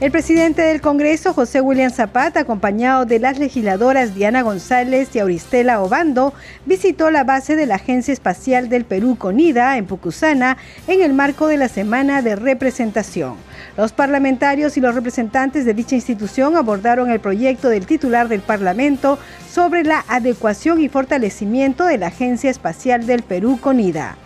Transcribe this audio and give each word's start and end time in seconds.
El 0.00 0.12
presidente 0.12 0.62
del 0.62 0.80
Congreso, 0.80 1.34
José 1.34 1.60
William 1.60 1.90
Zapata, 1.90 2.38
acompañado 2.38 3.04
de 3.04 3.18
las 3.18 3.40
legisladoras 3.40 4.14
Diana 4.14 4.42
González 4.42 5.08
y 5.12 5.18
Auristela 5.18 5.82
Obando, 5.82 6.32
visitó 6.66 7.10
la 7.10 7.24
base 7.24 7.56
de 7.56 7.66
la 7.66 7.74
Agencia 7.74 8.12
Espacial 8.14 8.68
del 8.68 8.84
Perú, 8.84 9.16
CONIDA, 9.18 9.76
en 9.76 9.86
Pucusana, 9.86 10.56
en 10.86 11.02
el 11.02 11.14
marco 11.14 11.48
de 11.48 11.56
la 11.56 11.68
Semana 11.68 12.22
de 12.22 12.36
Representación. 12.36 13.34
Los 13.76 13.90
parlamentarios 13.90 14.76
y 14.76 14.80
los 14.80 14.94
representantes 14.94 15.64
de 15.64 15.74
dicha 15.74 15.96
institución 15.96 16.54
abordaron 16.54 17.10
el 17.10 17.18
proyecto 17.18 17.68
del 17.68 17.86
titular 17.86 18.28
del 18.28 18.40
Parlamento 18.40 19.18
sobre 19.50 19.82
la 19.82 20.04
adecuación 20.06 20.80
y 20.80 20.88
fortalecimiento 20.88 21.84
de 21.86 21.98
la 21.98 22.06
Agencia 22.06 22.50
Espacial 22.50 23.04
del 23.04 23.24
Perú, 23.24 23.58
CONIDA. 23.60 24.16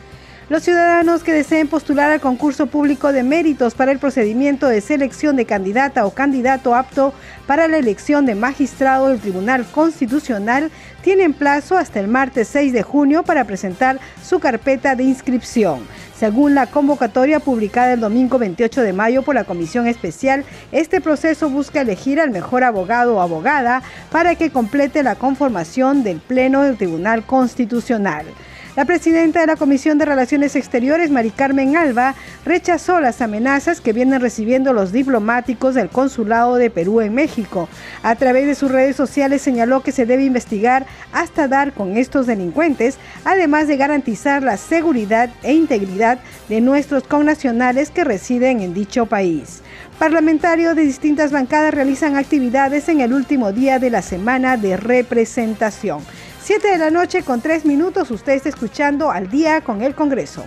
Los 0.53 0.65
ciudadanos 0.65 1.23
que 1.23 1.33
deseen 1.33 1.67
postular 1.67 2.11
al 2.11 2.21
concurso 2.21 2.67
público 2.67 3.11
de 3.11 3.23
méritos 3.23 3.73
para 3.73 3.91
el 3.91 3.99
procedimiento 3.99 4.67
de 4.67 4.83
selección 4.83 5.35
de 5.35 5.47
candidata 5.47 6.05
o 6.05 6.11
candidato 6.11 6.75
apto 6.75 7.15
para 7.47 7.69
la 7.69 7.79
elección 7.79 8.27
de 8.27 8.35
magistrado 8.35 9.09
del 9.09 9.19
Tribunal 9.19 9.65
Constitucional 9.65 10.71
tienen 11.01 11.33
plazo 11.33 11.79
hasta 11.79 12.01
el 12.01 12.09
martes 12.09 12.49
6 12.49 12.75
de 12.75 12.83
junio 12.83 13.23
para 13.23 13.45
presentar 13.45 13.99
su 14.23 14.41
carpeta 14.41 14.95
de 14.95 15.05
inscripción. 15.05 15.87
Según 16.19 16.55
la 16.55 16.67
convocatoria 16.67 17.41
publicada 17.41 17.95
el 17.95 18.01
domingo 18.01 18.39
28 18.39 18.83
de 18.83 18.93
mayo 18.93 19.23
por 19.23 19.35
la 19.35 19.45
Comisión 19.45 19.87
Especial, 19.87 20.45
este 20.71 21.01
proceso 21.01 21.49
busca 21.49 21.81
elegir 21.81 22.21
al 22.21 22.31
mejor 22.31 22.63
abogado 22.63 23.17
o 23.17 23.21
abogada 23.23 23.83
para 24.11 24.35
que 24.35 24.51
complete 24.51 25.03
la 25.03 25.15
conformación 25.15 26.05
del 26.05 26.19
Pleno 26.19 26.61
del 26.61 26.77
Tribunal 26.77 27.25
Constitucional. 27.25 28.27
La 28.75 28.87
presidenta 28.87 29.43
de 29.43 29.47
la 29.47 29.57
Comisión 29.57 29.99
de 29.99 30.07
Relaciones 30.07 30.57
Exteriores, 30.57 31.11
Mari 31.11 31.31
Carmen 31.31 31.77
Alba, 31.77 32.15
rechazó 32.47 33.01
las 33.01 33.21
amenazas 33.21 33.83
que 33.83 33.93
vienen 33.93 34.23
recibiendo 34.23 34.73
los 34.73 34.93
diplomáticos 34.93 35.75
del 35.75 35.91
Consulado 35.91 36.55
de 36.55 36.71
Perú 36.71 37.03
en 37.03 37.15
México. 37.15 37.69
A 38.03 38.15
través 38.15 38.47
de 38.47 38.55
sus 38.55 38.71
redes 38.71 38.97
sociales 38.97 39.43
señaló 39.43 39.83
que 39.83 39.93
se 39.93 40.07
debe 40.07 40.25
investigar 40.25 40.87
hasta 41.13 41.49
dar 41.49 41.75
con 41.75 41.99
estos 41.99 42.27
delincuentes, 42.27 42.97
además 43.27 43.69
de 43.69 43.77
garantizar 43.77 44.43
la 44.43 44.57
seguridad 44.57 45.29
e 45.43 45.53
integridad 45.53 46.21
de 46.49 46.63
nuestros 46.63 47.03
connacionales 47.03 47.91
que 47.91 48.05
residen 48.05 48.61
en 48.61 48.73
dicho 48.73 49.05
país. 49.05 49.61
Parlamentarios 49.99 50.75
de 50.75 50.83
distintas 50.83 51.31
bancadas 51.31 51.75
realizan 51.75 52.17
actividades 52.17 52.89
en 52.89 53.03
el 53.03 53.13
último 53.13 53.53
día 53.53 53.79
de 53.79 53.91
la 53.91 54.01
semana 54.01 54.57
de 54.57 54.79
representación. 54.79 56.01
7 56.43 56.73
de 56.73 56.79
la 56.79 56.91
noche 56.91 57.23
con 57.23 57.41
3 57.41 57.65
minutos, 57.67 58.11
usted 58.11 58.33
está 58.33 58.49
escuchando 58.49 59.13
al 59.13 59.31
día 59.31 59.61
con 59.61 59.81
el 59.81 59.95
Congreso. 59.95 60.45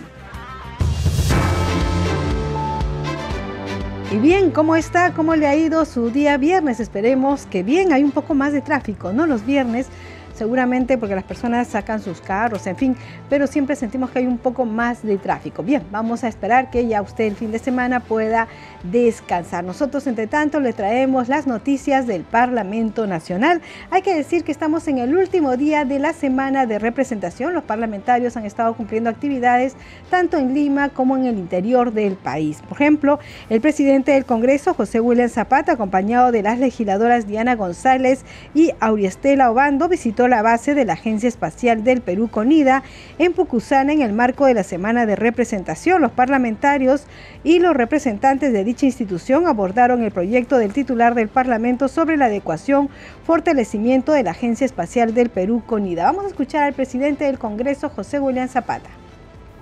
Y 4.12 4.18
bien, 4.18 4.52
¿cómo 4.52 4.76
está? 4.76 5.14
¿Cómo 5.14 5.38
le 5.38 5.48
ha 5.48 5.56
ido 5.56 5.86
su 5.86 6.10
día 6.10 6.36
viernes? 6.36 6.82
Esperemos 6.82 7.46
que 7.46 7.64
bien, 7.64 7.94
hay 7.94 8.04
un 8.04 8.12
poco 8.12 8.34
más 8.34 8.52
de 8.52 8.60
tráfico, 8.60 9.14
¿no? 9.14 9.26
Los 9.26 9.46
viernes 9.46 9.88
seguramente 10.36 10.98
porque 10.98 11.16
las 11.16 11.24
personas 11.24 11.68
sacan 11.68 12.02
sus 12.02 12.22
carros, 12.22 12.68
en 12.68 12.76
fin, 12.76 12.96
pero 13.30 13.48
siempre 13.48 13.76
sentimos 13.76 14.12
que 14.12 14.20
hay 14.20 14.28
un 14.28 14.38
poco 14.38 14.66
más 14.66 15.04
de 15.04 15.18
tráfico. 15.18 15.64
Bien, 15.64 15.84
vamos 15.92 16.24
a 16.24 16.28
esperar 16.28 16.70
que 16.70 16.88
ya 16.88 17.02
usted 17.02 17.26
el 17.26 17.36
fin 17.36 17.52
de 17.52 17.60
semana 17.60 18.02
pueda 18.02 18.48
descansar. 18.84 19.64
Nosotros, 19.64 20.06
entre 20.08 20.28
tanto, 20.28 20.60
le 20.60 20.74
traemos 20.74 21.28
las 21.28 21.48
noticias 21.48 22.08
del 22.08 22.24
Parlamento 22.24 23.08
Nacional. 23.08 23.62
Hay 23.92 24.02
que 24.02 24.14
decir 24.14 24.44
que 24.44 24.52
estamos 24.52 24.88
en 24.88 25.00
el 25.00 25.16
último 25.16 25.58
día 25.58 25.86
de 25.86 26.00
la 26.00 26.14
semana 26.14 26.66
de 26.66 26.80
representación. 26.80 27.54
Los 27.54 27.64
parlamentarios 27.64 28.38
han 28.38 28.46
estado 28.46 28.74
cumpliendo 28.76 29.10
actividades 29.10 29.76
tanto 30.10 30.38
en 30.38 30.54
Lima 30.54 30.90
como 30.90 31.18
en 31.18 31.26
el 31.26 31.38
interior 31.38 31.94
del 31.94 32.16
país. 32.16 32.62
Por 32.68 32.78
ejemplo, 32.78 33.20
el 33.50 33.62
presidente 33.62 34.12
del 34.12 34.26
Congreso, 34.26 34.74
José 34.74 35.00
William 35.00 35.30
Zapata, 35.30 35.74
acompañado 35.74 36.32
de 36.32 36.44
las 36.44 36.60
legisladoras 36.60 37.28
Diana 37.28 37.56
González 37.56 38.26
y 38.54 38.72
Auriestela 38.80 39.52
Obando, 39.52 39.88
visitó 39.88 40.25
la 40.28 40.42
base 40.42 40.76
de 40.76 40.86
la 40.86 40.94
Agencia 40.94 41.30
Espacial 41.30 41.84
del 41.84 42.02
Perú 42.02 42.30
CONIDA 42.30 42.84
en 43.20 43.34
Pucusana 43.34 43.94
en 43.94 44.02
el 44.02 44.14
marco 44.14 44.46
de 44.46 44.54
la 44.54 44.64
semana 44.64 45.06
de 45.06 45.16
representación. 45.16 46.02
Los 46.02 46.12
parlamentarios 46.12 47.06
y 47.44 47.60
los 47.60 47.76
representantes 47.76 48.52
de 48.54 48.64
dicha 48.64 48.86
institución 48.86 49.48
abordaron 49.48 50.04
el 50.04 50.12
proyecto 50.12 50.58
del 50.58 50.74
titular 50.74 51.16
del 51.16 51.28
Parlamento 51.28 51.88
sobre 51.88 52.18
la 52.18 52.26
adecuación, 52.26 52.90
fortalecimiento 53.26 54.12
de 54.12 54.24
la 54.24 54.32
Agencia 54.32 54.66
Espacial 54.66 55.14
del 55.14 55.30
Perú 55.30 55.64
CONIDA. 55.66 56.06
Vamos 56.06 56.26
a 56.26 56.30
escuchar 56.30 56.64
al 56.64 56.74
presidente 56.74 57.26
del 57.26 57.40
Congreso, 57.40 57.90
José 57.90 58.20
William 58.20 58.48
Zapata. 58.48 59.05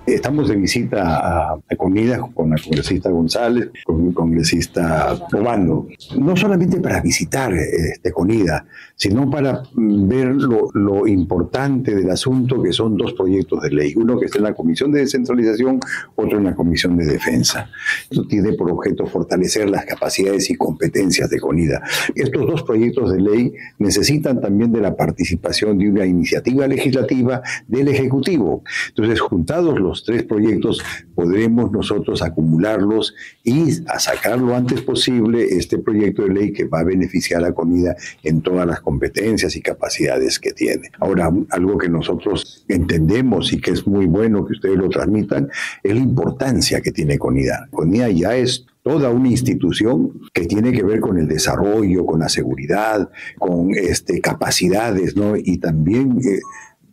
Estamos 0.06 0.48
de 0.48 0.56
visita 0.56 1.52
a, 1.52 1.58
Comida 1.78 2.18
con 2.34 2.50
la 2.50 2.56
congresista 2.56 3.08
González, 3.10 3.70
con 3.84 4.06
el 4.06 4.14
congresista 4.14 5.18
Obando, 5.32 5.88
no 6.18 6.36
solamente 6.36 6.78
para 6.78 7.00
visitar 7.00 7.52
este, 7.54 8.12
Conida, 8.12 8.66
sino 8.96 9.30
para 9.30 9.62
ver 9.74 10.34
lo, 10.34 11.06
importante 11.06 11.94
del 11.94 12.10
asunto, 12.10 12.62
que 12.62 12.72
son 12.72 12.96
dos 12.96 13.14
proyectos 13.14 13.62
de 13.62 13.70
ley, 13.70 13.94
uno 13.96 14.18
que 14.18 14.26
está 14.26 14.38
en 14.38 14.44
la 14.44 14.54
Comisión 14.54 14.92
de 14.92 15.00
Descentralización, 15.00 15.80
otro 16.16 16.38
en 16.38 16.44
la 16.44 16.54
Comisión 16.54 16.96
de 16.96 17.06
Defensa. 17.06 17.70
Esto 18.10 18.26
tiene 18.26 18.52
por 18.52 18.70
objeto 18.70 19.06
fortalecer 19.06 19.68
las 19.68 19.84
capacidades 19.84 20.48
y 20.50 20.54
competencias 20.54 21.30
de 21.30 21.40
Conida. 21.40 21.82
Estos 22.14 22.46
dos 22.46 22.62
proyectos 22.62 23.12
de 23.12 23.20
ley 23.20 23.54
necesitan 23.78 24.40
también 24.40 24.72
de 24.72 24.80
la 24.80 24.96
participación 24.96 25.78
de 25.78 25.88
una 25.88 26.04
iniciativa 26.04 26.66
legislativa 26.66 27.42
del 27.66 27.88
Ejecutivo. 27.88 28.62
Entonces, 28.88 29.20
juntados 29.20 29.80
los 29.80 29.93
tres 30.02 30.24
proyectos, 30.24 30.82
podremos 31.14 31.70
nosotros 31.70 32.22
acumularlos 32.22 33.14
y 33.44 33.82
a 33.86 34.00
sacar 34.00 34.40
lo 34.40 34.54
antes 34.56 34.80
posible 34.80 35.44
este 35.56 35.78
proyecto 35.78 36.22
de 36.22 36.34
ley 36.34 36.52
que 36.52 36.64
va 36.64 36.80
a 36.80 36.84
beneficiar 36.84 37.44
a 37.44 37.52
Comida 37.52 37.94
en 38.22 38.40
todas 38.40 38.66
las 38.66 38.80
competencias 38.80 39.54
y 39.54 39.62
capacidades 39.62 40.38
que 40.38 40.52
tiene. 40.52 40.90
Ahora, 40.98 41.30
algo 41.50 41.78
que 41.78 41.88
nosotros 41.88 42.64
entendemos 42.68 43.52
y 43.52 43.60
que 43.60 43.70
es 43.70 43.86
muy 43.86 44.06
bueno 44.06 44.44
que 44.46 44.54
ustedes 44.54 44.76
lo 44.76 44.88
transmitan, 44.88 45.48
es 45.82 45.94
la 45.94 46.00
importancia 46.00 46.80
que 46.80 46.90
tiene 46.90 47.18
CONIDA. 47.18 47.68
CONIDA 47.70 48.08
ya 48.08 48.36
es 48.36 48.66
toda 48.84 49.10
una 49.10 49.30
institución 49.30 50.12
que 50.32 50.46
tiene 50.46 50.70
que 50.70 50.82
ver 50.82 51.00
con 51.00 51.18
el 51.18 51.26
desarrollo, 51.26 52.04
con 52.04 52.20
la 52.20 52.28
seguridad, 52.28 53.10
con 53.38 53.70
este, 53.74 54.20
capacidades, 54.20 55.16
¿no? 55.16 55.36
Y 55.36 55.56
también 55.56 56.18
eh, 56.22 56.40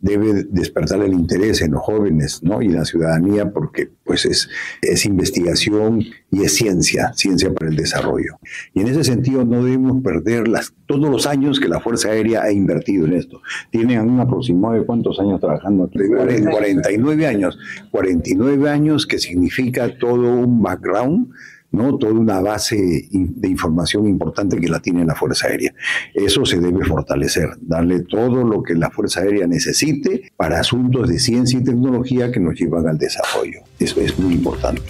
debe 0.02 0.44
despertar 0.50 1.00
el 1.00 1.14
interés 1.14 1.62
en 1.62 1.72
los 1.72 1.80
jóvenes 1.80 2.42
¿no? 2.42 2.60
y 2.60 2.68
la 2.68 2.84
ciudadanía 2.84 3.50
porque 3.50 3.88
pues 4.04 4.26
es, 4.26 4.48
es 4.82 5.06
investigación 5.06 6.04
y 6.30 6.42
es 6.42 6.54
ciencia, 6.54 7.12
ciencia 7.14 7.54
para 7.54 7.70
el 7.70 7.76
desarrollo. 7.76 8.38
Y 8.74 8.80
en 8.80 8.88
ese 8.88 9.04
sentido 9.04 9.44
no 9.44 9.64
debemos 9.64 10.02
perder 10.02 10.48
las, 10.48 10.74
todos 10.86 11.08
los 11.08 11.26
años 11.26 11.60
que 11.60 11.68
la 11.68 11.80
Fuerza 11.80 12.10
Aérea 12.10 12.42
ha 12.42 12.52
invertido 12.52 13.06
en 13.06 13.12
esto. 13.14 13.40
Tienen 13.70 14.00
un 14.00 14.18
aproximado 14.18 14.74
de 14.74 14.84
cuántos 14.84 15.20
años 15.20 15.40
trabajando? 15.40 15.88
49 15.88 17.26
años. 17.26 17.56
49 17.92 18.68
años 18.68 19.06
que 19.06 19.18
significa 19.18 19.96
todo 19.98 20.34
un 20.34 20.62
background 20.62 21.28
¿no? 21.72 21.98
Toda 21.98 22.12
una 22.12 22.40
base 22.40 23.08
de 23.10 23.48
información 23.48 24.06
importante 24.06 24.58
que 24.58 24.68
la 24.68 24.80
tiene 24.80 25.04
la 25.04 25.14
Fuerza 25.14 25.48
Aérea. 25.48 25.74
Eso 26.14 26.44
se 26.44 26.60
debe 26.60 26.84
fortalecer, 26.84 27.50
darle 27.60 28.00
todo 28.00 28.44
lo 28.44 28.62
que 28.62 28.74
la 28.74 28.90
Fuerza 28.90 29.20
Aérea 29.20 29.46
necesite 29.46 30.32
para 30.36 30.60
asuntos 30.60 31.08
de 31.08 31.18
ciencia 31.18 31.58
y 31.58 31.64
tecnología 31.64 32.30
que 32.30 32.40
nos 32.40 32.58
llevan 32.58 32.86
al 32.86 32.98
desarrollo. 32.98 33.60
Eso 33.78 34.00
es 34.00 34.18
muy 34.18 34.34
importante. 34.34 34.82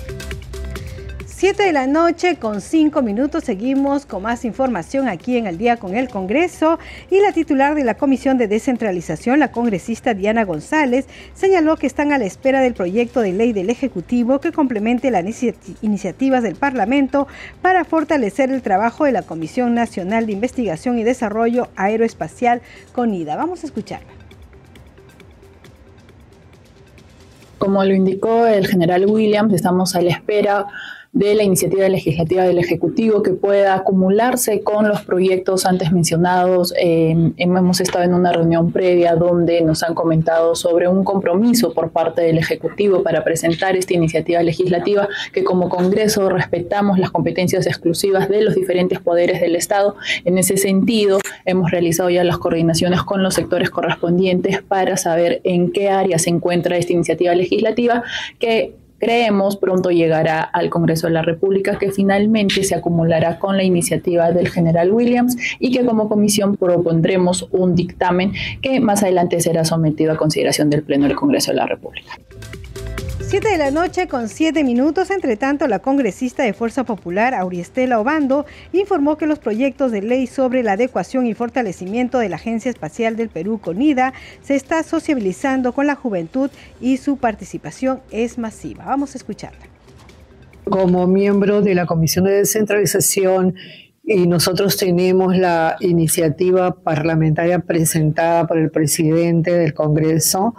7 1.42 1.60
de 1.60 1.72
la 1.72 1.88
noche 1.88 2.36
con 2.36 2.60
5 2.60 3.02
minutos 3.02 3.42
seguimos 3.42 4.06
con 4.06 4.22
más 4.22 4.44
información 4.44 5.08
aquí 5.08 5.36
en 5.36 5.48
el 5.48 5.58
día 5.58 5.76
con 5.76 5.96
el 5.96 6.08
Congreso 6.08 6.78
y 7.10 7.18
la 7.18 7.32
titular 7.32 7.74
de 7.74 7.82
la 7.82 7.96
Comisión 7.96 8.38
de 8.38 8.46
Descentralización, 8.46 9.40
la 9.40 9.50
congresista 9.50 10.14
Diana 10.14 10.44
González, 10.44 11.08
señaló 11.34 11.76
que 11.76 11.88
están 11.88 12.12
a 12.12 12.18
la 12.18 12.26
espera 12.26 12.60
del 12.60 12.74
proyecto 12.74 13.22
de 13.22 13.32
ley 13.32 13.52
del 13.52 13.70
Ejecutivo 13.70 14.38
que 14.38 14.52
complemente 14.52 15.10
las 15.10 15.24
iniciativas 15.82 16.44
del 16.44 16.54
Parlamento 16.54 17.26
para 17.60 17.84
fortalecer 17.84 18.52
el 18.52 18.62
trabajo 18.62 19.04
de 19.04 19.10
la 19.10 19.22
Comisión 19.22 19.74
Nacional 19.74 20.26
de 20.26 20.34
Investigación 20.34 20.96
y 21.00 21.02
Desarrollo 21.02 21.70
Aeroespacial 21.74 22.62
CONIDA. 22.92 23.34
Vamos 23.34 23.64
a 23.64 23.66
escucharla. 23.66 24.12
Como 27.58 27.82
lo 27.82 27.92
indicó 27.92 28.46
el 28.46 28.68
general 28.68 29.06
Williams, 29.06 29.52
estamos 29.54 29.96
a 29.96 30.02
la 30.02 30.10
espera 30.10 30.68
de 31.12 31.34
la 31.34 31.42
iniciativa 31.42 31.86
legislativa 31.90 32.44
del 32.44 32.58
Ejecutivo 32.58 33.22
que 33.22 33.34
pueda 33.34 33.74
acumularse 33.74 34.62
con 34.62 34.88
los 34.88 35.02
proyectos 35.02 35.66
antes 35.66 35.92
mencionados. 35.92 36.72
Eh, 36.80 37.32
hemos 37.36 37.80
estado 37.82 38.04
en 38.04 38.14
una 38.14 38.32
reunión 38.32 38.72
previa 38.72 39.14
donde 39.14 39.60
nos 39.60 39.82
han 39.82 39.94
comentado 39.94 40.54
sobre 40.54 40.88
un 40.88 41.04
compromiso 41.04 41.74
por 41.74 41.90
parte 41.90 42.22
del 42.22 42.38
Ejecutivo 42.38 43.02
para 43.02 43.22
presentar 43.24 43.76
esta 43.76 43.92
iniciativa 43.92 44.42
legislativa 44.42 45.06
que 45.34 45.44
como 45.44 45.68
Congreso 45.68 46.30
respetamos 46.30 46.98
las 46.98 47.10
competencias 47.10 47.66
exclusivas 47.66 48.30
de 48.30 48.40
los 48.40 48.54
diferentes 48.54 48.98
poderes 48.98 49.42
del 49.42 49.54
Estado. 49.54 49.96
En 50.24 50.38
ese 50.38 50.56
sentido, 50.56 51.18
hemos 51.44 51.70
realizado 51.70 52.08
ya 52.08 52.24
las 52.24 52.38
coordinaciones 52.38 53.02
con 53.02 53.22
los 53.22 53.34
sectores 53.34 53.68
correspondientes 53.68 54.62
para 54.62 54.96
saber 54.96 55.42
en 55.44 55.72
qué 55.72 55.90
área 55.90 56.18
se 56.18 56.30
encuentra 56.30 56.78
esta 56.78 56.94
iniciativa 56.94 57.34
legislativa 57.34 58.02
que 58.38 58.76
creemos 59.02 59.56
pronto 59.56 59.90
llegará 59.90 60.42
al 60.42 60.70
Congreso 60.70 61.08
de 61.08 61.14
la 61.14 61.22
República 61.22 61.76
que 61.76 61.90
finalmente 61.90 62.62
se 62.62 62.76
acumulará 62.76 63.40
con 63.40 63.56
la 63.56 63.64
iniciativa 63.64 64.30
del 64.30 64.48
general 64.48 64.92
Williams 64.92 65.36
y 65.58 65.72
que 65.72 65.84
como 65.84 66.08
comisión 66.08 66.56
propondremos 66.56 67.48
un 67.50 67.74
dictamen 67.74 68.32
que 68.62 68.78
más 68.78 69.02
adelante 69.02 69.40
será 69.40 69.64
sometido 69.64 70.12
a 70.12 70.16
consideración 70.16 70.70
del 70.70 70.84
Pleno 70.84 71.08
del 71.08 71.16
Congreso 71.16 71.50
de 71.50 71.56
la 71.56 71.66
República. 71.66 72.12
7 73.32 73.48
de 73.48 73.56
la 73.56 73.70
noche 73.70 74.08
con 74.08 74.28
7 74.28 74.62
minutos. 74.62 75.10
Entre 75.10 75.38
tanto, 75.38 75.66
la 75.66 75.78
congresista 75.78 76.42
de 76.42 76.52
Fuerza 76.52 76.84
Popular, 76.84 77.32
Auriestela 77.32 77.98
Obando, 77.98 78.44
informó 78.74 79.16
que 79.16 79.26
los 79.26 79.38
proyectos 79.38 79.90
de 79.90 80.02
ley 80.02 80.26
sobre 80.26 80.62
la 80.62 80.72
adecuación 80.72 81.26
y 81.26 81.32
fortalecimiento 81.32 82.18
de 82.18 82.28
la 82.28 82.36
Agencia 82.36 82.70
Espacial 82.70 83.16
del 83.16 83.30
Perú, 83.30 83.58
CONIDA, 83.58 84.12
se 84.42 84.54
está 84.54 84.82
sociabilizando 84.82 85.72
con 85.72 85.86
la 85.86 85.94
juventud 85.94 86.50
y 86.78 86.98
su 86.98 87.16
participación 87.16 88.00
es 88.10 88.36
masiva. 88.36 88.84
Vamos 88.84 89.14
a 89.14 89.16
escucharla. 89.16 89.64
Como 90.64 91.06
miembro 91.06 91.62
de 91.62 91.74
la 91.74 91.86
Comisión 91.86 92.26
de 92.26 92.32
Descentralización 92.32 93.54
y 94.04 94.26
nosotros 94.26 94.76
tenemos 94.76 95.38
la 95.38 95.76
iniciativa 95.80 96.74
parlamentaria 96.74 97.60
presentada 97.60 98.46
por 98.46 98.58
el 98.58 98.70
presidente 98.70 99.52
del 99.52 99.72
Congreso 99.72 100.54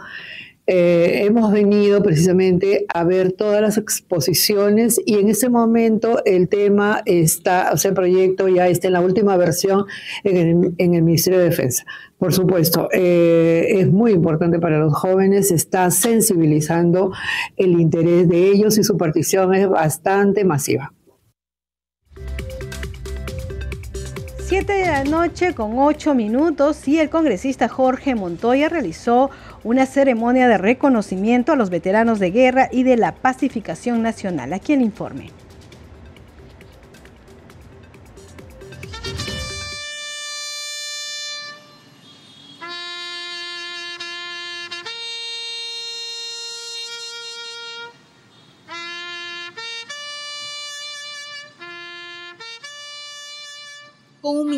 eh, 0.66 1.24
hemos 1.26 1.52
venido 1.52 2.02
precisamente 2.02 2.86
a 2.94 3.04
ver 3.04 3.34
todas 3.34 3.62
las 3.62 3.78
exposiciones 3.78 4.98
y 5.06 5.16
en 5.16 5.28
ese 5.28 5.50
momento 5.50 6.24
el 6.24 6.48
tema 6.48 7.02
está, 7.06 7.72
o 7.74 7.78
sea, 7.78 7.90
el 7.90 7.96
proyecto 7.96 8.48
ya 8.48 8.68
está 8.68 8.88
en 8.88 8.94
la 8.94 9.02
última 9.02 9.36
versión 9.36 9.86
en 10.24 10.74
el, 10.78 11.02
Ministerio 11.04 11.40
de 11.40 11.46
Defensa. 11.46 11.84
Por 12.18 12.34
supuesto, 12.34 12.88
eh, 12.94 13.66
es 13.80 13.92
muy 13.92 14.14
importante 14.14 14.60
para 14.60 14.80
los 14.80 14.94
jóvenes, 14.94 15.52
está 15.52 15.92
sensibilizando 15.92 17.12
el 17.58 17.80
interés 17.80 18.30
de 18.30 18.48
ellos 18.48 18.78
y 18.78 18.84
su 18.84 18.96
partición 18.96 19.54
es 19.54 19.68
bastante 19.68 20.46
masiva. 20.46 20.94
7 24.56 24.72
de 24.72 24.86
la 24.86 25.04
noche 25.04 25.56
con 25.56 25.80
8 25.80 26.14
minutos 26.14 26.88
y 26.88 27.00
el 27.00 27.10
congresista 27.10 27.68
Jorge 27.68 28.14
Montoya 28.14 28.70
realizó 28.70 29.32
una 29.64 29.86
ceremonia 29.86 30.48
de 30.48 30.58
reconocimiento 30.58 31.52
a 31.54 31.56
los 31.56 31.70
veteranos 31.70 32.20
de 32.20 32.32
guerra 32.32 32.70
y 32.72 32.84
de 32.84 32.98
la 32.98 33.14
pacificación 33.14 34.02
nacional. 34.02 34.54
Aquí 34.54 34.74
el 34.74 34.82
informe. 34.82 35.32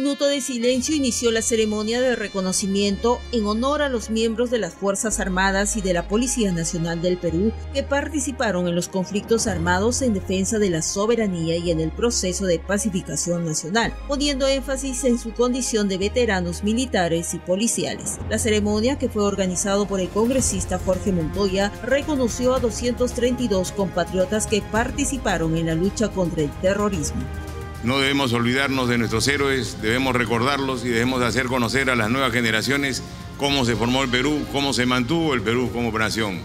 Minuto 0.05 0.27
de 0.27 0.39
silencio 0.39 0.95
inició 0.95 1.31
la 1.31 1.41
ceremonia 1.41 1.99
de 1.99 2.15
reconocimiento 2.15 3.19
en 3.31 3.47
honor 3.47 3.81
a 3.81 3.89
los 3.89 4.11
miembros 4.11 4.51
de 4.51 4.59
las 4.59 4.75
Fuerzas 4.75 5.19
Armadas 5.19 5.77
y 5.77 5.81
de 5.81 5.93
la 5.93 6.07
Policía 6.07 6.51
Nacional 6.51 7.01
del 7.01 7.17
Perú 7.17 7.51
que 7.73 7.81
participaron 7.81 8.67
en 8.67 8.75
los 8.75 8.87
conflictos 8.87 9.47
armados 9.47 10.03
en 10.03 10.13
defensa 10.13 10.59
de 10.59 10.69
la 10.69 10.83
soberanía 10.83 11.57
y 11.57 11.71
en 11.71 11.79
el 11.79 11.89
proceso 11.89 12.45
de 12.45 12.59
pacificación 12.59 13.45
nacional, 13.45 13.95
poniendo 14.07 14.45
énfasis 14.45 15.05
en 15.05 15.17
su 15.17 15.33
condición 15.33 15.89
de 15.89 15.97
veteranos 15.97 16.63
militares 16.63 17.33
y 17.33 17.39
policiales. 17.39 18.19
La 18.29 18.37
ceremonia, 18.37 18.99
que 18.99 19.09
fue 19.09 19.23
organizado 19.23 19.87
por 19.87 19.99
el 19.99 20.09
congresista 20.09 20.77
Jorge 20.85 21.13
Montoya, 21.13 21.71
reconoció 21.81 22.53
a 22.53 22.59
232 22.59 23.71
compatriotas 23.71 24.45
que 24.45 24.61
participaron 24.61 25.57
en 25.57 25.65
la 25.65 25.73
lucha 25.73 26.09
contra 26.09 26.43
el 26.43 26.51
terrorismo. 26.61 27.23
No 27.85 27.99
debemos 27.99 28.33
olvidarnos 28.33 28.89
de 28.89 28.97
nuestros 28.97 29.27
héroes, 29.27 29.79
debemos 29.79 30.15
recordarlos 30.15 30.83
y 30.83 30.89
debemos 30.89 31.21
hacer 31.21 31.45
conocer 31.45 31.91
a 31.91 31.95
las 31.95 32.09
nuevas 32.09 32.33
generaciones 32.33 33.03
cómo 33.37 33.63
se 33.63 33.75
formó 33.75 34.01
el 34.01 34.09
Perú, 34.09 34.43
cómo 34.51 34.73
se 34.73 34.87
mantuvo 34.87 35.35
el 35.35 35.43
Perú 35.43 35.69
como 35.71 35.95
nación. 35.95 36.39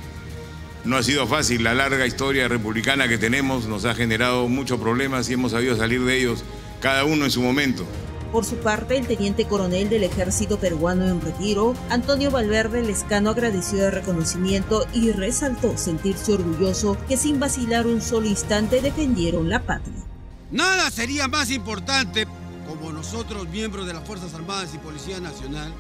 No 0.84 0.98
ha 0.98 1.02
sido 1.02 1.26
fácil, 1.26 1.64
la 1.64 1.72
larga 1.72 2.06
historia 2.06 2.46
republicana 2.46 3.08
que 3.08 3.16
tenemos 3.16 3.64
nos 3.66 3.87
ha 3.87 3.94
generado 3.94 4.48
muchos 4.48 4.78
problemas 4.78 5.31
y 5.31 5.32
hemos 5.32 5.52
sabido 5.52 5.78
salir 5.78 6.04
de 6.04 6.19
ellos, 6.19 6.44
cada 6.82 7.04
uno 7.04 7.25
en 7.25 7.31
su 7.31 7.40
momento. 7.40 7.86
Por 8.32 8.44
su 8.44 8.56
parte, 8.56 8.98
el 8.98 9.06
teniente 9.06 9.46
coronel 9.46 9.88
del 9.88 10.04
ejército 10.04 10.58
peruano 10.58 11.08
en 11.08 11.22
retiro, 11.22 11.75
Antonio 11.88 12.31
Valverde 12.31 12.82
Lescano 12.82 13.31
agradeció 13.31 13.86
el 13.86 13.93
reconocimiento 13.93 14.86
y 14.93 15.10
resaltó 15.12 15.78
sentirse 15.78 16.34
orgulloso 16.34 16.98
que 17.08 17.16
sin 17.16 17.40
vacilar 17.40 17.86
un 17.86 18.02
solo 18.02 18.26
instante 18.26 18.82
defendieron 18.82 19.48
la 19.48 19.62
patria. 19.62 20.09
Nada 20.50 20.91
sería 20.91 21.29
más 21.29 21.50
importante, 21.50 22.26
como 22.67 22.93
nosotros 22.93 23.49
miembros 23.49 23.87
de 23.87 23.94
las 23.94 24.06
Fuerzas 24.06 24.35
Armadas 24.35 24.70
y 24.75 24.79
Policía 24.79 25.20
Nacional, 25.20 25.73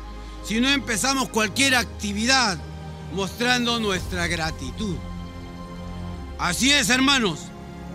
si 0.44 0.60
no 0.60 0.68
empezamos 0.68 1.28
cualquier 1.28 1.74
actividad 1.74 2.56
mostrando 3.12 3.80
nuestra 3.80 4.26
gratitud. 4.28 4.96
Así 6.38 6.72
es, 6.72 6.88
hermanos, 6.88 7.40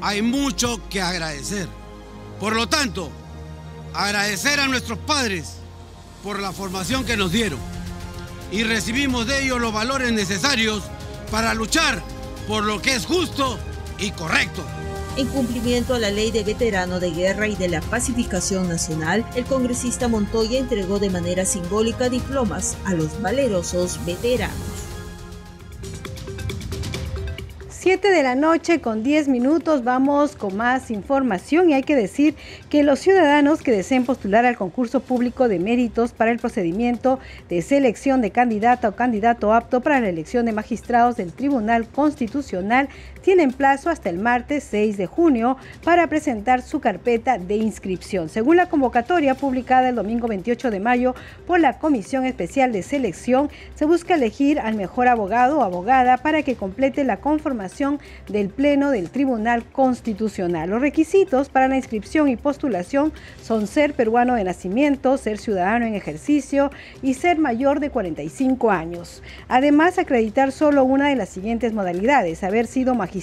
hay 0.02 0.22
mucho 0.22 0.82
que 0.90 1.02
agradecer. 1.02 1.68
Por 2.40 2.56
lo 2.56 2.68
tanto, 2.68 3.10
agradecer 3.94 4.60
a 4.60 4.68
nuestros 4.68 5.00
padres 5.00 5.56
por 6.24 6.40
la 6.40 6.52
formación 6.52 7.06
que 7.06 7.16
nos 7.16 7.32
dieron 7.32 7.60
y 8.52 8.64
recibimos 8.64 9.26
de 9.28 9.44
ellos 9.44 9.60
los 9.60 9.74
valores 9.74 10.12
necesarios 10.12 10.84
para 11.32 11.54
luchar 11.54 12.04
por 12.48 12.64
lo 12.66 12.82
que 12.82 12.96
es 12.96 13.06
justo 13.06 13.58
y 13.98 14.12
correcto. 14.12 14.64
En 15.18 15.28
cumplimiento 15.28 15.94
a 15.94 16.00
la 16.00 16.12
ley 16.12 16.30
de 16.32 16.44
veterano 16.44 17.00
de 17.00 17.10
guerra 17.12 17.48
y 17.48 17.56
de 17.56 17.70
la 17.70 17.80
pacificación 17.80 18.68
nacional, 18.68 19.26
el 19.36 19.46
congresista 19.46 20.10
Montoya 20.10 20.60
entregó 20.60 21.00
de 21.00 21.10
manera 21.10 21.46
simbólica 21.46 22.10
diplomas 22.10 22.76
a 22.84 22.94
los 22.94 23.22
valerosos 23.22 23.98
veteranos. 24.06 24.86
7 27.86 28.10
de 28.10 28.24
la 28.24 28.34
noche 28.34 28.82
con 28.82 29.04
10 29.04 29.28
minutos 29.28 29.84
vamos 29.84 30.36
con 30.36 30.58
más 30.58 30.90
información 30.90 31.70
y 31.70 31.76
hay 31.76 31.84
que 31.84 31.96
decir 31.96 32.34
que 32.68 32.82
los 32.82 32.98
ciudadanos 32.98 33.62
que 33.62 33.72
deseen 33.72 34.06
postular 34.06 34.44
al 34.44 34.58
concurso 34.58 35.02
público 35.02 35.48
de 35.48 35.60
méritos 35.60 36.12
para 36.12 36.32
el 36.32 36.40
procedimiento 36.40 37.20
de 37.48 37.62
selección 37.62 38.22
de 38.22 38.32
candidata 38.32 38.90
o 38.90 38.96
candidato 38.96 39.54
apto 39.54 39.82
para 39.82 40.00
la 40.00 40.10
elección 40.10 40.48
de 40.48 40.52
magistrados 40.52 41.16
del 41.16 41.32
Tribunal 41.32 41.88
Constitucional 41.88 42.90
tienen 43.26 43.52
plazo 43.52 43.90
hasta 43.90 44.12
el 44.12 44.20
martes 44.20 44.68
6 44.70 44.98
de 44.98 45.08
junio 45.08 45.58
para 45.84 46.06
presentar 46.06 46.62
su 46.62 46.80
carpeta 46.80 47.40
de 47.40 47.56
inscripción. 47.56 48.30
Según 48.30 48.58
la 48.58 48.70
convocatoria 48.70 49.34
publicada 49.34 49.90
el 49.90 49.96
domingo 49.96 50.28
28 50.28 50.70
de 50.70 50.80
mayo 50.80 51.16
por 51.48 51.60
la 51.60 51.80
Comisión 51.80 52.28
Especial 52.28 52.72
de 52.72 52.84
Selección, 52.84 53.50
se 53.74 53.86
busca 53.86 54.14
elegir 54.14 54.60
al 54.60 54.76
mejor 54.76 55.08
abogado 55.08 55.58
o 55.58 55.64
abogada 55.64 56.18
para 56.18 56.44
que 56.44 56.56
complete 56.56 57.04
la 57.04 57.18
conformación 57.18 58.00
del 58.28 58.50
Pleno 58.50 58.92
del 58.92 59.10
Tribunal 59.10 59.66
Constitucional. 59.72 60.70
Los 60.70 60.82
requisitos 60.82 61.50
para 61.50 61.68
la 61.68 61.78
inscripción 61.78 62.30
y 62.30 62.36
postulación 62.36 63.12
son 63.42 63.66
ser 63.66 63.96
peruano 63.96 64.36
de 64.36 64.44
nacimiento, 64.44 65.18
ser 65.18 65.40
ciudadano 65.40 65.88
en 65.88 65.96
ejercicio 65.96 66.70
y 67.02 67.16
ser 67.16 67.40
mayor 67.40 67.80
de 67.80 67.90
45 67.90 68.70
años. 68.70 69.24
Además, 69.48 69.98
acreditar 69.98 70.52
solo 70.52 70.84
una 70.84 71.10
de 71.10 71.16
las 71.16 71.30
siguientes 71.30 71.74
modalidades, 71.74 72.44
haber 72.44 72.68
sido 72.68 72.94
magistrado 72.94 73.15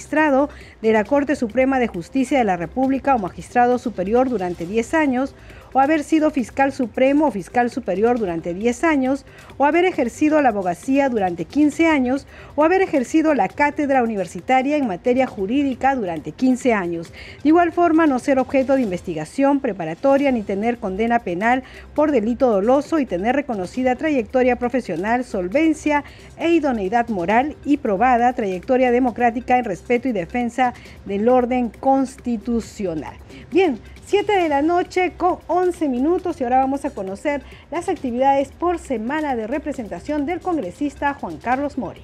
de 0.81 0.91
la 0.91 1.03
Corte 1.03 1.35
Suprema 1.35 1.77
de 1.77 1.87
Justicia 1.87 2.39
de 2.39 2.43
la 2.43 2.57
República 2.57 3.15
o 3.15 3.19
magistrado 3.19 3.77
superior 3.77 4.27
durante 4.27 4.65
10 4.65 4.93
años 4.95 5.35
o 5.73 5.79
haber 5.79 6.03
sido 6.03 6.31
fiscal 6.31 6.71
supremo 6.71 7.27
o 7.27 7.31
fiscal 7.31 7.69
superior 7.69 8.19
durante 8.19 8.53
10 8.53 8.83
años, 8.83 9.25
o 9.57 9.65
haber 9.65 9.85
ejercido 9.85 10.41
la 10.41 10.49
abogacía 10.49 11.09
durante 11.09 11.45
15 11.45 11.87
años, 11.87 12.27
o 12.55 12.63
haber 12.63 12.81
ejercido 12.81 13.33
la 13.33 13.47
cátedra 13.47 14.03
universitaria 14.03 14.77
en 14.77 14.87
materia 14.87 15.27
jurídica 15.27 15.95
durante 15.95 16.31
15 16.31 16.73
años. 16.73 17.11
De 17.43 17.49
igual 17.49 17.71
forma, 17.71 18.07
no 18.07 18.19
ser 18.19 18.39
objeto 18.39 18.75
de 18.75 18.83
investigación 18.83 19.59
preparatoria 19.59 20.31
ni 20.31 20.43
tener 20.43 20.77
condena 20.77 21.19
penal 21.19 21.63
por 21.95 22.11
delito 22.11 22.49
doloso 22.49 22.99
y 22.99 23.05
tener 23.05 23.35
reconocida 23.35 23.95
trayectoria 23.95 24.57
profesional, 24.57 25.23
solvencia 25.23 26.03
e 26.37 26.51
idoneidad 26.51 27.09
moral 27.09 27.55
y 27.65 27.77
probada 27.77 28.33
trayectoria 28.33 28.91
democrática 28.91 29.57
en 29.57 29.65
respeto 29.65 30.07
y 30.07 30.11
defensa 30.11 30.73
del 31.05 31.27
orden 31.29 31.69
constitucional. 31.69 33.22
Bien, 33.51 33.79
7 34.05 34.31
de 34.31 34.49
la 34.49 34.61
noche 34.61 35.13
con 35.17 35.39
11 35.47 35.89
minutos 35.89 36.39
y 36.39 36.43
ahora 36.43 36.59
vamos 36.59 36.85
a 36.85 36.91
conocer 36.91 37.43
las 37.71 37.89
actividades 37.89 38.51
por 38.51 38.79
semana 38.79 39.35
de 39.35 39.47
representación 39.47 40.25
del 40.25 40.39
congresista 40.39 41.13
Juan 41.13 41.37
Carlos 41.37 41.77
Mori. 41.77 42.01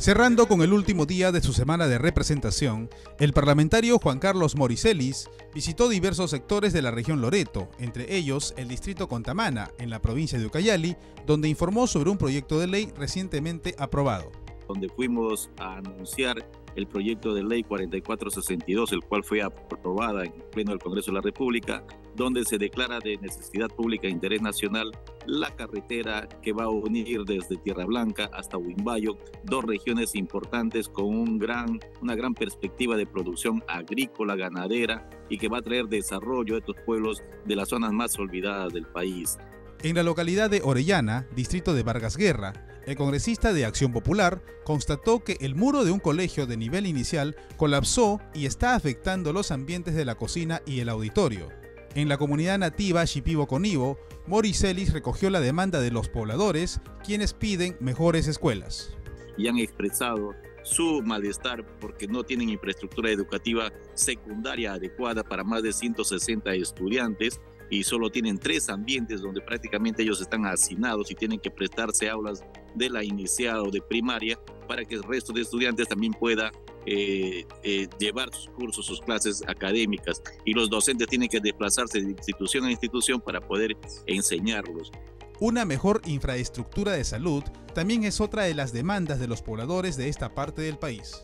Cerrando 0.00 0.48
con 0.48 0.62
el 0.62 0.72
último 0.72 1.04
día 1.04 1.30
de 1.30 1.42
su 1.42 1.52
semana 1.52 1.86
de 1.86 1.98
representación, 1.98 2.88
el 3.18 3.34
parlamentario 3.34 3.98
Juan 3.98 4.18
Carlos 4.18 4.56
Moricelis 4.56 5.28
visitó 5.52 5.90
diversos 5.90 6.30
sectores 6.30 6.72
de 6.72 6.80
la 6.80 6.90
región 6.90 7.20
Loreto, 7.20 7.68
entre 7.78 8.16
ellos 8.16 8.54
el 8.56 8.66
distrito 8.66 9.10
Contamana, 9.10 9.70
en 9.78 9.90
la 9.90 10.00
provincia 10.00 10.38
de 10.38 10.46
Ucayali, 10.46 10.96
donde 11.26 11.50
informó 11.50 11.86
sobre 11.86 12.08
un 12.08 12.16
proyecto 12.16 12.58
de 12.58 12.68
ley 12.68 12.90
recientemente 12.96 13.74
aprobado. 13.76 14.32
Donde 14.66 14.88
fuimos 14.88 15.50
a 15.58 15.76
anunciar 15.76 16.50
el 16.76 16.86
proyecto 16.86 17.34
de 17.34 17.42
ley 17.42 17.62
4462, 17.62 18.92
el 18.92 19.02
cual 19.02 19.24
fue 19.24 19.42
aprobada 19.42 20.24
en 20.24 20.32
pleno 20.52 20.70
del 20.70 20.80
Congreso 20.80 21.10
de 21.10 21.16
la 21.16 21.22
República, 21.22 21.84
donde 22.16 22.44
se 22.44 22.58
declara 22.58 22.98
de 22.98 23.16
necesidad 23.18 23.68
pública 23.68 24.06
e 24.06 24.10
interés 24.10 24.42
nacional 24.42 24.90
la 25.26 25.54
carretera 25.54 26.28
que 26.42 26.52
va 26.52 26.64
a 26.64 26.68
unir 26.68 27.24
desde 27.24 27.56
Tierra 27.56 27.84
Blanca 27.84 28.30
hasta 28.32 28.56
Huimbayo, 28.56 29.16
dos 29.44 29.64
regiones 29.64 30.14
importantes 30.14 30.88
con 30.88 31.06
una 31.16 32.14
gran 32.14 32.34
perspectiva 32.34 32.96
de 32.96 33.06
producción 33.06 33.62
agrícola, 33.68 34.36
ganadera 34.36 35.08
y 35.28 35.38
que 35.38 35.48
va 35.48 35.58
a 35.58 35.62
traer 35.62 35.86
desarrollo 35.86 36.56
a 36.56 36.58
estos 36.58 36.76
pueblos 36.84 37.22
de 37.44 37.56
las 37.56 37.68
zonas 37.68 37.92
más 37.92 38.18
olvidadas 38.18 38.72
del 38.72 38.86
país. 38.86 39.38
En 39.82 39.96
la 39.96 40.02
localidad 40.02 40.50
de 40.50 40.60
Orellana, 40.62 41.26
distrito 41.34 41.72
de 41.72 41.82
Vargas 41.82 42.18
Guerra, 42.18 42.52
el 42.84 42.96
congresista 42.96 43.54
de 43.54 43.64
Acción 43.64 43.92
Popular 43.92 44.42
constató 44.62 45.24
que 45.24 45.38
el 45.40 45.54
muro 45.54 45.86
de 45.86 45.90
un 45.90 46.00
colegio 46.00 46.46
de 46.46 46.58
nivel 46.58 46.84
inicial 46.86 47.34
colapsó 47.56 48.20
y 48.34 48.44
está 48.44 48.74
afectando 48.74 49.32
los 49.32 49.50
ambientes 49.50 49.94
de 49.94 50.04
la 50.04 50.16
cocina 50.16 50.60
y 50.66 50.80
el 50.80 50.90
auditorio. 50.90 51.48
En 51.94 52.10
la 52.10 52.18
comunidad 52.18 52.58
nativa 52.58 53.06
Shipibo 53.06 53.46
Conibo, 53.46 53.98
Moricelis 54.26 54.92
recogió 54.92 55.30
la 55.30 55.40
demanda 55.40 55.80
de 55.80 55.90
los 55.90 56.10
pobladores, 56.10 56.82
quienes 57.02 57.32
piden 57.32 57.78
mejores 57.80 58.28
escuelas. 58.28 58.94
Y 59.38 59.48
han 59.48 59.56
expresado 59.56 60.34
su 60.62 61.00
malestar 61.02 61.64
porque 61.80 62.06
no 62.06 62.22
tienen 62.22 62.50
infraestructura 62.50 63.10
educativa 63.10 63.72
secundaria 63.94 64.74
adecuada 64.74 65.24
para 65.24 65.42
más 65.42 65.62
de 65.62 65.72
160 65.72 66.52
estudiantes 66.52 67.40
y 67.70 67.84
solo 67.84 68.10
tienen 68.10 68.38
tres 68.38 68.68
ambientes 68.68 69.22
donde 69.22 69.40
prácticamente 69.40 70.02
ellos 70.02 70.20
están 70.20 70.44
hacinados 70.44 71.10
y 71.10 71.14
tienen 71.14 71.38
que 71.38 71.50
prestarse 71.50 72.10
aulas 72.10 72.44
de 72.74 72.90
la 72.90 73.04
inicial 73.04 73.60
o 73.60 73.70
de 73.70 73.80
primaria 73.80 74.38
para 74.66 74.84
que 74.84 74.96
el 74.96 75.02
resto 75.02 75.32
de 75.32 75.42
estudiantes 75.42 75.88
también 75.88 76.12
pueda 76.12 76.50
eh, 76.86 77.46
eh, 77.62 77.88
llevar 77.98 78.32
sus 78.34 78.48
cursos, 78.50 78.86
sus 78.86 79.00
clases 79.00 79.42
académicas 79.46 80.22
y 80.44 80.52
los 80.52 80.68
docentes 80.68 81.06
tienen 81.08 81.28
que 81.28 81.40
desplazarse 81.40 82.00
de 82.00 82.10
institución 82.10 82.64
a 82.64 82.70
institución 82.70 83.20
para 83.20 83.40
poder 83.40 83.76
enseñarlos. 84.06 84.90
Una 85.38 85.64
mejor 85.64 86.02
infraestructura 86.06 86.92
de 86.92 87.04
salud 87.04 87.42
también 87.74 88.04
es 88.04 88.20
otra 88.20 88.42
de 88.44 88.54
las 88.54 88.72
demandas 88.72 89.20
de 89.20 89.28
los 89.28 89.42
pobladores 89.42 89.96
de 89.96 90.08
esta 90.08 90.34
parte 90.34 90.62
del 90.62 90.76
país. 90.76 91.22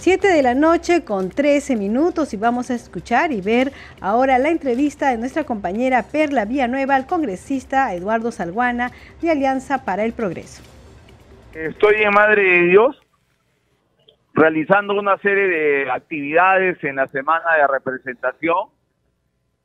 7 0.00 0.28
de 0.28 0.42
la 0.42 0.54
noche 0.54 1.04
con 1.04 1.28
13 1.28 1.76
minutos 1.76 2.32
y 2.32 2.38
vamos 2.38 2.70
a 2.70 2.74
escuchar 2.74 3.32
y 3.32 3.42
ver 3.42 3.70
ahora 4.00 4.38
la 4.38 4.48
entrevista 4.48 5.10
de 5.10 5.18
nuestra 5.18 5.44
compañera 5.44 6.04
Perla 6.10 6.46
Villanueva 6.46 6.96
al 6.96 7.06
congresista 7.06 7.92
Eduardo 7.92 8.32
Salguana 8.32 8.92
de 9.20 9.30
Alianza 9.30 9.84
para 9.84 10.06
el 10.06 10.14
Progreso. 10.14 10.62
Estoy 11.52 11.96
en 11.96 12.14
Madre 12.14 12.42
de 12.42 12.62
Dios 12.68 12.98
realizando 14.32 14.98
una 14.98 15.18
serie 15.18 15.48
de 15.48 15.90
actividades 15.90 16.82
en 16.82 16.96
la 16.96 17.06
semana 17.08 17.56
de 17.58 17.66
representación 17.66 18.70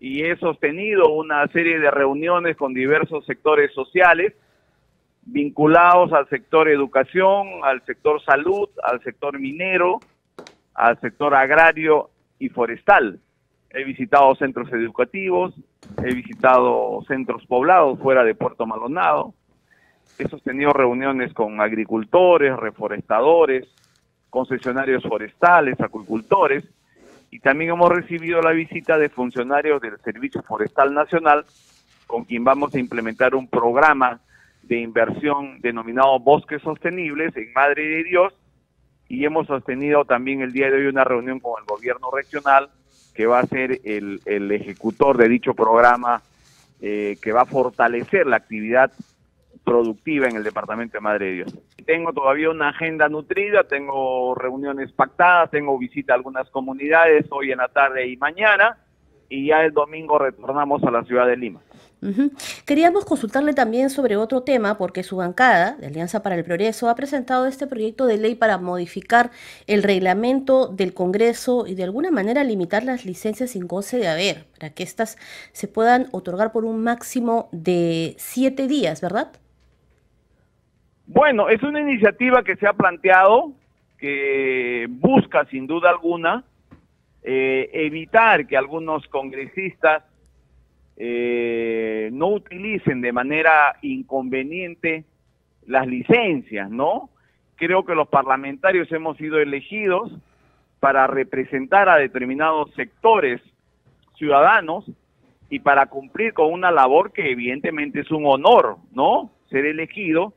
y 0.02 0.26
he 0.26 0.36
sostenido 0.36 1.14
una 1.14 1.48
serie 1.48 1.80
de 1.80 1.90
reuniones 1.90 2.58
con 2.58 2.74
diversos 2.74 3.26
sectores 3.26 3.72
sociales 3.74 4.34
vinculados 5.22 6.12
al 6.12 6.28
sector 6.28 6.68
educación, 6.68 7.48
al 7.64 7.82
sector 7.86 8.22
salud, 8.22 8.68
al 8.84 9.02
sector 9.02 9.40
minero, 9.40 10.02
al 10.76 11.00
sector 11.00 11.34
agrario 11.34 12.12
y 12.38 12.50
forestal. 12.50 13.20
He 13.72 13.84
visitado 13.84 14.36
centros 14.36 14.72
educativos, 14.72 15.54
he 16.04 16.14
visitado 16.14 17.04
centros 17.08 17.46
poblados 17.46 18.00
fuera 18.00 18.24
de 18.24 18.36
Puerto 18.36 18.66
Maldonado, 18.66 19.34
he 20.18 20.28
sostenido 20.30 20.72
reuniones 20.72 21.34
con 21.34 21.60
agricultores, 21.60 22.56
reforestadores, 22.56 23.68
concesionarios 24.30 25.04
forestales, 25.04 25.80
acuicultores, 25.80 26.64
y 27.32 27.40
también 27.40 27.72
hemos 27.72 27.90
recibido 27.90 28.42
la 28.42 28.52
visita 28.52 28.98
de 28.98 29.10
funcionarios 29.10 29.82
del 29.82 29.98
Servicio 30.00 30.42
Forestal 30.44 30.94
Nacional, 30.94 31.46
con 32.08 32.24
quien 32.24 32.44
vamos 32.44 32.74
a 32.76 32.80
implementar 32.80 33.36
un 33.36 33.48
programa 33.48 34.22
de 34.64 34.80
inversión 34.80 35.60
denominado 35.60 36.20
Bosques 36.20 36.62
Sostenibles 36.62 37.36
en 37.36 37.52
Madre 37.54 37.84
de 37.84 38.04
Dios, 38.04 38.34
y 39.08 39.26
hemos 39.26 39.48
sostenido 39.48 40.06
también 40.06 40.42
el 40.42 40.52
día 40.52 40.70
de 40.70 40.78
hoy 40.78 40.86
una 40.88 41.04
reunión 41.04 41.40
con 41.40 41.62
el 41.62 41.66
gobierno 41.66 42.10
regional 42.12 42.70
que 43.14 43.26
va 43.26 43.40
a 43.40 43.46
ser 43.46 43.80
el, 43.84 44.22
el 44.26 44.52
ejecutor 44.52 45.18
de 45.18 45.30
dicho 45.30 45.54
programa 45.54 46.22
eh, 46.82 47.18
que 47.22 47.32
va 47.32 47.42
a 47.42 47.46
fortalecer 47.46 48.28
la 48.28 48.36
actividad 48.36 48.92
productiva 49.64 50.28
en 50.28 50.36
el 50.36 50.44
departamento 50.44 50.98
de 50.98 51.02
Madre 51.02 51.26
de 51.26 51.32
Dios. 51.34 51.56
Tengo 51.86 52.14
todavía 52.14 52.50
una 52.50 52.70
agenda 52.70 53.08
nutrida, 53.10 53.64
tengo 53.64 54.36
reuniones 54.36 54.92
pactadas, 54.92 55.50
tengo 55.50 55.78
visita 55.78 56.14
a 56.14 56.18
algunas 56.18 56.50
comunidades 56.50 57.26
hoy 57.32 57.52
en 57.52 57.60
la 57.60 57.70
tarde 57.70 58.08
y 58.08 58.18
mañana 58.18 58.78
y 59.30 59.48
ya 59.48 59.64
el 59.64 59.74
domingo 59.74 60.20
retornamos 60.20 60.84
a 60.84 60.92
la 60.92 61.04
ciudad 61.04 61.26
de 61.28 61.38
Lima. 61.38 61.62
Queríamos 62.66 63.06
consultarle 63.06 63.54
también 63.54 63.90
sobre 63.90 64.18
otro 64.18 64.44
tema, 64.44 64.78
porque 64.78 65.04
su 65.04 65.18
bancada, 65.18 65.76
de 65.78 65.88
Alianza 65.88 66.22
para 66.22 66.36
el 66.36 66.44
Progreso, 66.44 66.90
ha 66.90 66.96
presentado 66.96 67.46
este 67.46 67.68
proyecto 67.68 68.06
de 68.06 68.18
ley 68.18 68.36
para 68.36 68.58
modificar 68.58 69.32
el 69.68 69.84
reglamento 69.84 70.68
del 70.68 70.94
Congreso 70.94 71.66
y 71.68 71.76
de 71.76 71.84
alguna 71.84 72.12
manera 72.12 72.44
limitar 72.44 72.84
las 72.84 73.06
licencias 73.06 73.52
sin 73.52 73.68
goce 73.68 73.98
de 73.98 74.08
haber, 74.08 74.46
para 74.60 74.74
que 74.74 74.84
éstas 74.84 75.18
se 75.52 75.68
puedan 75.68 76.08
otorgar 76.12 76.52
por 76.52 76.66
un 76.66 76.84
máximo 76.84 77.50
de 77.52 78.16
siete 78.18 78.68
días, 78.68 79.02
¿verdad? 79.02 79.32
Bueno, 81.08 81.50
es 81.50 81.62
una 81.62 81.80
iniciativa 81.80 82.44
que 82.44 82.56
se 82.56 82.68
ha 82.68 82.74
planteado, 82.74 83.52
que 83.98 84.88
busca 84.90 85.46
sin 85.46 85.68
duda 85.68 85.90
alguna 85.90 86.44
eh, 87.24 87.70
evitar 87.74 88.46
que 88.46 88.58
algunos 88.58 89.08
congresistas 89.08 90.04
eh, 90.98 92.10
no 92.14 92.30
utilicen 92.30 93.02
de 93.02 93.12
manera 93.12 93.78
inconveniente 93.82 95.04
las 95.68 95.88
licencias, 95.88 96.70
¿no? 96.70 97.10
Creo 97.56 97.86
que 97.86 97.96
los 97.96 98.08
parlamentarios 98.08 98.92
hemos 98.92 99.18
sido 99.18 99.40
elegidos 99.40 100.12
para 100.80 101.08
representar 101.08 101.90
a 101.90 101.98
determinados 101.98 102.74
sectores 102.76 103.42
ciudadanos 104.18 104.86
y 105.50 105.60
para 105.60 105.88
cumplir 105.88 106.34
con 106.34 106.52
una 106.52 106.72
labor 106.72 107.12
que 107.12 107.32
evidentemente 107.32 108.02
es 108.02 108.12
un 108.12 108.26
honor, 108.26 108.78
¿no? 108.94 109.32
Ser 109.50 109.66
elegido 109.66 110.34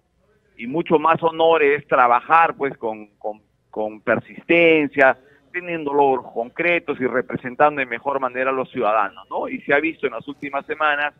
y 0.56 0.66
mucho 0.66 0.98
más 0.98 1.22
honor 1.22 1.62
es 1.62 1.86
trabajar 1.86 2.56
pues 2.56 2.76
con, 2.76 3.06
con, 3.18 3.40
con 3.70 4.00
persistencia, 4.00 5.16
teniendo 5.50 5.92
logros 5.92 6.32
concretos 6.32 7.00
y 7.00 7.06
representando 7.06 7.80
de 7.80 7.86
mejor 7.86 8.20
manera 8.20 8.50
a 8.50 8.52
los 8.52 8.70
ciudadanos, 8.70 9.26
¿no? 9.30 9.48
Y 9.48 9.60
se 9.62 9.74
ha 9.74 9.80
visto 9.80 10.06
en 10.06 10.12
las 10.12 10.26
últimas 10.28 10.64
semanas 10.66 11.14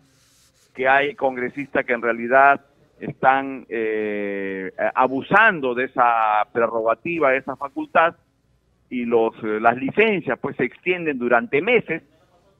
que 0.75 0.88
hay 0.88 1.14
congresistas 1.14 1.85
que 1.85 1.92
en 1.92 2.02
realidad 2.02 2.61
están 3.00 3.66
eh, 3.68 4.73
abusando 4.94 5.75
de 5.75 5.85
esa 5.85 6.47
prerrogativa, 6.52 7.30
de 7.30 7.38
esa 7.38 7.56
facultad, 7.56 8.14
y 8.90 9.04
los, 9.04 9.35
eh, 9.42 9.61
las 9.61 9.76
licencias 9.76 10.38
pues 10.38 10.56
se 10.56 10.64
extienden 10.64 11.18
durante 11.18 11.61
meses, 11.61 12.02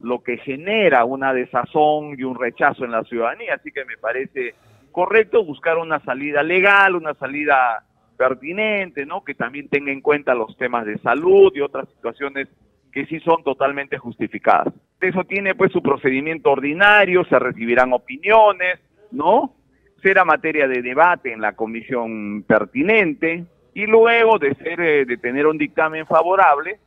lo 0.00 0.22
que 0.22 0.38
genera 0.38 1.04
una 1.04 1.32
desazón 1.32 2.14
y 2.18 2.22
un 2.22 2.38
rechazo 2.38 2.84
en 2.84 2.92
la 2.92 3.02
ciudadanía. 3.04 3.54
Así 3.54 3.72
que 3.72 3.84
me 3.84 3.96
parece 3.96 4.54
correcto 4.92 5.44
buscar 5.44 5.78
una 5.78 6.00
salida 6.00 6.42
legal, 6.42 6.94
una 6.94 7.14
salida 7.14 7.84
pertinente, 8.18 9.06
¿no? 9.06 9.25
Que 9.25 9.34
también 9.34 9.68
tenga 9.68 9.92
en 9.92 10.02
cuenta 10.02 10.34
los 10.34 10.54
temas 10.58 10.84
de 10.84 10.98
salud 10.98 11.50
y 11.54 11.60
otras 11.60 11.88
situaciones 11.88 12.48
que 12.92 13.06
sí 13.06 13.20
son 13.20 13.42
totalmente 13.44 13.96
justificadas. 13.96 14.75
Eso 15.00 15.25
tiene 15.25 15.54
pues 15.54 15.72
su 15.72 15.80
procedimiento 15.80 16.50
ordinario, 16.50 17.25
se 17.25 17.38
recibirán 17.38 17.92
opiniones, 17.92 18.80
¿no? 19.12 19.54
Será 20.02 20.25
materia 20.25 20.66
de 20.68 20.82
debate 20.82 21.32
en 21.32 21.40
la 21.40 21.52
comisión 21.52 22.42
pertinente 22.42 23.44
y 23.72 23.87
luego 23.87 24.38
de 24.38 24.54
ser 24.56 24.80
eh, 24.80 25.04
de 25.04 25.16
tener 25.16 25.46
un 25.46 25.56
dictamen 25.56 26.06
favorable 26.06 26.78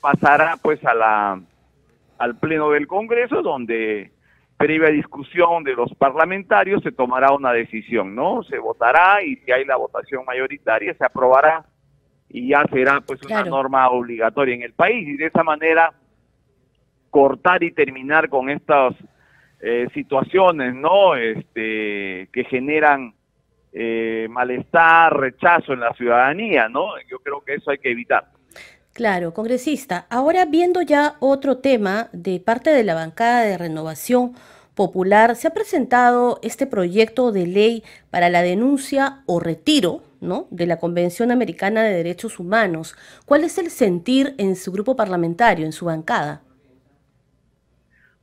pasará 0.00 0.56
pues 0.62 0.82
a 0.84 0.94
la 0.94 1.40
al 2.18 2.38
pleno 2.38 2.70
del 2.70 2.86
Congreso 2.86 3.42
donde 3.42 4.10
previa 4.60 4.90
discusión 4.90 5.64
de 5.64 5.72
los 5.72 5.90
parlamentarios 5.94 6.82
se 6.82 6.92
tomará 6.92 7.32
una 7.32 7.50
decisión, 7.50 8.14
¿no? 8.14 8.42
Se 8.42 8.58
votará 8.58 9.22
y 9.24 9.36
si 9.36 9.50
hay 9.50 9.64
la 9.64 9.76
votación 9.76 10.22
mayoritaria 10.26 10.92
se 10.92 11.02
aprobará 11.02 11.64
y 12.28 12.48
ya 12.50 12.62
será 12.70 13.00
pues 13.00 13.22
una 13.22 13.42
norma 13.42 13.88
obligatoria 13.88 14.54
en 14.54 14.60
el 14.60 14.74
país 14.74 15.08
y 15.08 15.16
de 15.16 15.28
esa 15.28 15.42
manera 15.42 15.94
cortar 17.08 17.62
y 17.62 17.72
terminar 17.72 18.28
con 18.28 18.50
estas 18.50 18.94
eh, 19.62 19.88
situaciones, 19.94 20.74
¿no? 20.74 21.16
Este 21.16 22.28
que 22.30 22.44
generan 22.50 23.14
eh, 23.72 24.26
malestar, 24.28 25.18
rechazo 25.18 25.72
en 25.72 25.80
la 25.80 25.94
ciudadanía, 25.94 26.68
¿no? 26.68 27.00
Yo 27.10 27.20
creo 27.20 27.40
que 27.40 27.54
eso 27.54 27.70
hay 27.70 27.78
que 27.78 27.92
evitar. 27.92 28.26
Claro, 28.92 29.32
congresista. 29.32 30.06
Ahora 30.10 30.44
viendo 30.46 30.82
ya 30.82 31.14
otro 31.20 31.58
tema 31.58 32.08
de 32.12 32.40
parte 32.40 32.70
de 32.70 32.84
la 32.84 32.94
bancada 32.94 33.42
de 33.42 33.56
renovación 33.56 34.34
popular, 34.74 35.36
se 35.36 35.46
ha 35.48 35.54
presentado 35.54 36.38
este 36.42 36.66
proyecto 36.66 37.32
de 37.32 37.46
ley 37.46 37.84
para 38.10 38.30
la 38.30 38.42
denuncia 38.42 39.22
o 39.26 39.38
retiro 39.38 40.02
¿no? 40.20 40.46
de 40.50 40.66
la 40.66 40.78
Convención 40.78 41.30
Americana 41.30 41.82
de 41.82 41.94
Derechos 41.94 42.38
Humanos. 42.38 42.96
¿Cuál 43.26 43.44
es 43.44 43.58
el 43.58 43.70
sentir 43.70 44.34
en 44.38 44.56
su 44.56 44.72
grupo 44.72 44.96
parlamentario, 44.96 45.64
en 45.64 45.72
su 45.72 45.86
bancada? 45.86 46.42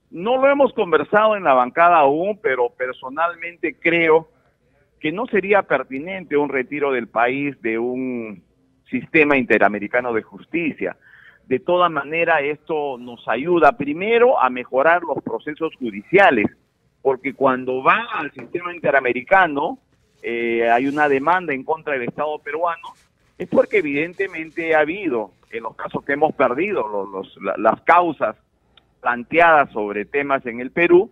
No 0.10 0.38
lo 0.38 0.50
hemos 0.50 0.74
conversado 0.74 1.36
en 1.36 1.44
la 1.44 1.54
bancada 1.54 1.98
aún, 1.98 2.40
pero 2.42 2.70
personalmente 2.70 3.76
creo 3.80 4.30
que 5.00 5.12
no 5.12 5.28
sería 5.28 5.64
pertinente 5.64 6.38
un 6.38 6.50
retiro 6.50 6.92
del 6.92 7.08
país 7.08 7.62
de 7.62 7.78
un 7.78 8.47
sistema 8.89 9.38
interamericano 9.38 10.13
de 10.13 10.24
justicia. 10.24 10.98
De 11.46 11.60
toda 11.60 11.89
manera, 11.89 12.41
esto 12.41 12.98
nos 12.98 13.27
ayuda 13.27 13.77
primero 13.77 14.41
a 14.41 14.50
mejorar 14.50 15.03
los 15.03 15.24
procesos 15.24 15.74
judiciales, 15.75 16.48
porque 17.01 17.34
cuando 17.34 17.82
va 17.84 18.06
al 18.13 18.32
sistema 18.34 18.74
interamericano, 18.74 19.79
eh, 20.22 20.70
hay 20.70 20.88
una 20.88 21.08
demanda 21.08 21.53
en 21.53 21.63
contra 21.63 21.94
del 21.94 22.03
Estado 22.03 22.38
peruano, 22.39 22.89
es 23.38 23.48
porque 23.48 23.77
evidentemente 23.77 24.75
ha 24.75 24.79
habido, 24.79 25.32
en 25.51 25.63
los 25.63 25.75
casos 25.75 26.03
que 26.03 26.13
hemos 26.13 26.34
perdido, 26.36 27.10
las 27.58 27.82
causas 27.84 28.36
planteadas 29.00 29.72
sobre 29.72 30.06
temas 30.06 30.46
en 30.46 30.60
el 30.60 30.72
Perú, 30.72 31.12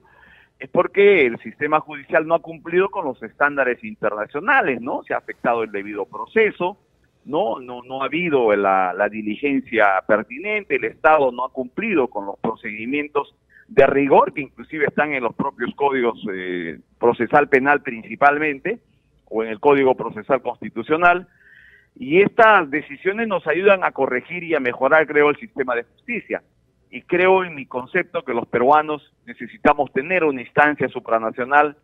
es 0.59 0.69
porque 0.69 1.25
el 1.25 1.37
sistema 1.39 1.79
judicial 1.79 2.25
no 2.27 2.35
ha 2.35 2.41
cumplido 2.41 2.89
con 2.89 3.05
los 3.05 3.21
estándares 3.21 3.83
internacionales, 3.83 4.81
¿no? 4.81 5.03
Se 5.03 5.13
ha 5.13 5.17
afectado 5.17 5.63
el 5.63 5.71
debido 5.71 6.05
proceso, 6.05 6.77
no, 7.25 7.59
no, 7.59 7.81
no 7.83 8.01
ha 8.01 8.05
habido 8.05 8.55
la, 8.55 9.09
diligencia 9.11 10.03
pertinente, 10.07 10.75
el 10.75 10.85
Estado 10.85 11.31
no 11.31 11.45
ha 11.45 11.51
cumplido 11.51 12.07
con 12.07 12.25
los 12.25 12.39
procedimientos 12.39 13.35
de 13.67 13.87
rigor 13.87 14.33
que 14.33 14.41
inclusive 14.41 14.85
están 14.85 15.13
en 15.13 15.23
los 15.23 15.33
propios 15.35 15.73
códigos 15.75 16.19
eh, 16.31 16.79
procesal 16.99 17.49
penal 17.49 17.81
principalmente 17.81 18.79
o 19.25 19.43
en 19.43 19.49
el 19.49 19.59
Código 19.59 19.95
Procesal 19.95 20.41
Constitucional 20.43 21.27
y 21.95 22.21
estas 22.21 22.69
decisiones 22.69 23.27
nos 23.27 23.47
ayudan 23.47 23.83
a 23.83 23.91
corregir 23.91 24.43
y 24.43 24.53
a 24.53 24.59
mejorar, 24.59 25.07
creo, 25.07 25.29
el 25.29 25.37
sistema 25.37 25.75
de 25.75 25.83
justicia. 25.83 26.43
Y 26.91 27.01
creo 27.01 27.43
en 27.43 27.55
mi 27.55 27.65
concepto 27.65 28.23
que 28.23 28.33
los 28.33 28.47
peruanos 28.47 29.13
necesitamos 29.25 29.91
tener 29.93 30.23
una 30.23 30.41
instancia 30.41 30.87
supranacional 30.89 31.77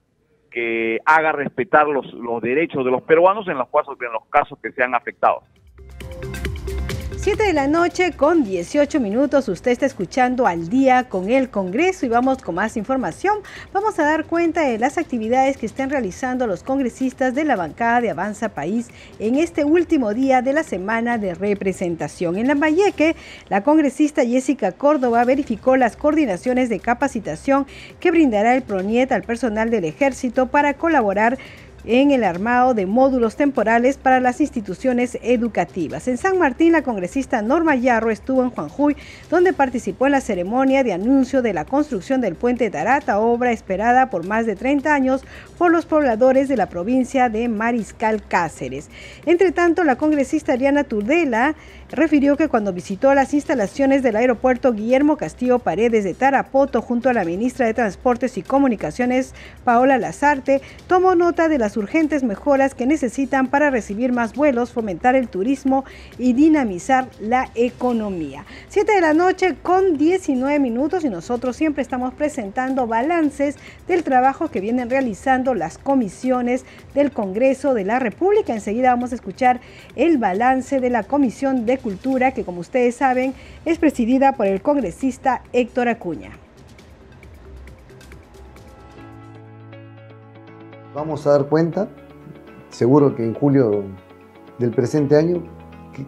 que 0.52 1.00
haga 1.06 1.32
respetar 1.32 1.88
los, 1.88 2.14
los 2.14 2.42
derechos 2.42 2.86
de 2.86 2.92
los 2.92 3.02
peruanos 3.04 3.48
en 3.48 3.58
los 3.58 3.70
casos, 3.70 3.98
en 4.02 4.12
los 4.12 4.26
casos 4.26 4.60
que 4.62 4.72
sean 4.74 4.94
afectados. 4.94 5.44
7 7.24 7.44
de 7.44 7.54
la 7.54 7.68
noche 7.68 8.14
con 8.14 8.44
18 8.44 9.00
minutos, 9.00 9.48
usted 9.48 9.70
está 9.70 9.86
escuchando 9.86 10.48
al 10.48 10.70
día 10.70 11.08
con 11.08 11.30
el 11.30 11.52
Congreso 11.52 12.08
y 12.08 12.10
vamos 12.10 12.42
con 12.42 12.56
más 12.56 12.78
información. 12.78 13.38
Vamos 13.72 14.00
a 14.00 14.06
dar 14.06 14.26
cuenta 14.26 14.62
de 14.62 14.80
las 14.80 14.98
actividades 14.98 15.56
que 15.56 15.68
están 15.68 15.92
realizando 15.92 16.48
los 16.48 16.64
congresistas 16.64 17.36
de 17.36 17.44
la 17.44 17.56
bancada 17.56 18.02
de 18.02 18.10
Avanza 18.10 18.50
País 18.50 18.88
en 19.20 19.36
este 19.36 19.66
último 19.66 20.16
día 20.16 20.42
de 20.42 20.54
la 20.54 20.64
semana 20.64 21.20
de 21.20 21.36
representación. 21.36 22.38
En 22.38 22.48
Lambayeque, 22.48 23.16
la 23.50 23.62
congresista 23.62 24.26
Jessica 24.26 24.72
Córdoba 24.72 25.24
verificó 25.24 25.78
las 25.78 25.98
coordinaciones 25.98 26.70
de 26.70 26.80
capacitación 26.80 27.68
que 28.00 28.10
brindará 28.10 28.56
el 28.56 28.64
PRONIET 28.64 29.12
al 29.12 29.22
personal 29.22 29.70
del 29.70 29.86
ejército 29.86 30.48
para 30.48 30.74
colaborar 30.74 31.38
en 31.86 32.12
el 32.12 32.24
armado 32.24 32.74
de 32.74 32.86
módulos 32.86 33.36
temporales 33.36 33.98
para 33.98 34.20
las 34.20 34.42
instituciones 34.42 35.18
educativas. 35.22 36.08
En 36.08 36.18
San 36.18 36.38
Martín, 36.38 36.72
la 36.74 36.84
congresista 36.84 37.42
Norma 37.42 37.76
Yarro 37.76 38.12
estuvo 38.12 38.44
en 38.44 38.50
Juanjuy, 38.50 38.96
donde 39.30 39.54
participó 39.54 40.06
en 40.06 40.14
la 40.14 40.22
ceremonia 40.22 40.84
de 40.84 40.94
anuncio 40.94 41.42
de 41.42 41.54
la 41.54 41.66
construcción 41.66 42.22
del 42.22 42.36
puente 42.36 42.70
Tarata, 42.70 43.20
obra 43.20 43.52
esperada 43.52 44.10
por 44.10 44.26
más 44.26 44.46
de 44.46 44.56
30 44.56 44.94
años 44.94 45.24
por 45.58 45.72
los 45.72 45.86
pobladores 45.86 46.48
de 46.48 46.58
la 46.58 46.70
provincia 46.70 47.30
de 47.30 47.48
Mariscal 47.48 48.24
Cáceres. 48.28 48.90
Entre 49.26 49.52
tanto, 49.52 49.84
la 49.84 49.96
congresista 49.96 50.54
Ariana 50.54 50.84
Turdela 50.84 51.56
refirió 51.92 52.38
que 52.38 52.48
cuando 52.48 52.74
visitó 52.74 53.14
las 53.14 53.34
instalaciones 53.34 54.02
del 54.02 54.16
aeropuerto 54.16 54.74
Guillermo 54.74 55.18
Castillo 55.18 55.60
Paredes 55.60 56.04
de 56.04 56.14
Tarapoto 56.14 56.82
junto 56.82 57.10
a 57.10 57.14
la 57.14 57.26
ministra 57.26 57.66
de 57.66 57.74
Transportes 57.74 58.38
y 58.38 58.44
Comunicaciones, 58.44 59.34
Paola 59.66 59.98
Lazarte, 59.98 60.62
tomó 60.88 61.16
nota 61.16 61.50
de 61.50 61.58
las 61.58 61.76
urgentes 61.76 62.24
mejoras 62.24 62.76
que 62.76 62.86
necesitan 62.86 63.48
para 63.48 63.70
recibir 63.70 64.14
más 64.14 64.34
vuelos, 64.34 64.72
fomentar 64.72 65.16
el 65.16 65.28
turismo 65.28 65.84
y 66.18 66.34
dinamizar 66.34 67.08
la 67.20 67.50
economía. 67.56 68.46
Siete 68.70 68.94
de 68.94 69.02
la 69.02 69.14
noche 69.14 69.56
con 69.62 69.98
19 69.98 70.60
minutos 70.60 71.04
y 71.04 71.10
nosotros 71.10 71.58
siempre 71.58 71.82
estamos 71.82 72.14
presentando 72.14 72.88
balances 72.88 73.58
del 73.88 74.04
trabajo 74.04 74.50
que 74.50 74.62
vienen 74.62 74.90
realizando 74.90 75.54
las 75.54 75.78
comisiones 75.78 76.64
del 76.94 77.12
Congreso 77.12 77.74
de 77.74 77.84
la 77.84 78.00
República. 78.00 78.54
Enseguida 78.54 78.92
vamos 78.92 79.12
a 79.12 79.16
escuchar 79.16 79.60
el 79.96 80.18
balance 80.18 80.80
de 80.80 80.90
la 80.90 81.04
Comisión 81.04 81.66
de 81.66 81.81
Cultura, 81.82 82.32
que 82.32 82.44
como 82.44 82.62
ustedes 82.62 82.96
saben 82.96 83.34
es 83.66 83.78
presidida 83.78 84.34
por 84.34 84.48
el 84.48 84.62
congresista 84.62 85.44
Héctor 85.54 85.90
Acuña. 85.90 86.32
Vamos 90.94 91.26
a 91.26 91.32
dar 91.32 91.46
cuenta, 91.46 91.88
seguro 92.70 93.16
que 93.16 93.24
en 93.24 93.34
julio 93.34 93.84
del 94.60 94.72
presente 94.72 95.16
año, 95.16 95.44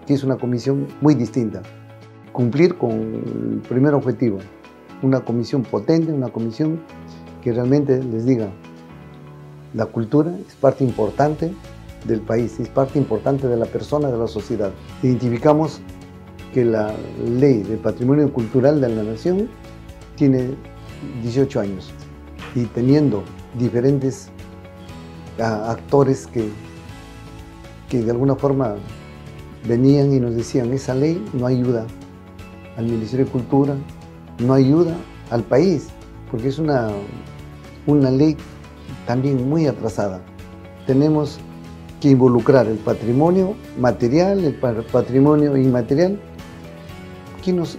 que 0.06 0.14
es 0.14 0.24
una 0.24 0.38
comisión 0.38 0.88
muy 1.02 1.16
distinta. 1.16 1.62
Cumplir 2.32 2.78
con 2.78 2.92
el 2.92 3.62
primer 3.68 3.94
objetivo, 3.94 4.40
una 5.02 5.22
comisión 5.22 5.64
potente, 5.64 6.12
una 6.12 6.30
comisión 6.30 6.82
que 7.42 7.52
realmente 7.52 8.02
les 8.04 8.26
diga, 8.26 8.50
la 9.74 9.86
cultura 9.86 10.32
es 10.48 10.56
parte 10.56 10.84
importante 10.84 11.52
del 12.06 12.22
país, 12.22 12.60
es 12.60 12.70
parte 12.70 13.00
importante 13.00 13.48
de 13.48 13.58
la 13.58 13.66
persona, 13.66 14.10
de 14.10 14.18
la 14.18 14.28
sociedad. 14.28 14.72
Identificamos 15.02 15.82
que 16.54 16.66
la 16.66 16.94
ley 17.26 17.64
del 17.64 17.80
patrimonio 17.80 18.32
cultural 18.32 18.80
de 18.80 18.90
la 18.90 19.04
nación 19.04 19.50
tiene 20.16 20.56
18 21.22 21.60
años 21.60 21.92
y 22.56 22.66
teniendo 22.66 23.24
diferentes 23.58 24.30
ah, 25.40 25.72
actores 25.72 26.28
que, 26.28 26.50
que 27.90 28.02
de 28.02 28.12
alguna 28.12 28.36
forma 28.36 28.76
venían 29.68 30.14
y 30.14 30.20
nos 30.20 30.36
decían, 30.36 30.72
esa 30.74 30.94
ley 30.94 31.24
no 31.34 31.48
ayuda 31.48 31.86
al 32.78 32.86
Ministerio 32.86 33.26
de 33.26 33.32
Cultura, 33.32 33.76
no 34.40 34.54
ayuda 34.54 34.96
al 35.30 35.44
país, 35.44 35.88
porque 36.30 36.50
es 36.50 36.60
una, 36.60 36.90
una 37.88 38.12
ley 38.12 38.36
también 39.06 39.50
muy 39.50 39.68
atrasada. 39.68 40.22
Tenemos 40.86 41.40
que 42.04 42.10
involucrar 42.10 42.68
el 42.68 42.80
patrimonio 42.80 43.56
material, 43.80 44.44
el 44.44 44.56
patrimonio 44.56 45.56
inmaterial. 45.56 46.20
¿Quiénes, 47.42 47.78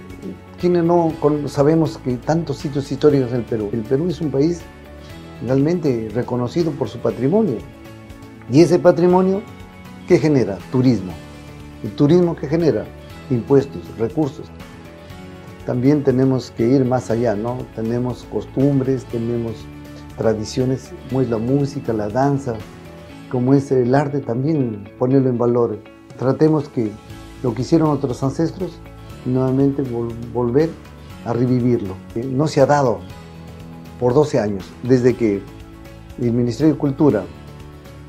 no 0.63 1.13
sabemos 1.47 1.99
que 1.99 2.17
tantos 2.17 2.57
sitios 2.57 2.91
históricos 2.91 3.33
del 3.33 3.43
Perú? 3.43 3.69
El 3.75 3.83
Perú 3.83 4.09
es 4.09 4.23
un 4.23 4.31
país 4.31 4.63
realmente 5.47 6.09
reconocido 6.15 6.71
por 6.71 6.89
su 6.89 7.01
patrimonio. 7.01 7.59
Y 8.51 8.63
ese 8.63 8.79
patrimonio, 8.79 9.43
¿qué 10.09 10.19
genera? 10.19 10.57
Turismo. 10.73 11.13
El 11.83 11.91
turismo 11.91 12.35
que 12.35 12.49
genera 12.49 12.87
impuestos, 13.29 13.83
recursos. 13.99 14.47
También 15.67 16.03
tenemos 16.03 16.51
que 16.51 16.67
ir 16.67 16.87
más 16.87 17.11
allá, 17.11 17.37
¿no? 17.37 17.59
Tenemos 17.77 18.25
costumbres, 18.33 19.05
tenemos 19.05 19.53
tradiciones, 20.17 20.93
como 21.11 21.21
es 21.21 21.29
la 21.29 21.37
música, 21.37 21.93
la 21.93 22.09
danza, 22.09 22.55
como 23.31 23.55
es 23.55 23.71
el 23.73 23.95
arte, 23.95 24.21
también 24.21 24.89
ponerlo 24.99 25.29
en 25.29 25.39
valor. 25.39 25.79
Tratemos 26.19 26.69
que 26.69 26.91
lo 27.43 27.55
que 27.55 27.63
hicieron 27.63 27.89
nuestros 27.89 28.23
ancestros 28.23 28.79
nuevamente 29.25 29.83
volver 30.33 30.71
a 31.25 31.33
revivirlo. 31.33 31.95
No 32.31 32.47
se 32.47 32.61
ha 32.61 32.67
dado 32.67 33.01
por 33.99 34.15
12 34.15 34.39
años, 34.39 34.65
desde 34.83 35.15
que 35.15 35.43
el 36.21 36.33
Ministerio 36.33 36.75
de 36.75 36.79
Cultura 36.79 37.25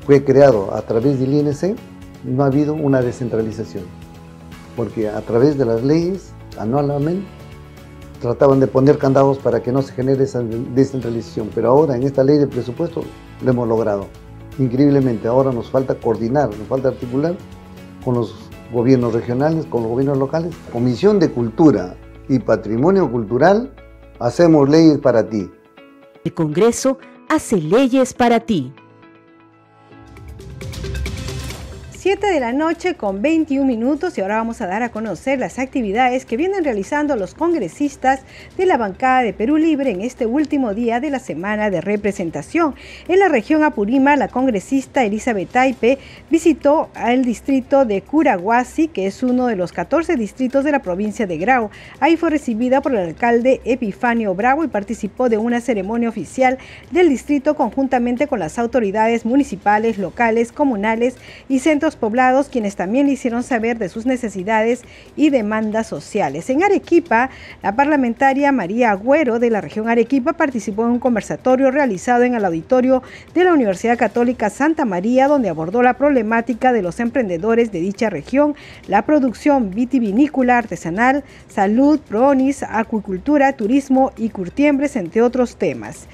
fue 0.04 0.24
creado 0.24 0.74
a 0.74 0.82
través 0.82 1.18
del 1.18 1.34
INC, 1.34 1.76
no 2.24 2.44
ha 2.44 2.46
habido 2.46 2.74
una 2.74 3.02
descentralización, 3.02 3.84
porque 4.76 5.08
a 5.08 5.20
través 5.22 5.58
de 5.58 5.64
las 5.64 5.82
leyes, 5.82 6.32
anualmente, 6.58 7.26
trataban 8.20 8.60
de 8.60 8.66
poner 8.66 8.98
candados 8.98 9.38
para 9.38 9.62
que 9.62 9.72
no 9.72 9.82
se 9.82 9.92
genere 9.92 10.24
esa 10.24 10.42
descentralización, 10.42 11.50
pero 11.54 11.68
ahora 11.70 11.96
en 11.96 12.02
esta 12.02 12.24
ley 12.24 12.38
de 12.38 12.46
presupuesto 12.46 13.02
lo 13.42 13.50
hemos 13.50 13.68
logrado. 13.68 14.06
Increíblemente, 14.58 15.28
ahora 15.28 15.52
nos 15.52 15.70
falta 15.70 15.94
coordinar, 15.94 16.48
nos 16.48 16.66
falta 16.68 16.88
articular 16.88 17.36
con 18.04 18.14
los 18.14 18.34
gobiernos 18.72 19.12
regionales, 19.12 19.66
con 19.66 19.82
los 19.82 19.90
gobiernos 19.90 20.18
locales. 20.18 20.54
Comisión 20.72 21.18
de 21.18 21.30
Cultura 21.30 21.96
y 22.28 22.38
Patrimonio 22.38 23.10
Cultural, 23.10 23.72
hacemos 24.18 24.68
leyes 24.68 24.98
para 24.98 25.28
ti. 25.28 25.50
El 26.24 26.34
Congreso 26.34 26.98
hace 27.28 27.56
leyes 27.56 28.14
para 28.14 28.40
ti. 28.40 28.72
7 32.06 32.24
de 32.24 32.38
la 32.38 32.52
noche 32.52 32.94
con 32.94 33.20
21 33.20 33.66
minutos 33.66 34.16
y 34.16 34.20
ahora 34.20 34.36
vamos 34.36 34.60
a 34.60 34.68
dar 34.68 34.84
a 34.84 34.90
conocer 34.90 35.40
las 35.40 35.58
actividades 35.58 36.24
que 36.24 36.36
vienen 36.36 36.62
realizando 36.62 37.16
los 37.16 37.34
congresistas 37.34 38.20
de 38.56 38.64
la 38.64 38.76
bancada 38.76 39.22
de 39.22 39.32
Perú 39.32 39.56
Libre 39.56 39.90
en 39.90 40.02
este 40.02 40.24
último 40.24 40.72
día 40.72 41.00
de 41.00 41.10
la 41.10 41.18
semana 41.18 41.68
de 41.68 41.80
representación. 41.80 42.76
En 43.08 43.18
la 43.18 43.26
región 43.26 43.64
Apurima, 43.64 44.14
la 44.14 44.28
congresista 44.28 45.02
Elizabeth 45.02 45.50
Taipe 45.50 45.98
visitó 46.30 46.90
al 46.94 47.24
distrito 47.24 47.84
de 47.84 48.02
Curaguasi, 48.02 48.86
que 48.86 49.08
es 49.08 49.24
uno 49.24 49.48
de 49.48 49.56
los 49.56 49.72
14 49.72 50.14
distritos 50.14 50.62
de 50.62 50.70
la 50.70 50.82
provincia 50.82 51.26
de 51.26 51.38
Grau. 51.38 51.70
Ahí 51.98 52.16
fue 52.16 52.30
recibida 52.30 52.82
por 52.82 52.92
el 52.92 53.00
alcalde 53.00 53.60
Epifanio 53.64 54.32
Bravo 54.36 54.62
y 54.62 54.68
participó 54.68 55.28
de 55.28 55.38
una 55.38 55.60
ceremonia 55.60 56.08
oficial 56.08 56.58
del 56.92 57.08
distrito 57.08 57.56
conjuntamente 57.56 58.28
con 58.28 58.38
las 58.38 58.60
autoridades 58.60 59.24
municipales, 59.24 59.98
locales, 59.98 60.52
comunales 60.52 61.16
y 61.48 61.58
centros 61.58 61.95
poblados, 61.96 62.48
quienes 62.48 62.76
también 62.76 63.06
le 63.06 63.12
hicieron 63.12 63.42
saber 63.42 63.78
de 63.78 63.88
sus 63.88 64.06
necesidades 64.06 64.82
y 65.16 65.30
demandas 65.30 65.86
sociales. 65.86 66.48
En 66.50 66.62
Arequipa, 66.62 67.30
la 67.62 67.74
parlamentaria 67.74 68.52
María 68.52 68.90
Agüero 68.90 69.38
de 69.38 69.50
la 69.50 69.60
región 69.60 69.88
Arequipa 69.88 70.34
participó 70.34 70.84
en 70.84 70.92
un 70.92 70.98
conversatorio 70.98 71.70
realizado 71.70 72.22
en 72.24 72.34
el 72.34 72.44
auditorio 72.44 73.02
de 73.34 73.44
la 73.44 73.52
Universidad 73.52 73.98
Católica 73.98 74.50
Santa 74.50 74.84
María, 74.84 75.28
donde 75.28 75.48
abordó 75.48 75.82
la 75.82 75.94
problemática 75.94 76.72
de 76.72 76.82
los 76.82 77.00
emprendedores 77.00 77.72
de 77.72 77.80
dicha 77.80 78.10
región, 78.10 78.54
la 78.86 79.02
producción 79.02 79.70
vitivinícola, 79.70 80.58
artesanal, 80.58 81.24
salud, 81.48 82.00
pronis, 82.00 82.62
acuicultura, 82.62 83.52
turismo 83.54 84.12
y 84.16 84.30
curtiembres, 84.30 84.96
entre 84.96 85.22
otros 85.22 85.56
temas. 85.56 86.06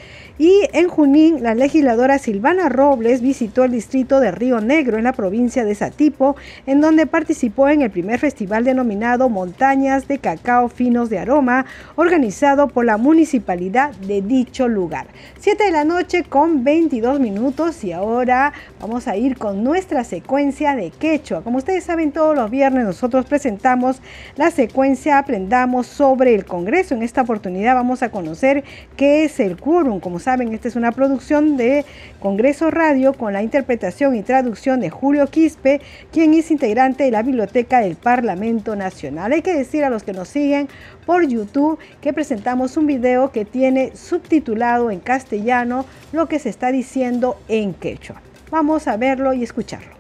Y 0.45 0.69
en 0.73 0.89
Junín, 0.89 1.45
la 1.45 1.55
legisladora 1.55 2.19
Silvana 2.19 2.69
Robles 2.69 3.21
visitó 3.21 3.63
el 3.63 3.71
distrito 3.71 4.19
de 4.19 4.33
Río 4.33 4.61
Negro 4.61 4.99
en 4.99 5.05
la 5.05 5.13
provincia 5.13 5.65
de 5.65 5.77
Satipo, 5.77 6.35
en 6.67 6.81
donde 6.81 7.07
participó 7.07 7.69
en 7.69 7.81
el 7.81 7.93
primer 7.93 8.19
festival 8.19 8.65
denominado 8.65 9.29
Montañas 9.29 10.09
de 10.09 10.19
Cacao 10.19 10.69
Finos 10.69 11.11
de 11.11 11.21
Aroma, 11.21 11.65
organizado 11.95 12.67
por 12.67 12.85
la 12.85 12.97
municipalidad 12.97 13.95
de 13.95 14.21
dicho 14.21 14.67
lugar. 14.67 15.07
Siete 15.39 15.63
de 15.63 15.71
la 15.71 15.85
noche 15.85 16.25
con 16.25 16.65
22 16.65 17.21
minutos 17.21 17.85
y 17.85 17.93
ahora 17.93 18.53
vamos 18.81 19.07
a 19.07 19.17
ir 19.17 19.39
con 19.39 19.63
nuestra 19.63 20.03
secuencia 20.03 20.75
de 20.75 20.91
quechua. 20.91 21.45
Como 21.45 21.59
ustedes 21.59 21.85
saben, 21.85 22.11
todos 22.11 22.35
los 22.35 22.51
viernes 22.51 22.85
nosotros 22.85 23.27
presentamos 23.27 24.03
la 24.35 24.51
secuencia 24.51 25.19
Aprendamos 25.19 25.87
sobre 25.87 26.35
el 26.35 26.45
Congreso. 26.45 26.97
En 26.97 27.05
esta 27.05 27.23
oportunidad 27.23 27.77
vamos 27.77 28.03
a 28.03 28.11
conocer 28.11 28.65
qué 28.97 29.23
es 29.23 29.39
el 29.39 29.57
quórum, 29.57 30.01
como 30.01 30.19
saben, 30.19 30.32
esta 30.41 30.69
es 30.69 30.77
una 30.77 30.93
producción 30.93 31.59
de 31.59 31.85
Congreso 32.19 32.71
Radio 32.71 33.13
con 33.13 33.35
la 33.35 33.43
interpretación 33.43 34.17
y 34.17 34.23
traducción 34.23 34.81
de 34.81 34.89
Julio 34.89 35.27
Quispe, 35.27 35.83
quien 36.11 36.33
es 36.33 36.51
integrante 36.51 37.05
de 37.05 37.11
la 37.11 37.23
Biblioteca 37.23 37.81
del 37.81 37.97
Parlamento 37.97 38.75
Nacional. 38.75 39.33
Hay 39.33 39.43
que 39.43 39.53
decir 39.53 39.85
a 39.85 39.91
los 39.91 40.05
que 40.05 40.15
nos 40.15 40.29
siguen 40.29 40.69
por 41.05 41.27
YouTube 41.27 41.79
que 42.01 42.15
presentamos 42.15 42.79
un 42.79 42.87
video 42.87 43.31
que 43.31 43.45
tiene 43.45 43.95
subtitulado 43.95 44.91
en 44.91 45.01
castellano 45.01 45.85
lo 46.13 46.27
que 46.27 46.39
se 46.39 46.49
está 46.49 46.73
diciendo 46.73 47.37
en 47.49 47.75
quechua. 47.75 48.23
Vamos 48.51 48.89
a 48.89 48.97
verlo 48.97 49.35
y 49.35 49.43
escucharlo. 49.43 49.93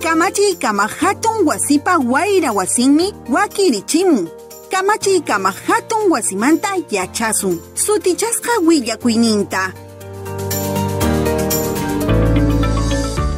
Kamachi 0.00 0.56
kamahatun 0.58 1.46
wasipa 1.46 1.98
waira 1.98 2.50
wasinmi 2.52 3.12
kamachi 4.74 5.20
kama 5.20 5.50
hatun 5.50 6.10
wasimanta 6.10 6.68
yachasun 6.90 7.58
sutichasqa 7.74 8.50
willakuyninta 8.66 9.72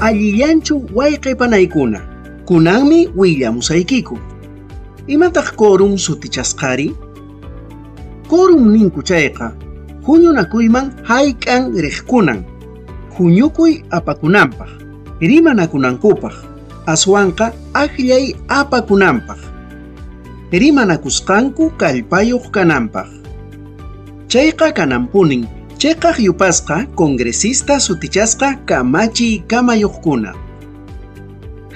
allillanchu 0.01 0.83
wayqipanaykuna 0.95 2.01
kunanmi 2.45 3.11
willamusaykiku 3.17 4.19
imataq 5.07 5.55
quorum 5.57 5.99
sutichasqari. 5.99 6.95
Quorum 8.29 8.73
ninku 8.73 9.03
chayqa 9.03 9.53
huñunakuyman 10.07 10.93
hayk'an 11.03 11.75
riqkunan. 11.85 12.45
Huñukuy 13.19 13.85
apakunanpaq. 13.91 14.69
Rimanakunankupaq 15.21 16.35
aswanqa 16.87 17.53
aqllay 17.75 18.35
apakunanpaq 18.49 19.46
rimanakusqanku 20.53 21.71
kallpayuq 21.77 22.51
kananpaq. 22.55 23.09
Chayqa 24.29 24.73
kananpunin 24.73 25.47
chayqaq 25.79 26.19
yupasqa 26.23 26.87
congresista 26.95 27.81
sutichasqa 27.81 28.55
kamachiy 28.67 29.43
kamayuqkuna. 29.51 30.35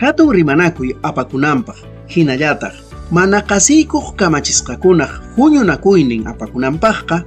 Hatun 0.00 0.30
rimanakuy 0.30 0.94
apakunanpaq 1.02 1.76
hinallataq 2.14 2.74
mana 3.10 3.42
qasiykuq 3.42 4.14
kamachisqakunaq 4.16 5.10
huñunakuynin 5.36 6.26
apakunanpaqqa. 6.26 7.26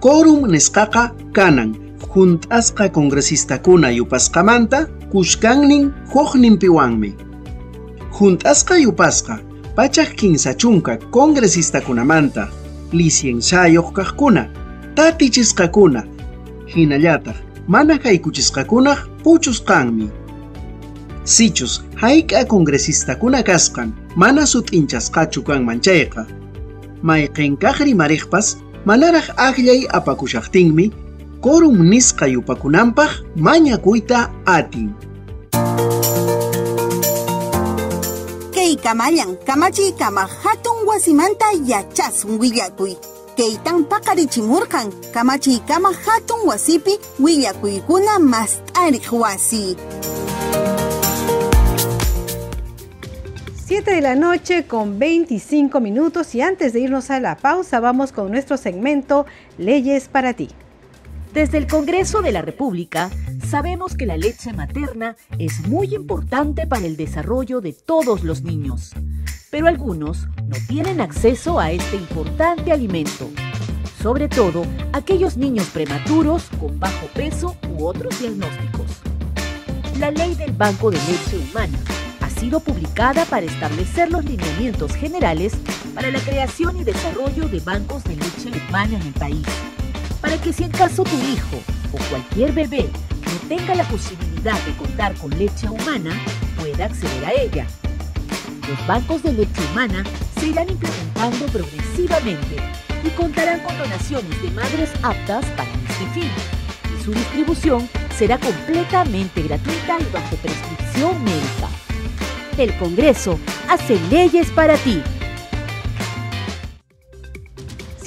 Quorum 0.00 0.46
nisqaqa 0.46 1.10
kanan 1.32 1.74
junt'asqa 2.14 2.88
congresistakuna 2.88 3.90
yupasqamanta 3.90 4.86
kushkannin 5.12 5.92
huqninpiwanmi 6.14 7.10
junt'asqa 8.16 8.78
yupasqa 8.78 9.49
pachak 9.80 10.14
kinsa 10.14 10.54
chunka 10.54 10.96
congresista-kunamanta, 11.10 12.48
licenciayoq 12.92 13.92
kaqkuna, 13.96 14.42
tatichisqakuna, 14.94 16.02
hinallataq 16.74 17.36
mana 17.66 17.94
haykuchisqakunaq 18.04 18.98
puchusqanmi. 19.24 20.08
Sichus 21.24 21.80
hayk'a 21.96 22.44
congresistakuna 22.44 23.42
kasqan 23.42 23.92
mana 24.16 24.42
sut'inchasqachu 24.52 25.40
kanman 25.48 25.80
chayqa. 25.80 26.26
Mayqinkaq 27.02 27.76
rimariqpas 27.86 28.56
manaraq 28.84 29.32
aqllay 29.36 29.88
apakushaqtinmi 29.98 30.92
quorum 31.40 31.88
nisqa 31.90 32.26
yupakunanpaq 32.26 33.10
mañakuyta 33.36 34.28
atin. 34.44 34.92
Kamayan 38.82 39.36
kamachi 39.46 39.92
kama 39.92 40.26
hatun 40.26 40.86
wasimanta 40.86 41.46
yachasun 41.66 42.40
willakuy 42.40 42.94
kaytan 43.36 43.84
paqarichimurqan 43.84 44.92
kamachi 45.14 45.60
kama 45.68 45.92
hatun 45.92 46.48
wasipi 46.48 46.98
willakuykuna 47.20 48.18
mast'ariq 48.18 49.12
wasi 49.12 49.76
7 53.70 53.84
de 53.84 54.00
la 54.00 54.16
noche 54.16 54.66
con 54.66 54.98
25 54.98 55.80
minutos 55.80 56.34
y 56.34 56.42
antes 56.42 56.72
de 56.72 56.80
irnos 56.80 57.10
a 57.10 57.20
la 57.20 57.36
pausa 57.36 57.78
vamos 57.78 58.10
con 58.10 58.30
nuestro 58.30 58.56
segmento 58.56 59.26
Leyes 59.58 60.08
para 60.08 60.32
ti. 60.34 60.48
Desde 61.32 61.58
el 61.58 61.68
Congreso 61.68 62.22
de 62.22 62.32
la 62.32 62.42
República 62.42 63.08
sabemos 63.48 63.96
que 63.96 64.04
la 64.04 64.16
leche 64.16 64.52
materna 64.52 65.14
es 65.38 65.60
muy 65.68 65.94
importante 65.94 66.66
para 66.66 66.84
el 66.84 66.96
desarrollo 66.96 67.60
de 67.60 67.72
todos 67.72 68.24
los 68.24 68.42
niños, 68.42 68.90
pero 69.48 69.68
algunos 69.68 70.26
no 70.48 70.56
tienen 70.66 71.00
acceso 71.00 71.60
a 71.60 71.70
este 71.70 71.94
importante 71.94 72.72
alimento, 72.72 73.30
sobre 74.02 74.28
todo 74.28 74.64
aquellos 74.92 75.36
niños 75.36 75.68
prematuros 75.68 76.48
con 76.58 76.80
bajo 76.80 77.06
peso 77.14 77.54
u 77.68 77.86
otros 77.86 78.18
diagnósticos. 78.18 78.86
La 80.00 80.10
ley 80.10 80.34
del 80.34 80.52
Banco 80.52 80.90
de 80.90 80.98
Leche 80.98 81.38
Humana 81.48 81.78
ha 82.22 82.28
sido 82.28 82.58
publicada 82.58 83.24
para 83.26 83.46
establecer 83.46 84.10
los 84.10 84.24
lineamientos 84.24 84.96
generales 84.96 85.52
para 85.94 86.10
la 86.10 86.18
creación 86.18 86.76
y 86.80 86.82
desarrollo 86.82 87.46
de 87.46 87.60
bancos 87.60 88.02
de 88.02 88.16
leche 88.16 88.50
humana 88.68 88.96
en 88.96 89.02
el 89.02 89.12
país 89.12 89.46
para 90.20 90.36
que 90.38 90.52
si 90.52 90.64
en 90.64 90.70
caso 90.70 91.02
tu 91.04 91.16
hijo 91.16 91.62
o 91.92 91.98
cualquier 92.10 92.52
bebé 92.52 92.88
no 93.26 93.48
tenga 93.48 93.74
la 93.74 93.84
posibilidad 93.84 94.58
de 94.64 94.72
contar 94.76 95.14
con 95.14 95.30
leche 95.38 95.68
humana, 95.68 96.10
pueda 96.58 96.86
acceder 96.86 97.24
a 97.24 97.32
ella. 97.32 97.66
Los 98.68 98.86
bancos 98.86 99.22
de 99.22 99.32
leche 99.32 99.60
humana 99.72 100.04
se 100.38 100.48
irán 100.48 100.68
implementando 100.68 101.46
progresivamente 101.46 102.56
y 103.04 103.08
contarán 103.10 103.60
con 103.60 103.76
donaciones 103.78 104.42
de 104.42 104.50
madres 104.50 104.90
aptas 105.02 105.44
para 105.56 105.70
este 105.70 106.06
fin. 106.14 106.30
Y 106.98 107.04
su 107.04 107.12
distribución 107.12 107.88
será 108.16 108.38
completamente 108.38 109.42
gratuita 109.42 109.98
y 110.00 110.12
bajo 110.12 110.36
prescripción 110.36 111.24
médica. 111.24 111.68
El 112.58 112.76
Congreso 112.78 113.38
hace 113.68 113.98
leyes 114.10 114.50
para 114.50 114.76
ti. 114.76 115.02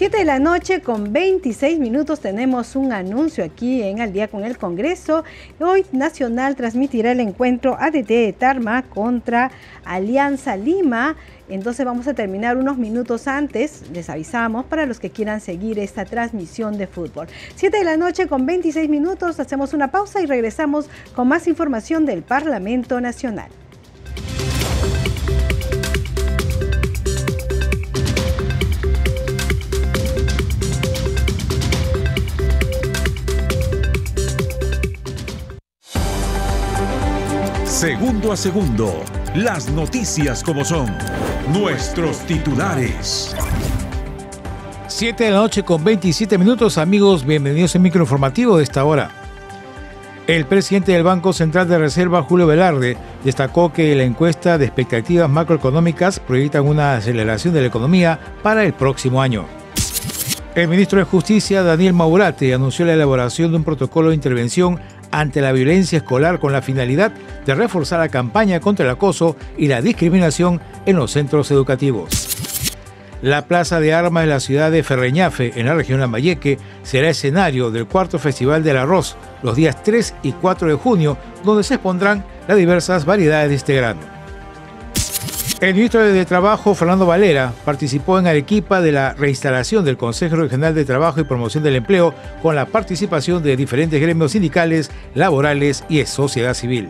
7 0.04 0.18
de 0.18 0.26
la 0.26 0.38
noche 0.38 0.82
con 0.82 1.14
26 1.14 1.80
minutos 1.80 2.20
tenemos 2.20 2.76
un 2.76 2.92
anuncio 2.92 3.42
aquí 3.42 3.82
en 3.82 4.02
Al 4.02 4.12
día 4.12 4.28
con 4.28 4.44
el 4.44 4.58
Congreso. 4.58 5.24
Hoy 5.62 5.86
Nacional 5.94 6.58
transmitirá 6.58 7.14
el 7.14 7.22
encuentro 7.22 7.78
ADT 7.80 8.10
de 8.10 8.36
Tarma 8.38 8.82
contra 8.82 9.50
Alianza 9.86 10.58
Lima. 10.58 11.16
Entonces 11.48 11.86
vamos 11.86 12.06
a 12.10 12.14
terminar 12.14 12.58
unos 12.58 12.78
minutos 12.78 13.30
antes, 13.30 13.84
les 13.94 14.10
avisamos, 14.10 14.66
para 14.66 14.86
los 14.86 15.00
que 15.00 15.10
quieran 15.10 15.40
seguir 15.40 15.80
esta 15.80 16.04
transmisión 16.04 16.78
de 16.78 16.88
fútbol. 16.88 17.28
7 17.56 17.78
de 17.78 17.86
la 17.86 17.96
noche 17.96 18.28
con 18.28 18.46
26 18.46 18.90
minutos, 18.90 19.40
hacemos 19.40 19.74
una 19.74 19.90
pausa 19.90 20.22
y 20.22 20.26
regresamos 20.26 20.90
con 21.16 21.30
más 21.30 21.48
información 21.48 22.06
del 22.06 22.24
Parlamento 22.24 23.00
Nacional. 23.00 23.48
Segundo 37.74 38.32
a 38.32 38.38
segundo, 38.38 39.04
las 39.34 39.68
noticias 39.68 40.44
como 40.44 40.64
son, 40.64 40.96
nuestros 41.52 42.20
titulares. 42.20 43.36
7 44.88 45.24
de 45.24 45.32
la 45.32 45.38
noche 45.38 45.64
con 45.64 45.84
27 45.84 46.38
minutos, 46.38 46.78
amigos, 46.78 47.26
bienvenidos 47.26 47.74
al 47.74 47.82
microinformativo 47.82 48.58
de 48.58 48.64
esta 48.64 48.86
hora. 48.86 49.10
El 50.28 50.46
presidente 50.46 50.92
del 50.92 51.02
Banco 51.02 51.34
Central 51.34 51.68
de 51.68 51.80
Reserva, 51.80 52.22
Julio 52.22 52.46
Velarde, 52.46 52.96
destacó 53.24 53.74
que 53.74 53.96
la 53.96 54.04
encuesta 54.04 54.60
de 54.60 54.66
expectativas 54.66 55.28
macroeconómicas 55.28 56.20
proyecta 56.20 56.62
una 56.62 56.94
aceleración 56.94 57.56
de 57.56 57.62
la 57.62 57.68
economía 57.68 58.20
para 58.44 58.64
el 58.66 58.74
próximo 58.74 59.20
año. 59.20 59.48
El 60.54 60.68
ministro 60.68 61.00
de 61.00 61.06
Justicia, 61.06 61.64
Daniel 61.64 61.94
Maurate, 61.94 62.54
anunció 62.54 62.86
la 62.86 62.94
elaboración 62.94 63.50
de 63.50 63.58
un 63.58 63.64
protocolo 63.64 64.10
de 64.10 64.16
intervención 64.16 64.80
ante 65.14 65.42
la 65.42 65.52
violencia 65.52 65.98
escolar 65.98 66.40
con 66.40 66.52
la 66.52 66.64
finalidad 66.64 67.12
de 67.46 67.56
reforzar 67.56 68.00
la 68.00 68.10
campaña 68.10 68.60
contra 68.60 68.84
el 68.84 68.92
acoso 68.92 69.38
y 69.58 69.68
la 69.68 69.82
discriminación 69.82 70.60
en 70.88 70.96
los 70.96 71.12
centros 71.12 71.52
educativos. 71.52 72.10
La 73.22 73.46
Plaza 73.46 73.80
de 73.80 73.94
Armas 73.94 74.24
de 74.24 74.30
la 74.30 74.40
ciudad 74.40 74.72
de 74.72 74.84
Ferreñafe, 74.84 75.54
en 75.56 75.68
la 75.68 75.76
región 75.76 76.02
Lambayeque, 76.02 76.58
será 76.82 77.10
escenario 77.10 77.72
del 77.72 77.86
cuarto 77.86 78.20
Festival 78.20 78.64
del 78.64 78.76
Arroz, 78.76 79.16
los 79.44 79.56
días 79.56 79.82
3 79.84 80.16
y 80.24 80.32
4 80.34 80.68
de 80.68 80.74
junio, 80.74 81.18
donde 81.46 81.64
se 81.64 81.76
expondrán 81.76 82.26
las 82.48 82.58
diversas 82.58 83.06
variedades 83.06 83.50
de 83.50 83.56
este 83.56 83.76
grano. 83.76 84.13
El 85.64 85.76
ministro 85.76 86.02
de 86.02 86.26
Trabajo, 86.26 86.76
Fernando 86.76 87.06
Valera, 87.06 87.54
participó 87.64 88.20
en 88.20 88.28
Arequipa 88.28 88.82
de 88.82 88.92
la 88.92 89.14
reinstalación 89.14 89.86
del 89.86 89.96
Consejo 89.96 90.36
Regional 90.36 90.76
de 90.76 90.84
Trabajo 90.84 91.22
y 91.22 91.24
Promoción 91.24 91.64
del 91.64 91.78
Empleo 91.78 92.14
con 92.42 92.54
la 92.54 92.66
participación 92.66 93.42
de 93.42 93.56
diferentes 93.56 94.02
gremios 94.02 94.34
sindicales, 94.34 94.92
laborales 95.16 95.86
y 95.88 96.04
sociedad 96.04 96.54
civil. 96.54 96.90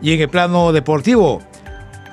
Y 0.00 0.12
en 0.12 0.22
el 0.22 0.28
plano 0.28 0.72
deportivo, 0.72 1.40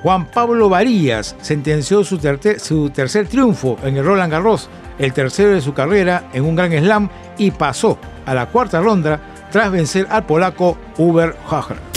Juan 0.04 0.30
Pablo 0.30 0.70
Varillas 0.70 1.36
sentenció 1.42 2.04
su, 2.04 2.20
su 2.60 2.92
tercer 2.92 3.28
triunfo 3.28 3.80
en 3.84 3.98
el 3.98 4.06
Roland 4.06 4.32
Garros, 4.32 4.70
el 5.00 5.14
tercero 5.14 5.50
de 5.50 5.62
su 5.62 5.74
carrera 5.74 6.30
en 6.32 6.46
un 6.46 6.56
gran 6.56 6.72
slam 6.74 7.10
y 7.40 7.50
pasó 7.50 7.98
a 8.28 8.36
la 8.36 8.46
cuarta 8.46 8.82
ronda 8.82 9.20
tras 9.52 9.72
vencer 9.72 10.06
al 10.12 10.28
polaco 10.28 10.78
Uber 11.00 11.36
Hager. 11.50 11.88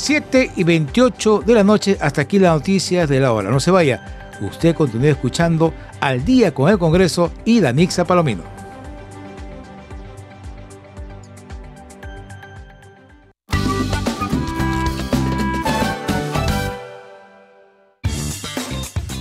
7 0.00 0.52
y 0.56 0.64
28 0.64 1.42
de 1.44 1.54
la 1.54 1.62
noche. 1.62 1.98
Hasta 2.00 2.22
aquí 2.22 2.38
las 2.38 2.54
noticias 2.54 3.08
de 3.08 3.20
la 3.20 3.32
hora. 3.32 3.50
No 3.50 3.60
se 3.60 3.70
vaya. 3.70 4.30
Usted 4.40 4.74
continúe 4.74 5.08
escuchando 5.08 5.74
Al 6.00 6.24
Día 6.24 6.54
con 6.54 6.70
el 6.70 6.78
Congreso 6.78 7.30
y 7.44 7.60
Danixa 7.60 8.04
Palomino. 8.06 8.42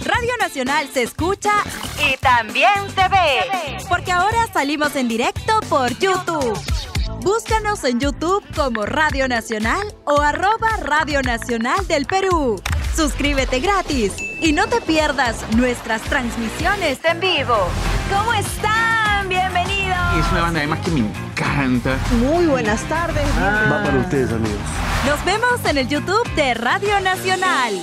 Radio 0.06 0.32
Nacional 0.40 0.88
se 0.94 1.04
escucha 1.04 1.52
y 2.10 2.18
también 2.18 2.70
se 2.96 3.08
ve. 3.10 3.78
Porque 3.90 4.14
ahora 4.14 4.48
salimos 4.54 4.96
en 4.96 5.10
directo 5.10 5.60
por 5.68 5.90
YouTube. 6.00 6.58
Búscanos 7.22 7.84
en 7.84 8.00
YouTube 8.00 8.44
como 8.56 8.86
Radio 8.86 9.28
Nacional 9.28 9.94
o 10.06 10.22
arroba 10.22 10.70
Radio 10.82 11.22
Nacional 11.22 11.86
del 11.88 12.06
Perú. 12.06 12.62
Suscríbete 12.96 13.60
gratis 13.60 14.14
y 14.42 14.54
no 14.54 14.68
te 14.68 14.80
pierdas 14.80 15.44
nuestras 15.58 16.02
transmisiones 16.04 17.00
en 17.04 17.20
vivo. 17.20 17.58
¿Cómo 18.10 18.34
están? 18.34 19.28
Bienvenidos. 19.28 19.98
Es 20.18 20.32
una 20.32 20.42
banda 20.44 20.60
además 20.60 20.80
que 20.80 20.92
me 20.92 21.00
encanta. 21.00 21.98
Muy 22.20 22.46
buenas 22.46 22.82
tardes. 22.88 23.28
Va 23.38 23.84
para 23.84 24.00
ustedes, 24.00 24.32
amigos. 24.32 24.58
Nos 25.06 25.24
vemos 25.26 25.66
en 25.66 25.78
el 25.78 25.90
YouTube 25.90 26.28
de 26.36 26.54
Radio 26.54 27.02
Nacional. 27.02 27.74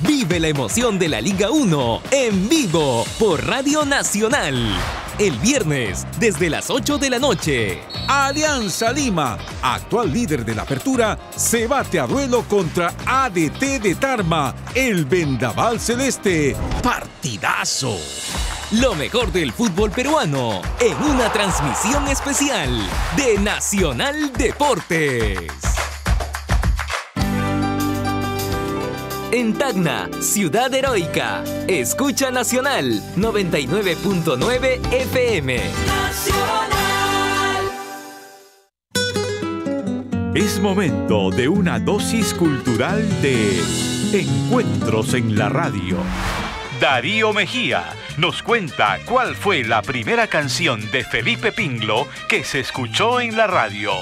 Vive 0.00 0.38
la 0.38 0.48
emoción 0.48 1.00
de 1.00 1.08
la 1.08 1.20
Liga 1.20 1.50
1 1.50 2.02
en 2.12 2.48
vivo 2.48 3.04
por 3.18 3.44
Radio 3.44 3.84
Nacional. 3.84 4.76
El 5.18 5.38
viernes, 5.38 6.06
desde 6.20 6.50
las 6.50 6.68
8 6.68 6.98
de 6.98 7.08
la 7.08 7.18
noche. 7.18 7.80
Alianza 8.06 8.92
Lima, 8.92 9.38
actual 9.62 10.12
líder 10.12 10.44
de 10.44 10.54
la 10.54 10.62
apertura, 10.62 11.18
se 11.34 11.66
bate 11.66 11.98
a 11.98 12.06
duelo 12.06 12.42
contra 12.42 12.92
ADT 13.06 13.80
de 13.80 13.94
Tarma, 13.94 14.54
el 14.74 15.06
Vendaval 15.06 15.80
Celeste. 15.80 16.54
Partidazo. 16.82 17.96
Lo 18.72 18.94
mejor 18.94 19.32
del 19.32 19.52
fútbol 19.52 19.90
peruano 19.90 20.60
en 20.80 20.96
una 21.10 21.32
transmisión 21.32 22.06
especial 22.08 22.68
de 23.16 23.38
Nacional 23.38 24.34
Deportes. 24.34 25.75
En 29.36 29.52
Tacna, 29.52 30.08
Ciudad 30.22 30.72
Heroica. 30.72 31.44
Escucha 31.68 32.30
Nacional 32.30 33.02
99.9 33.18 34.80
FM. 34.90 35.60
Es 40.34 40.58
momento 40.58 41.28
de 41.28 41.48
una 41.50 41.78
dosis 41.78 42.32
cultural 42.32 43.06
de 43.20 43.60
Encuentros 44.14 45.12
en 45.12 45.36
la 45.36 45.50
Radio. 45.50 45.98
Darío 46.80 47.34
Mejía 47.34 47.84
nos 48.16 48.42
cuenta 48.42 48.98
cuál 49.04 49.36
fue 49.36 49.64
la 49.64 49.82
primera 49.82 50.28
canción 50.28 50.90
de 50.90 51.04
Felipe 51.04 51.52
Pinglo 51.52 52.08
que 52.30 52.42
se 52.42 52.60
escuchó 52.60 53.20
en 53.20 53.36
la 53.36 53.46
radio 53.46 53.92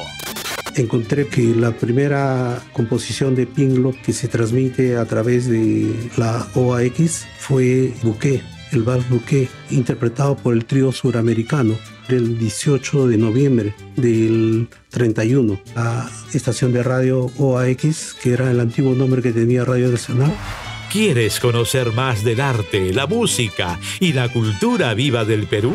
encontré 0.76 1.26
que 1.26 1.42
la 1.42 1.72
primera 1.72 2.62
composición 2.72 3.34
de 3.34 3.46
Pinglo 3.46 3.94
que 4.04 4.12
se 4.12 4.28
transmite 4.28 4.96
a 4.96 5.04
través 5.04 5.48
de 5.48 6.10
la 6.16 6.46
OAX 6.54 7.26
fue 7.38 7.92
Bouquet, 8.02 8.42
el 8.72 8.82
vals 8.82 9.08
Bouquet, 9.08 9.48
interpretado 9.70 10.36
por 10.36 10.54
el 10.54 10.64
trío 10.64 10.92
suramericano 10.92 11.74
del 12.08 12.38
18 12.38 13.08
de 13.08 13.16
noviembre 13.16 13.74
del 13.96 14.68
31. 14.90 15.60
La 15.74 16.10
estación 16.32 16.72
de 16.72 16.82
radio 16.82 17.30
OAX, 17.38 18.14
que 18.14 18.32
era 18.32 18.50
el 18.50 18.60
antiguo 18.60 18.94
nombre 18.94 19.22
que 19.22 19.32
tenía 19.32 19.64
Radio 19.64 19.88
Nacional, 19.90 20.34
¿Quieres 20.94 21.40
conocer 21.40 21.90
más 21.90 22.22
del 22.22 22.40
arte, 22.40 22.92
la 22.92 23.08
música 23.08 23.80
y 23.98 24.12
la 24.12 24.28
cultura 24.28 24.94
viva 24.94 25.24
del 25.24 25.48
Perú? 25.48 25.74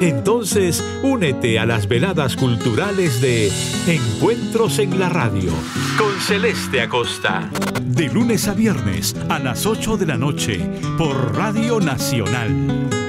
Entonces, 0.00 0.82
únete 1.02 1.58
a 1.58 1.66
las 1.66 1.86
veladas 1.86 2.34
culturales 2.34 3.20
de 3.20 3.52
Encuentros 3.86 4.78
en 4.78 4.98
la 4.98 5.10
Radio 5.10 5.52
con 5.98 6.18
Celeste 6.20 6.80
Acosta. 6.80 7.50
De 7.82 8.08
lunes 8.08 8.48
a 8.48 8.54
viernes 8.54 9.14
a 9.28 9.38
las 9.38 9.66
8 9.66 9.98
de 9.98 10.06
la 10.06 10.16
noche 10.16 10.58
por 10.96 11.36
Radio 11.36 11.80
Nacional. 11.80 12.99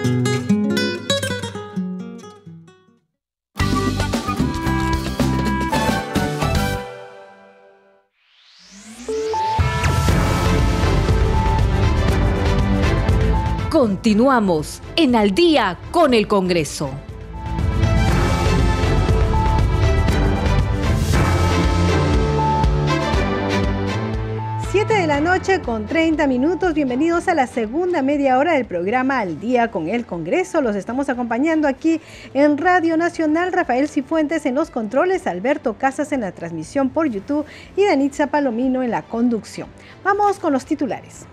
Continuamos 14.02 14.82
en 14.96 15.16
Al 15.16 15.36
día 15.36 15.78
con 15.92 16.16
el 16.16 16.28
Congreso. 16.28 16.90
Siete 24.72 24.96
de 24.96 25.06
la 25.06 25.22
noche 25.22 25.62
con 25.62 25.86
30 25.86 26.26
minutos. 26.26 26.74
Bienvenidos 26.74 27.28
a 27.28 27.36
la 27.36 27.46
segunda 27.46 28.02
media 28.02 28.40
hora 28.40 28.54
del 28.54 28.66
programa 28.66 29.20
Al 29.20 29.40
Día 29.40 29.70
con 29.70 29.88
el 29.88 30.08
Congreso. 30.08 30.64
Los 30.64 30.76
estamos 30.76 31.08
acompañando 31.10 31.68
aquí 31.68 32.02
en 32.34 32.58
Radio 32.58 32.98
Nacional. 32.98 33.54
Rafael 33.54 33.88
Cifuentes 33.88 34.48
en 34.48 34.56
los 34.56 34.72
controles, 34.72 35.28
Alberto 35.28 35.76
Casas 35.78 36.12
en 36.12 36.22
la 36.22 36.32
transmisión 36.32 36.90
por 36.90 37.08
YouTube 37.08 37.46
y 37.78 37.86
Danitza 37.86 38.26
Palomino 38.26 38.82
en 38.82 38.90
la 38.90 39.04
conducción. 39.04 39.68
Vamos 40.04 40.40
con 40.40 40.54
los 40.54 40.66
titulares. 40.66 41.28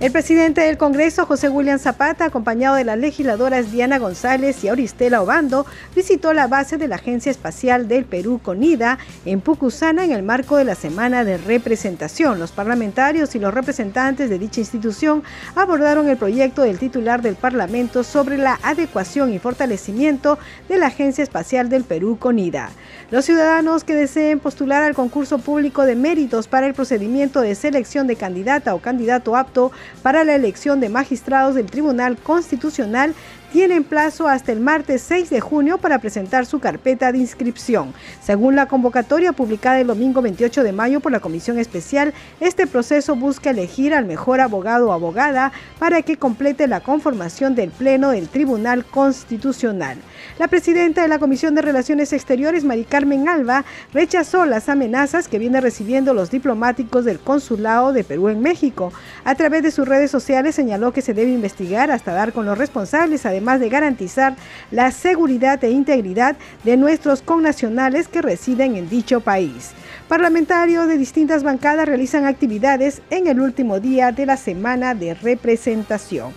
El 0.00 0.12
presidente 0.12 0.60
del 0.60 0.78
Congreso, 0.78 1.26
José 1.26 1.48
William 1.48 1.80
Zapata, 1.80 2.26
acompañado 2.26 2.76
de 2.76 2.84
las 2.84 2.96
legisladoras 2.96 3.72
Diana 3.72 3.98
González 3.98 4.62
y 4.62 4.68
Auristela 4.68 5.20
Obando, 5.20 5.66
visitó 5.96 6.32
la 6.32 6.46
base 6.46 6.76
de 6.76 6.86
la 6.86 6.94
Agencia 6.94 7.32
Espacial 7.32 7.88
del 7.88 8.04
Perú, 8.04 8.38
CONIDA, 8.40 8.98
en 9.24 9.40
Pucusana 9.40 10.04
en 10.04 10.12
el 10.12 10.22
marco 10.22 10.56
de 10.56 10.64
la 10.64 10.76
Semana 10.76 11.24
de 11.24 11.36
Representación. 11.36 12.38
Los 12.38 12.52
parlamentarios 12.52 13.34
y 13.34 13.40
los 13.40 13.52
representantes 13.52 14.30
de 14.30 14.38
dicha 14.38 14.60
institución 14.60 15.24
abordaron 15.56 16.08
el 16.08 16.16
proyecto 16.16 16.62
del 16.62 16.78
titular 16.78 17.20
del 17.20 17.34
Parlamento 17.34 18.04
sobre 18.04 18.38
la 18.38 18.60
adecuación 18.62 19.32
y 19.32 19.40
fortalecimiento 19.40 20.38
de 20.68 20.78
la 20.78 20.86
Agencia 20.86 21.24
Espacial 21.24 21.68
del 21.68 21.82
Perú, 21.82 22.18
CONIDA. 22.20 22.70
Los 23.10 23.24
ciudadanos 23.24 23.82
que 23.82 23.96
deseen 23.96 24.38
postular 24.38 24.84
al 24.84 24.94
concurso 24.94 25.38
público 25.38 25.84
de 25.86 25.96
méritos 25.96 26.46
para 26.46 26.68
el 26.68 26.74
procedimiento 26.74 27.40
de 27.40 27.56
selección 27.56 28.06
de 28.06 28.14
candidata 28.14 28.76
o 28.76 28.80
candidato 28.80 29.34
apto 29.34 29.72
para 30.02 30.24
la 30.24 30.34
elección 30.34 30.80
de 30.80 30.88
magistrados 30.88 31.54
del 31.54 31.66
Tribunal 31.66 32.16
Constitucional 32.16 33.14
tienen 33.52 33.82
plazo 33.82 34.28
hasta 34.28 34.52
el 34.52 34.60
martes 34.60 35.02
6 35.02 35.30
de 35.30 35.40
junio 35.40 35.78
para 35.78 35.98
presentar 36.00 36.44
su 36.44 36.60
carpeta 36.60 37.12
de 37.12 37.18
inscripción. 37.18 37.94
Según 38.22 38.56
la 38.56 38.66
convocatoria 38.66 39.32
publicada 39.32 39.80
el 39.80 39.86
domingo 39.86 40.20
28 40.20 40.62
de 40.62 40.72
mayo 40.72 41.00
por 41.00 41.12
la 41.12 41.20
Comisión 41.20 41.58
Especial, 41.58 42.12
este 42.40 42.66
proceso 42.66 43.16
busca 43.16 43.50
elegir 43.50 43.94
al 43.94 44.04
mejor 44.04 44.40
abogado 44.40 44.88
o 44.88 44.92
abogada 44.92 45.52
para 45.78 46.02
que 46.02 46.16
complete 46.16 46.66
la 46.66 46.80
conformación 46.80 47.54
del 47.54 47.70
Pleno 47.70 48.10
del 48.10 48.28
Tribunal 48.28 48.84
Constitucional. 48.84 49.96
La 50.38 50.48
presidenta 50.48 51.02
de 51.02 51.08
la 51.08 51.18
Comisión 51.18 51.54
de 51.54 51.62
Relaciones 51.62 52.12
Exteriores, 52.12 52.64
Mari 52.64 52.84
Carmen 52.84 53.28
Alba, 53.28 53.64
rechazó 53.92 54.46
las 54.46 54.68
amenazas 54.68 55.28
que 55.28 55.38
vienen 55.38 55.62
recibiendo 55.62 56.14
los 56.14 56.30
diplomáticos 56.30 57.04
del 57.04 57.18
Consulado 57.18 57.92
de 57.92 58.04
Perú 58.04 58.28
en 58.28 58.40
México. 58.40 58.92
A 59.24 59.34
través 59.34 59.62
de 59.62 59.70
sus 59.70 59.88
redes 59.88 60.10
sociales 60.10 60.54
señaló 60.54 60.92
que 60.92 61.02
se 61.02 61.14
debe 61.14 61.32
investigar 61.32 61.90
hasta 61.90 62.12
dar 62.12 62.32
con 62.32 62.46
los 62.46 62.58
responsables, 62.58 63.26
además 63.26 63.60
de 63.60 63.68
garantizar 63.68 64.36
la 64.70 64.90
seguridad 64.90 65.62
e 65.64 65.70
integridad 65.70 66.36
de 66.64 66.76
nuestros 66.76 67.22
connacionales 67.22 68.08
que 68.08 68.22
residen 68.22 68.76
en 68.76 68.88
dicho 68.88 69.20
país. 69.20 69.72
Parlamentarios 70.08 70.88
de 70.88 70.96
distintas 70.96 71.42
bancadas 71.42 71.86
realizan 71.86 72.24
actividades 72.24 73.02
en 73.10 73.26
el 73.26 73.40
último 73.40 73.80
día 73.80 74.12
de 74.12 74.26
la 74.26 74.36
semana 74.36 74.94
de 74.94 75.14
representación. 75.14 76.32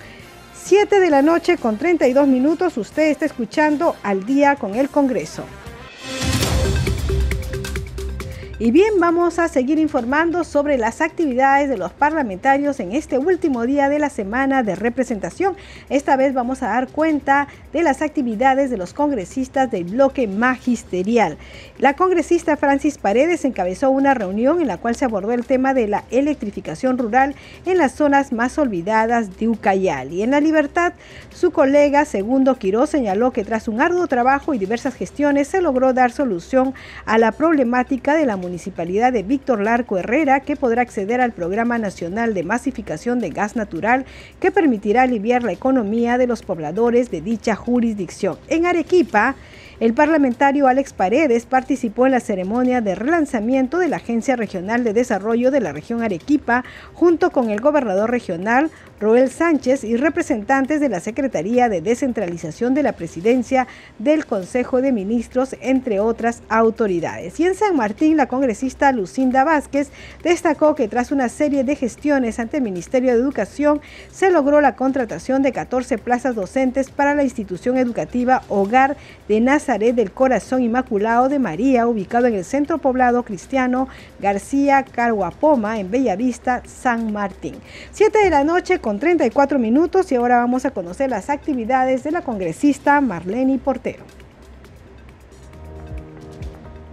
7 0.63 0.99
de 0.99 1.09
la 1.09 1.21
noche 1.21 1.57
con 1.57 1.77
32 1.77 2.27
minutos, 2.27 2.77
usted 2.77 3.09
está 3.09 3.25
escuchando 3.25 3.95
al 4.03 4.25
día 4.25 4.55
con 4.55 4.75
el 4.75 4.89
Congreso. 4.89 5.43
Y 8.63 8.69
bien, 8.69 8.99
vamos 8.99 9.39
a 9.39 9.47
seguir 9.47 9.79
informando 9.79 10.43
sobre 10.43 10.77
las 10.77 11.01
actividades 11.01 11.67
de 11.67 11.79
los 11.79 11.93
parlamentarios 11.93 12.79
en 12.79 12.91
este 12.91 13.17
último 13.17 13.65
día 13.65 13.89
de 13.89 13.97
la 13.97 14.11
semana 14.11 14.61
de 14.61 14.75
representación. 14.75 15.55
Esta 15.89 16.15
vez 16.15 16.35
vamos 16.35 16.61
a 16.61 16.67
dar 16.67 16.87
cuenta 16.87 17.47
de 17.73 17.81
las 17.81 18.03
actividades 18.03 18.69
de 18.69 18.77
los 18.77 18.93
congresistas 18.93 19.71
del 19.71 19.85
bloque 19.85 20.27
magisterial. 20.27 21.39
La 21.79 21.95
congresista 21.95 22.55
Francis 22.55 22.99
Paredes 22.99 23.45
encabezó 23.45 23.89
una 23.89 24.13
reunión 24.13 24.61
en 24.61 24.67
la 24.67 24.77
cual 24.77 24.93
se 24.93 25.05
abordó 25.05 25.31
el 25.31 25.43
tema 25.43 25.73
de 25.73 25.87
la 25.87 26.03
electrificación 26.11 26.99
rural 26.99 27.33
en 27.65 27.79
las 27.79 27.93
zonas 27.93 28.31
más 28.31 28.59
olvidadas 28.59 29.39
de 29.39 29.47
Ucayali. 29.47 30.17
Y 30.17 30.21
en 30.21 30.29
La 30.29 30.39
Libertad, 30.39 30.93
su 31.33 31.49
colega 31.49 32.05
Segundo 32.05 32.59
Quiró 32.59 32.85
señaló 32.85 33.31
que 33.31 33.43
tras 33.43 33.67
un 33.67 33.81
arduo 33.81 34.05
trabajo 34.05 34.53
y 34.53 34.59
diversas 34.59 34.93
gestiones 34.93 35.47
se 35.47 35.61
logró 35.61 35.93
dar 35.93 36.11
solución 36.11 36.75
a 37.07 37.17
la 37.17 37.31
problemática 37.31 38.13
de 38.13 38.27
la 38.27 38.35
municipalidad 38.35 38.50
de 39.11 39.23
Víctor 39.23 39.61
Larco 39.61 39.97
Herrera, 39.97 40.41
que 40.41 40.55
podrá 40.55 40.81
acceder 40.81 41.21
al 41.21 41.31
Programa 41.31 41.77
Nacional 41.77 42.33
de 42.33 42.43
Masificación 42.43 43.19
de 43.19 43.29
Gas 43.29 43.55
Natural, 43.55 44.05
que 44.39 44.51
permitirá 44.51 45.03
aliviar 45.03 45.43
la 45.43 45.53
economía 45.53 46.17
de 46.17 46.27
los 46.27 46.41
pobladores 46.41 47.09
de 47.11 47.21
dicha 47.21 47.55
jurisdicción. 47.55 48.37
En 48.49 48.65
Arequipa, 48.65 49.35
el 49.81 49.95
parlamentario 49.95 50.67
Alex 50.67 50.93
Paredes 50.93 51.47
participó 51.47 52.05
en 52.05 52.11
la 52.11 52.19
ceremonia 52.19 52.81
de 52.81 52.93
relanzamiento 52.93 53.79
de 53.79 53.87
la 53.87 53.95
Agencia 53.95 54.35
Regional 54.35 54.83
de 54.83 54.93
Desarrollo 54.93 55.49
de 55.49 55.59
la 55.59 55.73
región 55.73 56.03
Arequipa 56.03 56.63
junto 56.93 57.31
con 57.31 57.49
el 57.49 57.61
gobernador 57.61 58.11
regional 58.11 58.69
Roel 58.99 59.31
Sánchez 59.31 59.83
y 59.83 59.97
representantes 59.97 60.79
de 60.79 60.87
la 60.87 60.99
Secretaría 60.99 61.67
de 61.67 61.81
Descentralización 61.81 62.75
de 62.75 62.83
la 62.83 62.91
Presidencia 62.91 63.65
del 63.97 64.27
Consejo 64.27 64.83
de 64.83 64.91
Ministros, 64.91 65.55
entre 65.61 65.99
otras 65.99 66.43
autoridades. 66.49 67.39
Y 67.39 67.47
en 67.47 67.55
San 67.55 67.75
Martín, 67.75 68.17
la 68.17 68.27
congresista 68.27 68.91
Lucinda 68.91 69.43
Vázquez 69.43 69.89
destacó 70.21 70.75
que 70.75 70.87
tras 70.87 71.11
una 71.11 71.29
serie 71.29 71.63
de 71.63 71.75
gestiones 71.75 72.37
ante 72.37 72.57
el 72.57 72.63
Ministerio 72.63 73.11
de 73.11 73.19
Educación, 73.19 73.81
se 74.11 74.29
logró 74.29 74.61
la 74.61 74.75
contratación 74.75 75.41
de 75.41 75.51
14 75.51 75.97
plazas 75.97 76.35
docentes 76.35 76.91
para 76.91 77.15
la 77.15 77.23
institución 77.23 77.79
educativa 77.79 78.43
Hogar 78.49 78.97
de 79.27 79.41
Nazaret 79.71 79.95
del 79.95 80.11
Corazón 80.11 80.63
Inmaculado 80.63 81.29
de 81.29 81.39
María, 81.39 81.87
ubicado 81.87 82.27
en 82.27 82.35
el 82.35 82.43
centro 82.43 82.79
poblado 82.79 83.23
cristiano 83.23 83.87
García 84.19 84.83
Carguapoma, 84.83 85.79
en 85.79 85.89
Bellavista, 85.89 86.61
San 86.65 87.13
Martín. 87.13 87.55
Siete 87.93 88.19
de 88.19 88.29
la 88.29 88.43
noche 88.43 88.79
con 88.79 88.99
34 88.99 89.59
minutos 89.59 90.11
y 90.11 90.15
ahora 90.15 90.39
vamos 90.39 90.65
a 90.65 90.71
conocer 90.71 91.09
las 91.09 91.29
actividades 91.29 92.03
de 92.03 92.11
la 92.11 92.21
congresista 92.21 92.99
Marlene 92.99 93.59
Portero. 93.59 94.03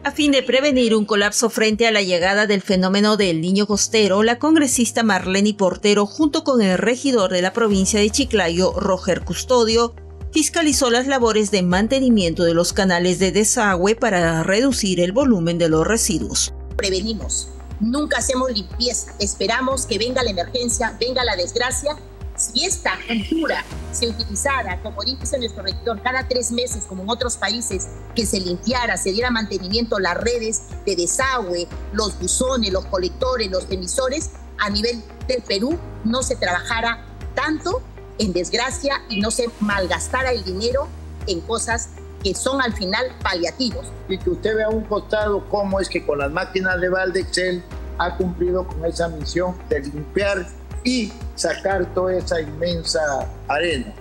A 0.04 0.12
fin 0.12 0.30
de 0.30 0.44
prevenir 0.44 0.94
un 0.94 1.04
colapso 1.04 1.50
frente 1.50 1.88
a 1.88 1.90
la 1.90 2.02
llegada 2.02 2.46
del 2.46 2.62
fenómeno 2.62 3.16
del 3.16 3.40
niño 3.40 3.66
costero, 3.66 4.22
la 4.22 4.38
congresista 4.38 5.02
Marlene 5.02 5.52
Portero, 5.52 6.06
junto 6.06 6.44
con 6.44 6.62
el 6.62 6.78
regidor 6.78 7.32
de 7.32 7.42
la 7.42 7.52
provincia 7.52 7.98
de 7.98 8.08
Chiclayo, 8.08 8.72
Roger 8.78 9.22
Custodio, 9.22 9.96
fiscalizó 10.32 10.90
las 10.90 11.06
labores 11.06 11.50
de 11.50 11.62
mantenimiento 11.62 12.44
de 12.44 12.54
los 12.54 12.72
canales 12.72 13.18
de 13.18 13.32
desagüe 13.32 13.94
para 13.94 14.42
reducir 14.42 15.00
el 15.00 15.12
volumen 15.12 15.58
de 15.58 15.68
los 15.68 15.86
residuos. 15.86 16.52
Prevenimos, 16.76 17.48
nunca 17.80 18.18
hacemos 18.18 18.50
limpieza, 18.52 19.12
esperamos 19.18 19.86
que 19.86 19.98
venga 19.98 20.22
la 20.22 20.30
emergencia, 20.30 20.96
venga 21.00 21.24
la 21.24 21.36
desgracia. 21.36 21.96
Si 22.36 22.64
esta 22.64 22.92
cultura 23.08 23.64
se 23.90 24.06
utilizara, 24.06 24.80
como 24.82 25.02
dice 25.02 25.38
nuestro 25.38 25.64
rector, 25.64 26.00
cada 26.02 26.28
tres 26.28 26.52
meses, 26.52 26.84
como 26.84 27.02
en 27.02 27.10
otros 27.10 27.36
países, 27.36 27.88
que 28.14 28.26
se 28.26 28.38
limpiara, 28.38 28.96
se 28.96 29.10
diera 29.10 29.30
mantenimiento 29.30 29.98
las 29.98 30.16
redes 30.16 30.62
de 30.86 30.94
desagüe, 30.94 31.66
los 31.92 32.16
buzones, 32.20 32.72
los 32.72 32.84
colectores, 32.86 33.50
los 33.50 33.68
emisores, 33.70 34.30
a 34.58 34.70
nivel 34.70 35.02
del 35.26 35.42
Perú 35.42 35.78
no 36.04 36.22
se 36.22 36.36
trabajara 36.36 37.04
tanto 37.34 37.82
en 38.18 38.32
desgracia 38.32 39.02
y 39.08 39.20
no 39.20 39.30
se 39.30 39.48
malgastara 39.60 40.32
el 40.32 40.44
dinero 40.44 40.88
en 41.26 41.40
cosas 41.40 41.90
que 42.22 42.34
son 42.34 42.60
al 42.60 42.72
final 42.72 43.06
paliativos. 43.22 43.86
Y 44.08 44.18
que 44.18 44.30
usted 44.30 44.56
vea 44.56 44.68
un 44.68 44.84
costado 44.84 45.48
cómo 45.48 45.80
es 45.80 45.88
que 45.88 46.04
con 46.04 46.18
las 46.18 46.30
máquinas 46.30 46.80
de 46.80 46.88
Valdexel 46.88 47.62
ha 47.98 48.16
cumplido 48.16 48.66
con 48.66 48.84
esa 48.84 49.08
misión 49.08 49.56
de 49.68 49.80
limpiar 49.80 50.46
y 50.84 51.12
sacar 51.34 51.86
toda 51.94 52.16
esa 52.16 52.40
inmensa 52.40 53.00
arena. 53.46 53.92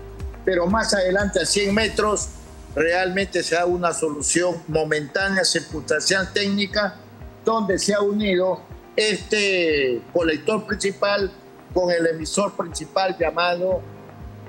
Pero 0.46 0.68
más 0.68 0.94
adelante, 0.94 1.42
a 1.42 1.46
100 1.46 1.74
metros, 1.74 2.30
realmente 2.76 3.44
se 3.44 3.56
da 3.56 3.66
una 3.66 3.94
solución 3.94 4.56
momentánea, 4.68 5.44
circunstancial 5.44 6.32
técnica, 6.32 6.96
donde 7.44 7.78
se 7.80 7.94
ha 7.94 8.02
unido 8.02 8.62
este 8.96 10.02
colector 10.14 10.66
principal 10.66 11.32
con 11.74 11.92
el 11.92 12.08
emisor 12.08 12.56
principal 12.56 13.16
llamado 13.18 13.82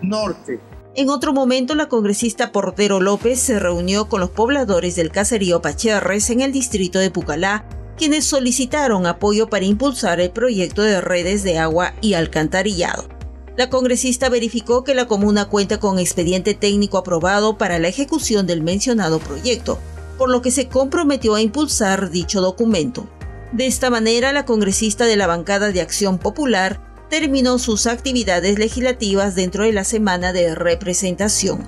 Norte. 0.02 0.60
En 0.94 1.10
otro 1.10 1.32
momento, 1.32 1.74
la 1.74 1.88
congresista 1.88 2.50
Portero 2.50 3.00
López 3.00 3.38
se 3.38 3.58
reunió 3.58 4.08
con 4.08 4.20
los 4.20 4.30
pobladores 4.30 4.96
del 4.96 5.10
caserío 5.10 5.62
Pacherres 5.62 6.30
en 6.30 6.40
el 6.40 6.52
distrito 6.52 6.98
de 6.98 7.10
Pucalá, 7.10 7.64
quienes 7.96 8.24
solicitaron 8.24 9.06
apoyo 9.06 9.48
para 9.48 9.64
impulsar 9.64 10.20
el 10.20 10.30
proyecto 10.30 10.82
de 10.82 11.00
redes 11.00 11.42
de 11.42 11.58
agua 11.58 11.94
y 12.00 12.14
alcantarillado. 12.14 13.08
La 13.56 13.70
congresista 13.70 14.28
verificó 14.28 14.84
que 14.84 14.94
la 14.94 15.06
comuna 15.06 15.46
cuenta 15.46 15.80
con 15.80 15.98
expediente 15.98 16.54
técnico 16.54 16.96
aprobado 16.96 17.58
para 17.58 17.78
la 17.78 17.88
ejecución 17.88 18.46
del 18.46 18.62
mencionado 18.62 19.18
proyecto, 19.18 19.78
por 20.16 20.30
lo 20.30 20.42
que 20.42 20.50
se 20.52 20.68
comprometió 20.68 21.34
a 21.34 21.42
impulsar 21.42 22.10
dicho 22.10 22.40
documento. 22.40 23.08
De 23.52 23.66
esta 23.66 23.90
manera, 23.90 24.32
la 24.32 24.44
congresista 24.44 25.06
de 25.06 25.16
la 25.16 25.26
bancada 25.26 25.72
de 25.72 25.80
Acción 25.80 26.18
Popular 26.18 26.80
terminó 27.08 27.58
sus 27.58 27.86
actividades 27.86 28.58
legislativas 28.58 29.34
dentro 29.34 29.64
de 29.64 29.72
la 29.72 29.84
semana 29.84 30.32
de 30.32 30.54
representación. 30.54 31.66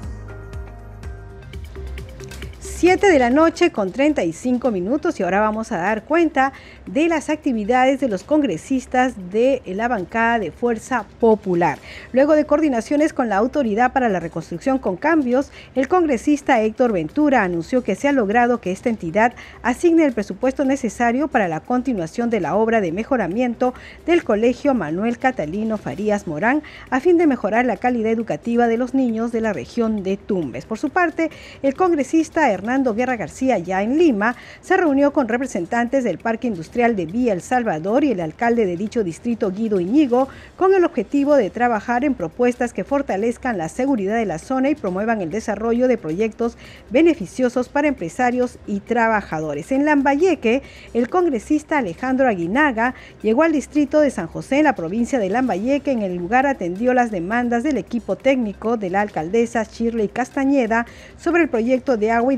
7 2.81 3.09
de 3.09 3.19
la 3.19 3.29
noche 3.29 3.73
con 3.73 3.93
35 3.93 4.71
minutos 4.71 5.21
y 5.21 5.23
ahora 5.23 5.41
vamos 5.41 5.71
a 5.71 5.77
dar 5.77 6.05
cuenta 6.05 6.55
de 6.87 7.09
las 7.09 7.29
actividades 7.29 8.01
de 8.01 8.09
los 8.09 8.25
congresistas 8.25 9.31
de 9.31 9.61
la 9.67 9.87
bancada 9.87 10.39
de 10.39 10.51
Fuerza 10.51 11.05
Popular. 11.21 11.79
Luego 12.15 12.33
de 12.33 12.47
coordinaciones 12.47 13.13
con 13.13 13.29
la 13.29 13.37
Autoridad 13.37 13.93
para 13.93 14.09
la 14.09 14.19
Reconstrucción 14.19 14.79
con 14.79 14.97
Cambios, 14.97 15.53
el 15.75 15.89
congresista 15.89 16.63
Héctor 16.63 16.93
Ventura 16.93 17.43
anunció 17.43 17.85
que 17.85 17.97
se 17.97 18.09
ha 18.09 18.13
logrado 18.13 18.63
que 18.63 18.73
esta 18.73 18.89
entidad 18.89 19.35
asigne 19.61 20.07
el 20.07 20.15
presupuesto 20.15 20.65
necesario 20.65 21.29
para 21.29 21.49
la 21.49 21.61
continuación 21.61 22.31
de 22.31 22.41
la 22.41 22.57
obra 22.57 22.81
de 22.81 22.93
mejoramiento 22.93 23.75
del 24.07 24.25
Colegio 24.25 24.73
Manuel 24.73 25.19
Catalino 25.19 25.77
Farías 25.77 26.27
Morán 26.27 26.63
a 26.89 27.01
fin 27.01 27.19
de 27.19 27.27
mejorar 27.27 27.67
la 27.67 27.77
calidad 27.77 28.11
educativa 28.11 28.69
de 28.69 28.79
los 28.79 28.95
niños 28.95 29.33
de 29.33 29.43
la 29.43 29.53
región 29.53 30.03
de 30.03 30.17
Tumbes. 30.17 30.65
Por 30.65 30.79
su 30.79 30.89
parte, 30.89 31.31
el 31.63 31.75
congresista 31.75 32.51
Hernán 32.51 32.70
Fernando 32.71 32.95
Guerra 32.95 33.17
García, 33.17 33.59
ya 33.59 33.83
en 33.83 33.99
Lima, 33.99 34.37
se 34.61 34.77
reunió 34.77 35.13
con 35.13 35.27
representantes 35.27 36.05
del 36.05 36.19
Parque 36.19 36.47
Industrial 36.47 36.95
de 36.95 37.05
Vía 37.05 37.33
El 37.33 37.41
Salvador 37.41 38.05
y 38.05 38.13
el 38.13 38.21
alcalde 38.21 38.65
de 38.65 38.77
dicho 38.77 39.03
distrito, 39.03 39.51
Guido 39.51 39.81
Iñigo, 39.81 40.29
con 40.57 40.73
el 40.73 40.85
objetivo 40.85 41.35
de 41.35 41.51
trabajar 41.51 42.05
en 42.05 42.15
propuestas 42.15 42.73
que 42.73 42.85
fortalezcan 42.85 43.59
la 43.59 43.69
seguridad 43.69 44.15
de 44.15 44.25
la 44.25 44.39
zona 44.39 44.71
y 44.71 44.77
promuevan 44.77 45.21
el 45.21 45.33
desarrollo 45.33 45.89
de 45.89 45.99
proyectos 45.99 46.57
beneficiosos 46.91 47.69
para 47.69 47.89
empresarios 47.89 48.61
y 48.69 48.79
trabajadores. 48.79 49.73
En 49.73 49.85
Lambayeque, 49.85 50.63
el 50.95 51.11
congresista 51.11 51.79
Alejandro 51.79 52.29
Aguinaga 52.29 52.95
llegó 53.21 53.43
al 53.43 53.51
distrito 53.51 54.01
de 54.01 54.13
San 54.13 54.29
José, 54.29 54.59
en 54.59 54.65
la 54.67 54.77
provincia 54.77 55.19
de 55.19 55.29
Lambayeque. 55.29 55.91
En 55.91 56.03
el 56.03 56.15
lugar 56.15 56.47
atendió 56.47 56.95
las 56.95 57.11
demandas 57.11 57.65
del 57.65 57.79
equipo 57.79 58.15
técnico 58.15 58.77
de 58.77 58.91
la 58.91 59.01
alcaldesa 59.01 59.65
Shirley 59.65 60.07
Castañeda 60.07 60.87
sobre 61.19 61.43
el 61.43 61.49
proyecto 61.49 61.97
de 61.97 62.13
agua 62.13 62.33
y 62.33 62.37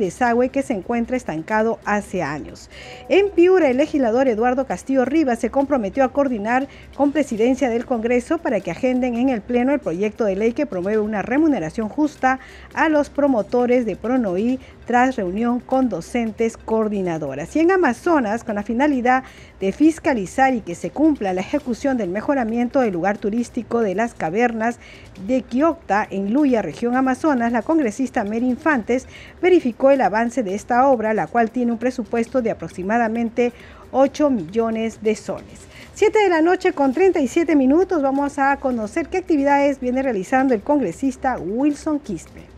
que 0.53 0.63
se 0.63 0.73
encuentra 0.73 1.17
estancado 1.17 1.81
hace 1.85 2.23
años. 2.23 2.71
En 3.09 3.31
Piura, 3.31 3.69
el 3.69 3.77
legislador 3.77 4.29
Eduardo 4.29 4.67
Castillo 4.67 5.05
Rivas 5.05 5.41
se 5.41 5.51
comprometió 5.51 6.05
a 6.05 6.13
coordinar 6.13 6.69
con 6.97 7.11
presidencia 7.11 7.69
del 7.69 7.87
Congreso 7.87 8.39
para 8.39 8.61
que 8.61 8.71
agenden 8.71 9.17
en 9.17 9.31
el 9.31 9.41
Pleno 9.41 9.73
el 9.73 9.81
proyecto 9.81 10.25
de 10.25 10.37
ley 10.37 10.53
que 10.53 10.65
promueve 10.65 11.01
una 11.01 11.23
remuneración 11.23 11.89
justa 11.89 12.39
a 12.73 12.89
los 12.89 13.11
promotores 13.11 13.85
de 13.85 13.97
Pronoí 13.97 14.61
tras 14.87 15.17
reunión 15.17 15.61
con 15.61 15.89
docentes 15.89 16.57
coordinadoras. 16.57 17.55
Y 17.57 17.61
en 17.61 17.71
Amazonas, 17.71 18.45
con 18.45 18.55
la 18.57 18.63
finalidad 18.63 19.25
de 19.61 19.73
fiscalizar 19.73 20.55
y 20.55 20.61
que 20.61 20.75
se 20.75 20.91
cumpla 20.91 21.33
la 21.33 21.41
ejecución 21.41 21.97
del 21.97 22.11
mejoramiento 22.11 22.81
del 22.81 22.93
lugar 22.93 23.19
turístico 23.19 23.81
de 23.81 23.95
las 23.95 24.15
cavernas 24.15 24.79
de 25.27 25.43
Quiocta 25.43 26.07
en 26.11 26.33
Luya, 26.33 26.63
región 26.63 26.97
Amazonas, 26.97 27.53
la 27.53 27.63
congresista 27.63 28.25
Mary 28.25 28.49
Infantes 28.49 29.07
verificó 29.41 29.91
el 29.91 30.01
avance 30.01 30.43
de 30.43 30.55
esta 30.55 30.87
obra, 30.89 31.15
la 31.15 31.27
cual 31.27 31.51
tiene 31.51 31.73
un 31.73 31.79
presupuesto 31.79 32.43
de 32.43 32.51
aproximadamente 32.51 33.53
8 33.93 34.31
millones 34.31 35.03
de 35.03 35.15
soles. 35.17 35.61
7 35.95 36.19
de 36.19 36.29
la 36.31 36.41
noche 36.41 36.73
con 36.73 36.95
37 36.95 37.55
minutos 37.55 38.01
vamos 38.01 38.39
a 38.39 38.57
conocer 38.57 39.09
qué 39.09 39.19
actividades 39.19 39.79
viene 39.79 40.03
realizando 40.03 40.55
el 40.55 40.63
congresista 40.63 41.39
Wilson 41.39 42.01
Quispe. 42.01 42.52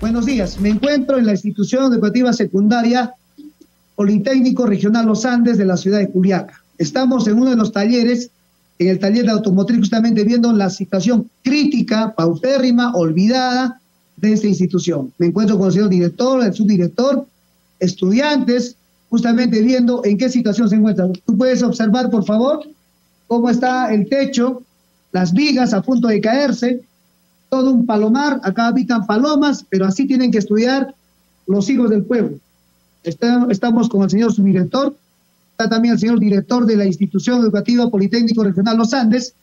Buenos 0.00 0.26
días, 0.26 0.60
me 0.60 0.68
encuentro 0.68 1.18
en 1.18 1.26
la 1.26 1.32
institución 1.32 1.92
educativa 1.92 2.32
secundaria 2.32 3.14
Politécnico 3.94 4.66
Regional 4.66 5.06
Los 5.06 5.24
Andes 5.24 5.56
de 5.56 5.64
la 5.64 5.76
ciudad 5.76 5.98
de 5.98 6.08
Culiaca. 6.08 6.62
Estamos 6.78 7.26
en 7.28 7.38
uno 7.38 7.50
de 7.50 7.56
los 7.56 7.72
talleres, 7.72 8.30
en 8.78 8.88
el 8.88 8.98
taller 8.98 9.24
de 9.24 9.30
automotriz, 9.30 9.78
justamente 9.78 10.24
viendo 10.24 10.52
la 10.52 10.68
situación 10.68 11.30
crítica, 11.42 12.12
paupérrima, 12.14 12.92
olvidada 12.94 13.80
de 14.16 14.32
esta 14.32 14.48
institución. 14.48 15.12
Me 15.18 15.26
encuentro 15.26 15.56
con 15.56 15.68
el 15.68 15.72
señor 15.72 15.88
director, 15.88 16.44
el 16.44 16.52
subdirector, 16.52 17.26
estudiantes, 17.78 18.76
justamente 19.08 19.62
viendo 19.62 20.04
en 20.04 20.18
qué 20.18 20.28
situación 20.28 20.68
se 20.68 20.76
encuentra. 20.76 21.08
Tú 21.24 21.36
puedes 21.36 21.62
observar, 21.62 22.10
por 22.10 22.24
favor, 22.24 22.64
cómo 23.26 23.48
está 23.48 23.94
el 23.94 24.08
techo, 24.08 24.62
las 25.12 25.32
vigas 25.32 25.72
a 25.72 25.82
punto 25.82 26.08
de 26.08 26.20
caerse, 26.20 26.82
todo 27.54 27.70
un 27.70 27.86
palomar, 27.86 28.40
acá 28.42 28.66
habitan 28.66 29.06
palomas, 29.06 29.64
pero 29.70 29.86
así 29.86 30.08
tienen 30.08 30.32
que 30.32 30.38
estudiar 30.38 30.92
los 31.46 31.70
hijos 31.70 31.88
del 31.88 32.02
pueblo. 32.02 32.36
estamos 33.04 33.88
con 33.88 34.02
el 34.02 34.10
señor 34.10 34.32
subdirector, 34.32 34.96
está 35.52 35.68
también 35.68 35.94
el 35.94 36.00
señor 36.00 36.18
director 36.18 36.66
de 36.66 36.74
la 36.74 36.84
institución 36.84 37.42
educativa 37.42 37.88
Politécnico 37.88 38.42
Regional 38.42 38.76
Los 38.76 38.92
Andes, 38.92 39.34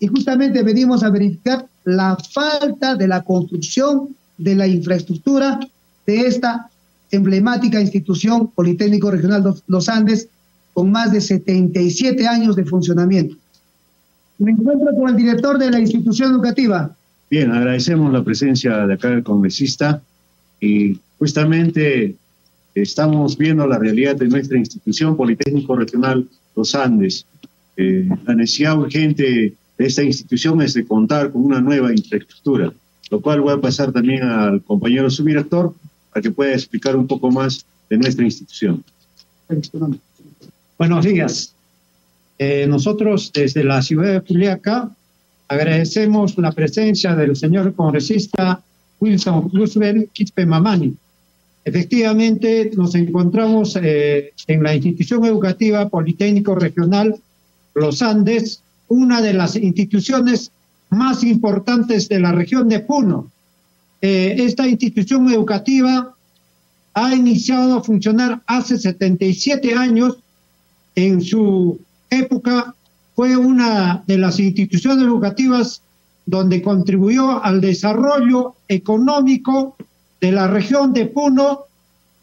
y 0.00 0.08
justamente 0.08 0.60
venimos 0.64 1.04
a 1.04 1.10
verificar 1.10 1.64
la 1.84 2.16
falta 2.16 2.96
de 2.96 3.06
la 3.06 3.22
construcción 3.22 4.08
de 4.38 4.56
la 4.56 4.66
infraestructura 4.66 5.60
de 6.04 6.20
esta 6.26 6.68
emblemática 7.12 7.80
institución 7.80 8.48
Politécnico 8.48 9.08
Regional 9.08 9.54
Los 9.68 9.88
Andes, 9.88 10.26
con 10.74 10.90
más 10.90 11.12
de 11.12 11.20
77 11.20 12.26
años 12.26 12.56
de 12.56 12.64
funcionamiento. 12.64 13.36
Me 14.38 14.50
encuentro 14.50 14.88
con 14.96 15.10
el 15.10 15.16
director 15.16 15.58
de 15.58 15.70
la 15.70 15.78
institución 15.78 16.32
educativa, 16.32 16.96
Bien, 17.32 17.50
agradecemos 17.50 18.12
la 18.12 18.22
presencia 18.22 18.86
de 18.86 18.92
acá 18.92 19.08
del 19.08 19.22
congresista 19.22 20.02
y 20.60 20.98
justamente 21.18 22.14
estamos 22.74 23.38
viendo 23.38 23.66
la 23.66 23.78
realidad 23.78 24.16
de 24.16 24.28
nuestra 24.28 24.58
institución 24.58 25.16
Politécnico 25.16 25.74
Regional 25.74 26.28
Los 26.54 26.74
Andes. 26.74 27.24
Eh, 27.78 28.06
la 28.26 28.34
necesidad 28.34 28.78
urgente 28.78 29.54
de 29.78 29.86
esta 29.86 30.02
institución 30.02 30.60
es 30.60 30.74
de 30.74 30.86
contar 30.86 31.32
con 31.32 31.42
una 31.42 31.62
nueva 31.62 31.90
infraestructura, 31.90 32.70
lo 33.10 33.22
cual 33.22 33.40
voy 33.40 33.54
a 33.54 33.60
pasar 33.62 33.92
también 33.92 34.24
al 34.24 34.62
compañero 34.62 35.08
subdirector 35.08 35.74
para 36.12 36.22
que 36.22 36.32
pueda 36.32 36.52
explicar 36.52 36.96
un 36.96 37.06
poco 37.06 37.30
más 37.30 37.64
de 37.88 37.96
nuestra 37.96 38.26
institución. 38.26 38.84
Buenos 40.76 41.02
días. 41.02 41.54
Eh, 42.38 42.66
nosotros 42.68 43.32
desde 43.32 43.64
la 43.64 43.80
ciudad 43.80 44.12
de 44.12 44.20
Juliaca 44.20 44.90
Agradecemos 45.48 46.38
la 46.38 46.52
presencia 46.52 47.14
del 47.14 47.36
señor 47.36 47.74
congresista 47.74 48.62
Wilson 49.00 49.50
Roosevelt 49.52 50.12
Quispe 50.12 50.46
Mamani. 50.46 50.94
Efectivamente, 51.64 52.70
nos 52.76 52.94
encontramos 52.94 53.78
eh, 53.80 54.32
en 54.46 54.62
la 54.62 54.74
institución 54.74 55.24
educativa 55.24 55.88
Politécnico 55.88 56.54
Regional 56.54 57.16
Los 57.74 58.02
Andes, 58.02 58.62
una 58.88 59.20
de 59.20 59.34
las 59.34 59.56
instituciones 59.56 60.50
más 60.90 61.22
importantes 61.24 62.08
de 62.08 62.20
la 62.20 62.32
región 62.32 62.68
de 62.68 62.80
Puno. 62.80 63.30
Eh, 64.00 64.36
esta 64.38 64.66
institución 64.66 65.30
educativa 65.30 66.14
ha 66.94 67.14
iniciado 67.14 67.78
a 67.78 67.82
funcionar 67.82 68.42
hace 68.46 68.78
77 68.78 69.74
años. 69.74 70.18
En 70.94 71.22
su 71.22 71.80
época 72.10 72.74
fue 73.14 73.36
una 73.36 74.02
de 74.06 74.18
las 74.18 74.40
instituciones 74.40 75.04
educativas 75.04 75.82
donde 76.26 76.62
contribuyó 76.62 77.42
al 77.44 77.60
desarrollo 77.60 78.54
económico 78.68 79.76
de 80.20 80.32
la 80.32 80.46
región 80.46 80.92
de 80.92 81.06
Puno, 81.06 81.60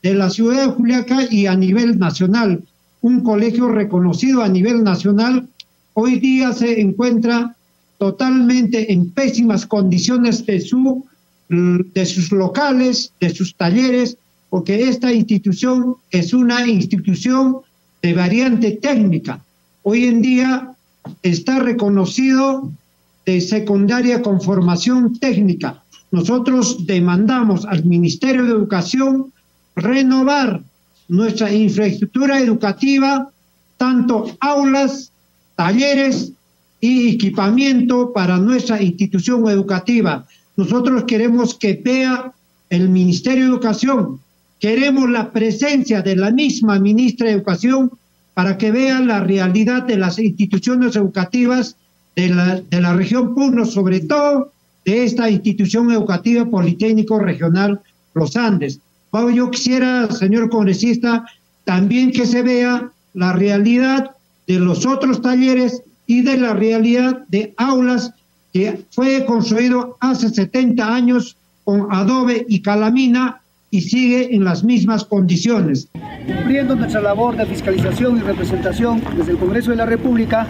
de 0.02 0.14
la 0.14 0.30
ciudad 0.30 0.66
de 0.66 0.72
Juliaca 0.72 1.28
y 1.30 1.46
a 1.46 1.56
nivel 1.56 2.00
nacional. 2.00 2.64
Un 3.02 3.22
colegio 3.22 3.68
reconocido 3.68 4.42
a 4.42 4.50
nivel 4.50 4.84
nacional, 4.84 5.48
hoy 5.94 6.20
día 6.20 6.54
se 6.54 6.80
encuentra 6.80 7.56
totalmente 7.98 8.92
en 8.94 9.10
pésimas 9.12 9.66
condiciones 9.66 10.46
de, 10.46 10.64
de 11.50 12.06
sus 12.06 12.32
locales, 12.32 13.12
de 13.20 13.30
sus 13.30 13.56
talleres, 13.56 14.18
porque 14.50 14.90
esta 14.90 15.14
institución 15.14 15.96
es 16.10 16.34
una 16.34 16.66
institución 16.66 17.58
de 18.02 18.14
variante 18.14 18.72
técnica. 18.72 19.44
Hoy 19.84 20.06
en 20.06 20.22
día 20.22 20.74
está 21.24 21.60
reconocido 21.60 22.72
de 23.26 23.42
secundaria 23.42 24.22
con 24.22 24.42
formación 24.42 25.18
técnica. 25.20 25.84
Nosotros 26.12 26.86
demandamos 26.86 27.66
al 27.66 27.86
Ministerio 27.86 28.44
de 28.46 28.52
Educación 28.52 29.32
renovar 29.76 30.62
nuestra 31.08 31.52
infraestructura 31.54 32.40
educativa, 32.40 33.30
tanto 33.78 34.36
aulas, 34.40 35.12
talleres 35.56 36.32
y 36.82 37.10
equipamiento 37.16 38.14
para 38.14 38.38
nuestra 38.38 38.82
institución 38.82 39.48
educativa. 39.50 40.26
Nosotros 40.56 41.04
queremos 41.04 41.56
que 41.56 41.74
vea 41.84 42.32
el 42.70 42.90
Ministerio 42.90 43.46
de 43.46 43.50
Educación, 43.52 44.20
queremos 44.60 45.10
la 45.10 45.32
presencia 45.32 46.02
de 46.02 46.16
la 46.16 46.32
misma 46.32 46.80
ministra 46.80 47.28
de 47.28 47.34
Educación 47.34 47.92
para 48.40 48.58
que 48.58 48.72
vean 48.72 49.06
la 49.06 49.20
realidad 49.20 49.84
de 49.84 49.98
las 49.98 50.18
instituciones 50.18 50.96
educativas 50.96 51.76
de 52.16 52.30
la, 52.30 52.62
de 52.62 52.80
la 52.80 52.94
región 52.94 53.36
Puno, 53.36 53.66
sobre 53.66 54.00
todo 54.00 54.54
de 54.86 55.04
esta 55.04 55.30
institución 55.30 55.92
educativa 55.92 56.46
Politécnico 56.46 57.20
Regional 57.20 57.82
Los 58.14 58.38
Andes. 58.38 58.80
Yo 59.36 59.52
quisiera, 59.52 60.10
señor 60.10 60.50
congresista, 60.50 61.26
también 61.66 62.14
que 62.14 62.26
se 62.26 62.42
vea 62.42 62.90
la 63.14 63.34
realidad 63.34 64.12
de 64.48 64.60
los 64.60 64.86
otros 64.86 65.22
talleres 65.22 65.84
y 66.08 66.22
de 66.22 66.38
la 66.38 66.54
realidad 66.54 67.26
de 67.28 67.54
aulas 67.58 68.14
que 68.54 68.86
fue 68.92 69.26
construido 69.26 69.98
hace 70.00 70.30
70 70.30 70.96
años 70.96 71.36
con 71.66 71.88
adobe 71.92 72.46
y 72.48 72.62
calamina 72.62 73.42
y 73.72 73.82
sigue 73.82 74.36
en 74.36 74.44
las 74.44 74.64
mismas 74.64 75.06
condiciones. 75.06 75.90
Cumpliendo 76.26 76.76
nuestra 76.76 77.02
labor 77.02 77.36
de 77.36 77.46
fiscalización 77.46 78.18
y 78.18 78.22
representación 78.22 79.02
desde 79.18 79.32
el 79.34 79.38
Congreso 79.38 79.72
de 79.72 79.78
la 79.78 79.86
República, 79.86 80.48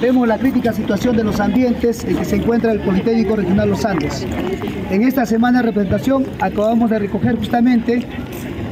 vemos 0.00 0.26
la 0.26 0.38
crítica 0.38 0.72
situación 0.72 1.16
de 1.16 1.24
los 1.24 1.40
ambientes 1.40 2.04
en 2.04 2.16
que 2.16 2.24
se 2.24 2.36
encuentra 2.36 2.72
el 2.72 2.80
Politécnico 2.80 3.36
Regional 3.36 3.70
Los 3.70 3.84
Andes. 3.84 4.26
En 4.90 5.02
esta 5.02 5.26
semana 5.26 5.60
de 5.60 5.66
representación 5.66 6.26
acabamos 6.40 6.90
de 6.90 6.98
recoger 6.98 7.36
justamente 7.36 8.04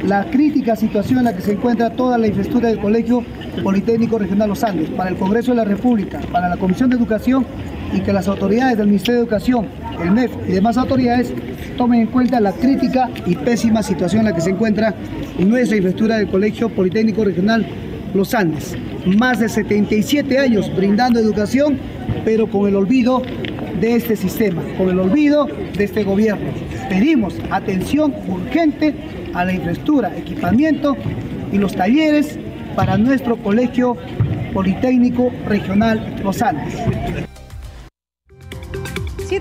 la 0.05 0.25
crítica 0.25 0.75
situación 0.75 1.19
en 1.19 1.25
la 1.25 1.35
que 1.35 1.41
se 1.41 1.53
encuentra 1.53 1.91
toda 1.91 2.17
la 2.17 2.27
infraestructura 2.27 2.69
del 2.69 2.79
Colegio 2.79 3.23
Politécnico 3.63 4.17
Regional 4.17 4.49
Los 4.49 4.63
Andes, 4.63 4.89
para 4.89 5.09
el 5.09 5.17
Congreso 5.17 5.51
de 5.51 5.57
la 5.57 5.65
República, 5.65 6.19
para 6.31 6.49
la 6.49 6.57
Comisión 6.57 6.89
de 6.89 6.95
Educación 6.95 7.45
y 7.93 7.99
que 8.01 8.13
las 8.13 8.27
autoridades 8.27 8.77
del 8.77 8.87
Ministerio 8.87 9.21
de 9.21 9.27
Educación, 9.27 9.67
el 10.01 10.11
MEF 10.11 10.31
y 10.47 10.51
demás 10.51 10.77
autoridades 10.77 11.33
tomen 11.77 12.01
en 12.01 12.07
cuenta 12.07 12.39
la 12.39 12.51
crítica 12.51 13.09
y 13.25 13.35
pésima 13.35 13.83
situación 13.83 14.21
en 14.21 14.25
la 14.27 14.35
que 14.35 14.41
se 14.41 14.51
encuentra 14.51 14.93
en 15.37 15.49
nuestra 15.49 15.77
infraestructura 15.77 16.17
del 16.17 16.29
Colegio 16.29 16.69
Politécnico 16.69 17.23
Regional 17.23 17.65
Los 18.13 18.33
Andes. 18.33 18.75
Más 19.05 19.39
de 19.39 19.49
77 19.49 20.37
años 20.37 20.71
brindando 20.75 21.19
educación, 21.19 21.79
pero 22.25 22.49
con 22.49 22.67
el 22.67 22.75
olvido 22.75 23.21
de 23.79 23.95
este 23.95 24.15
sistema, 24.15 24.61
con 24.77 24.89
el 24.89 24.99
olvido 24.99 25.47
de 25.77 25.83
este 25.83 26.03
gobierno. 26.03 26.51
Pedimos 26.89 27.35
atención 27.49 28.13
urgente 28.27 28.93
a 29.33 29.45
la 29.45 29.53
infraestructura, 29.53 30.15
equipamiento 30.17 30.95
y 31.51 31.57
los 31.57 31.75
talleres 31.75 32.37
para 32.75 32.97
nuestro 32.97 33.37
Colegio 33.37 33.97
Politécnico 34.53 35.31
Regional 35.47 36.15
Los 36.23 36.41
Andes. 36.41 37.30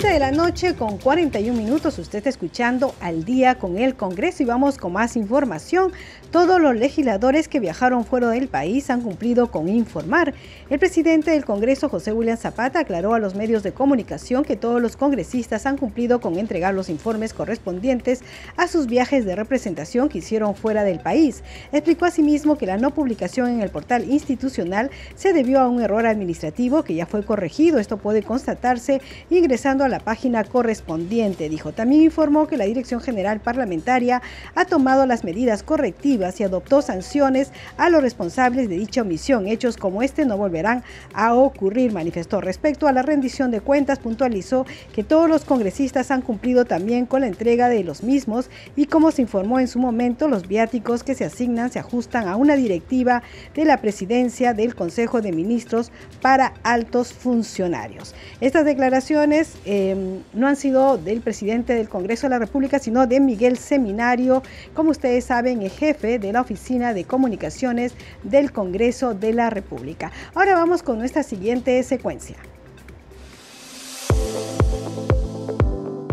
7 0.00 0.14
de 0.14 0.18
la 0.18 0.32
noche 0.32 0.76
con 0.76 0.96
41 0.96 1.54
minutos, 1.54 1.98
usted 1.98 2.18
está 2.18 2.30
escuchando 2.30 2.94
al 3.02 3.26
día 3.26 3.56
con 3.56 3.76
el 3.76 3.96
Congreso 3.96 4.42
y 4.42 4.46
vamos 4.46 4.78
con 4.78 4.94
más 4.94 5.14
información. 5.14 5.92
Todos 6.30 6.60
los 6.60 6.76
legisladores 6.76 7.48
que 7.48 7.58
viajaron 7.58 8.04
fuera 8.04 8.28
del 8.28 8.46
país 8.46 8.88
han 8.88 9.00
cumplido 9.00 9.50
con 9.50 9.68
informar. 9.68 10.32
El 10.68 10.78
presidente 10.78 11.32
del 11.32 11.44
Congreso, 11.44 11.88
José 11.88 12.12
William 12.12 12.36
Zapata, 12.36 12.78
aclaró 12.78 13.14
a 13.14 13.18
los 13.18 13.34
medios 13.34 13.64
de 13.64 13.72
comunicación 13.72 14.44
que 14.44 14.54
todos 14.54 14.80
los 14.80 14.96
congresistas 14.96 15.66
han 15.66 15.76
cumplido 15.76 16.20
con 16.20 16.38
entregar 16.38 16.72
los 16.72 16.88
informes 16.88 17.34
correspondientes 17.34 18.20
a 18.56 18.68
sus 18.68 18.86
viajes 18.86 19.24
de 19.24 19.34
representación 19.34 20.08
que 20.08 20.18
hicieron 20.18 20.54
fuera 20.54 20.84
del 20.84 21.00
país. 21.00 21.42
Explicó 21.72 22.04
asimismo 22.04 22.56
que 22.56 22.66
la 22.66 22.76
no 22.76 22.92
publicación 22.92 23.48
en 23.48 23.60
el 23.60 23.70
portal 23.70 24.08
institucional 24.08 24.92
se 25.16 25.32
debió 25.32 25.58
a 25.58 25.68
un 25.68 25.82
error 25.82 26.06
administrativo 26.06 26.84
que 26.84 26.94
ya 26.94 27.06
fue 27.06 27.24
corregido. 27.24 27.80
Esto 27.80 27.96
puede 27.96 28.22
constatarse 28.22 29.00
ingresando 29.30 29.82
a 29.82 29.88
la 29.88 29.98
página 29.98 30.44
correspondiente, 30.44 31.48
dijo. 31.48 31.72
También 31.72 32.02
informó 32.02 32.46
que 32.46 32.56
la 32.56 32.66
Dirección 32.66 33.00
General 33.00 33.40
Parlamentaria 33.40 34.22
ha 34.54 34.64
tomado 34.64 35.06
las 35.06 35.24
medidas 35.24 35.64
correctivas 35.64 36.19
y 36.20 36.44
adoptó 36.44 36.82
sanciones 36.82 37.50
a 37.78 37.88
los 37.88 38.02
responsables 38.02 38.68
de 38.68 38.76
dicha 38.76 39.02
omisión. 39.02 39.46
Hechos 39.46 39.76
como 39.76 40.02
este 40.02 40.26
no 40.26 40.36
volverán 40.36 40.82
a 41.14 41.34
ocurrir, 41.34 41.92
manifestó. 41.92 42.40
Respecto 42.40 42.86
a 42.86 42.92
la 42.92 43.02
rendición 43.02 43.50
de 43.50 43.60
cuentas, 43.60 43.98
puntualizó 43.98 44.66
que 44.92 45.02
todos 45.02 45.30
los 45.30 45.44
congresistas 45.44 46.10
han 46.10 46.20
cumplido 46.20 46.66
también 46.66 47.06
con 47.06 47.22
la 47.22 47.26
entrega 47.26 47.68
de 47.68 47.82
los 47.84 48.02
mismos 48.02 48.50
y 48.76 48.86
como 48.86 49.10
se 49.10 49.22
informó 49.22 49.58
en 49.58 49.68
su 49.68 49.78
momento, 49.78 50.28
los 50.28 50.46
viáticos 50.46 51.02
que 51.02 51.14
se 51.14 51.24
asignan 51.24 51.70
se 51.70 51.78
ajustan 51.78 52.28
a 52.28 52.36
una 52.36 52.54
directiva 52.54 53.22
de 53.54 53.64
la 53.64 53.78
presidencia 53.78 54.52
del 54.52 54.74
Consejo 54.74 55.22
de 55.22 55.32
Ministros 55.32 55.90
para 56.20 56.52
altos 56.62 57.12
funcionarios. 57.12 58.14
Estas 58.40 58.64
declaraciones 58.64 59.54
eh, 59.64 60.20
no 60.34 60.46
han 60.46 60.56
sido 60.56 60.98
del 60.98 61.20
presidente 61.20 61.74
del 61.74 61.88
Congreso 61.88 62.26
de 62.26 62.30
la 62.30 62.38
República, 62.38 62.78
sino 62.78 63.06
de 63.06 63.20
Miguel 63.20 63.56
Seminario, 63.56 64.42
como 64.74 64.90
ustedes 64.90 65.24
saben, 65.24 65.62
el 65.62 65.70
jefe 65.70 66.09
de 66.18 66.32
la 66.32 66.40
Oficina 66.40 66.94
de 66.94 67.04
Comunicaciones 67.04 67.94
del 68.22 68.52
Congreso 68.52 69.14
de 69.14 69.32
la 69.32 69.50
República. 69.50 70.10
Ahora 70.34 70.54
vamos 70.54 70.82
con 70.82 70.98
nuestra 70.98 71.22
siguiente 71.22 71.82
secuencia. 71.82 72.36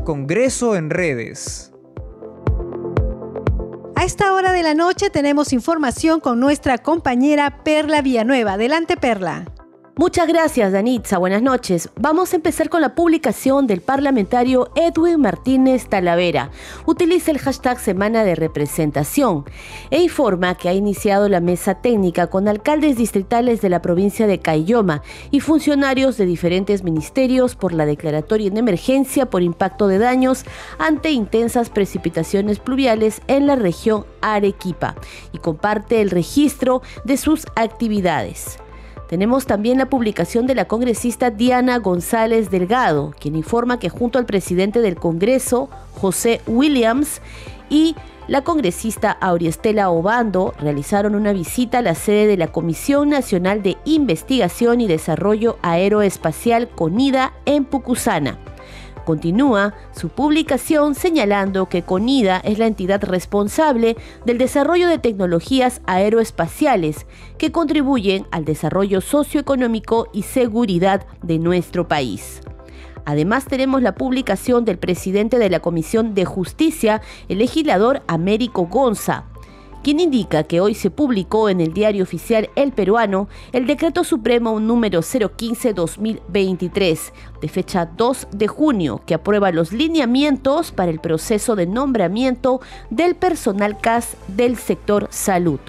Congreso 0.04 0.76
en 0.76 0.89
redes. 0.89 1.74
A 3.95 4.06
esta 4.06 4.32
hora 4.34 4.52
de 4.52 4.64
la 4.64 4.74
noche 4.74 5.10
tenemos 5.10 5.52
información 5.52 6.20
con 6.20 6.39
nuestra 6.39 6.78
compañera 6.78 7.64
Perla 7.64 8.02
Villanueva. 8.02 8.54
Adelante, 8.54 8.95
Perla. 8.95 9.45
Muchas 10.00 10.28
gracias, 10.28 10.74
Danitza. 10.74 11.18
Buenas 11.18 11.41
noches. 11.41 11.89
Vamos 11.95 12.32
a 12.32 12.36
empezar 12.36 12.70
con 12.70 12.82
la 12.82 12.93
publicación 12.93 13.66
del 13.66 13.82
parlamentario 13.82 14.70
Edwin 14.76 15.20
Martínez 15.20 15.88
Talavera. 15.88 16.52
Utiliza 16.86 17.32
el 17.32 17.39
hashtag 17.39 17.80
Semana 17.80 18.24
de 18.24 18.36
Representación 18.36 19.45
e 19.89 20.04
informa 20.04 20.54
que 20.54 20.70
ha 20.70 20.74
iniciado 20.74 21.30
la 21.30 21.39
mesa 21.39 21.82
técnica 21.82 22.28
con 22.28 22.48
alcaldes 22.48 22.95
distritales 22.95 23.60
de 23.62 23.70
la 23.70 23.82
provincia 23.82 24.28
de 24.28 24.38
Cayoma 24.38 25.02
y 25.32 25.39
funcionarios 25.39 26.16
de 26.18 26.28
diferentes 26.28 26.84
ministerios 26.84 27.56
por 27.56 27.74
la 27.74 27.88
declaratoria 27.88 28.50
en 28.50 28.58
emergencia 28.58 29.32
por 29.32 29.41
impacto 29.41 29.88
de 29.88 29.98
daños 29.98 30.45
ante 30.78 31.10
intensas 31.10 31.72
precipitaciones 31.72 32.60
pluviales 32.60 33.24
en 33.26 33.48
la 33.48 33.56
región 33.56 34.06
Arequipa 34.22 34.93
y 35.34 35.39
comparte 35.39 36.02
el 36.02 36.12
registro 36.12 36.84
de 37.04 37.18
sus 37.18 37.48
actividades. 37.56 38.60
Tenemos 39.08 39.45
también 39.45 39.78
la 39.78 39.89
publicación 39.89 40.47
de 40.47 40.55
la 40.55 40.66
congresista 40.66 41.32
Diana 41.32 41.80
González 41.80 42.49
Delgado, 42.49 43.14
quien 43.20 43.38
informa 43.38 43.80
que 43.80 43.89
junto 43.89 44.20
al 44.20 44.26
presidente 44.26 44.82
del 44.82 44.95
Congreso, 44.95 45.70
José 45.93 46.41
Williams, 46.45 47.22
y 47.70 47.95
la 48.28 48.43
congresista 48.43 49.12
Auriestela 49.12 49.89
Obando 49.89 50.53
realizaron 50.60 51.16
una 51.16 51.32
visita 51.32 51.78
a 51.78 51.82
la 51.82 51.95
sede 51.95 52.28
de 52.28 52.36
la 52.36 52.51
Comisión 52.51 53.10
Nacional 53.10 53.64
de 53.64 53.78
Investigación 53.86 54.82
y 54.82 54.88
Desarrollo 54.88 55.58
Aeroespacial 55.62 56.68
CONIDA 56.68 57.32
en 57.45 57.64
Pucusana. 57.64 58.38
Continúa 59.08 59.74
su 59.93 60.10
publicación 60.10 60.93
señalando 60.93 61.70
que 61.70 61.82
CONIDA 61.82 62.41
es 62.43 62.60
la 62.60 62.68
entidad 62.68 63.01
responsable 63.05 63.95
del 64.26 64.38
desarrollo 64.38 64.89
de 64.89 64.97
tecnologías 64.97 65.80
aeroespaciales 65.86 67.05
que 67.38 67.53
contribuyen 67.53 68.28
al 68.32 68.43
desarrollo 68.43 68.99
socioeconómico 68.99 70.10
y 70.12 70.24
seguridad 70.24 71.08
de 71.24 71.39
nuestro 71.39 71.88
país. 71.88 72.41
Además 73.05 73.45
tenemos 73.45 73.82
la 73.82 73.95
publicación 73.95 74.66
del 74.66 74.78
presidente 74.78 75.39
de 75.39 75.51
la 75.51 75.62
Comisión 75.62 76.14
de 76.14 76.26
Justicia, 76.26 77.01
el 77.30 77.38
legislador 77.38 78.03
Américo 78.08 78.66
Gonza, 78.66 79.24
quien 79.84 80.00
indica 80.00 80.44
que 80.44 80.62
hoy 80.62 80.74
se 80.74 80.90
publicó 80.90 81.50
en 81.50 81.62
el 81.62 81.74
diario 81.74 82.02
oficial 82.04 82.50
El 82.56 82.72
Peruano 82.72 83.28
el 83.52 83.68
decreto 83.68 84.04
supremo 84.04 84.60
número 84.60 85.02
015-2023 85.02 87.12
de 87.42 87.48
fecha 87.48 87.86
2 87.86 88.28
de 88.32 88.48
junio 88.48 89.02
que 89.06 89.14
aprueba 89.14 89.52
los 89.52 89.72
lineamientos 89.72 90.72
para 90.72 90.90
el 90.92 91.00
proceso 91.00 91.56
de 91.56 91.68
nombramiento 91.68 92.60
del 92.90 93.16
personal 93.16 93.80
CAS 93.80 94.18
del 94.28 94.58
sector 94.58 95.08
salud. 95.12 95.60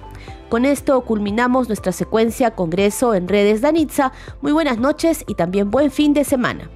Con 0.48 0.64
esto 0.64 0.98
culminamos 1.02 1.68
nuestra 1.68 1.92
secuencia 1.92 2.52
Congreso 2.52 3.14
en 3.14 3.28
redes 3.28 3.60
Danitza. 3.60 4.12
Muy 4.40 4.52
buenas 4.52 4.78
noches 4.78 5.22
y 5.26 5.34
también 5.34 5.70
buen 5.70 5.90
fin 5.90 6.14
de 6.14 6.24
semana. 6.24 6.70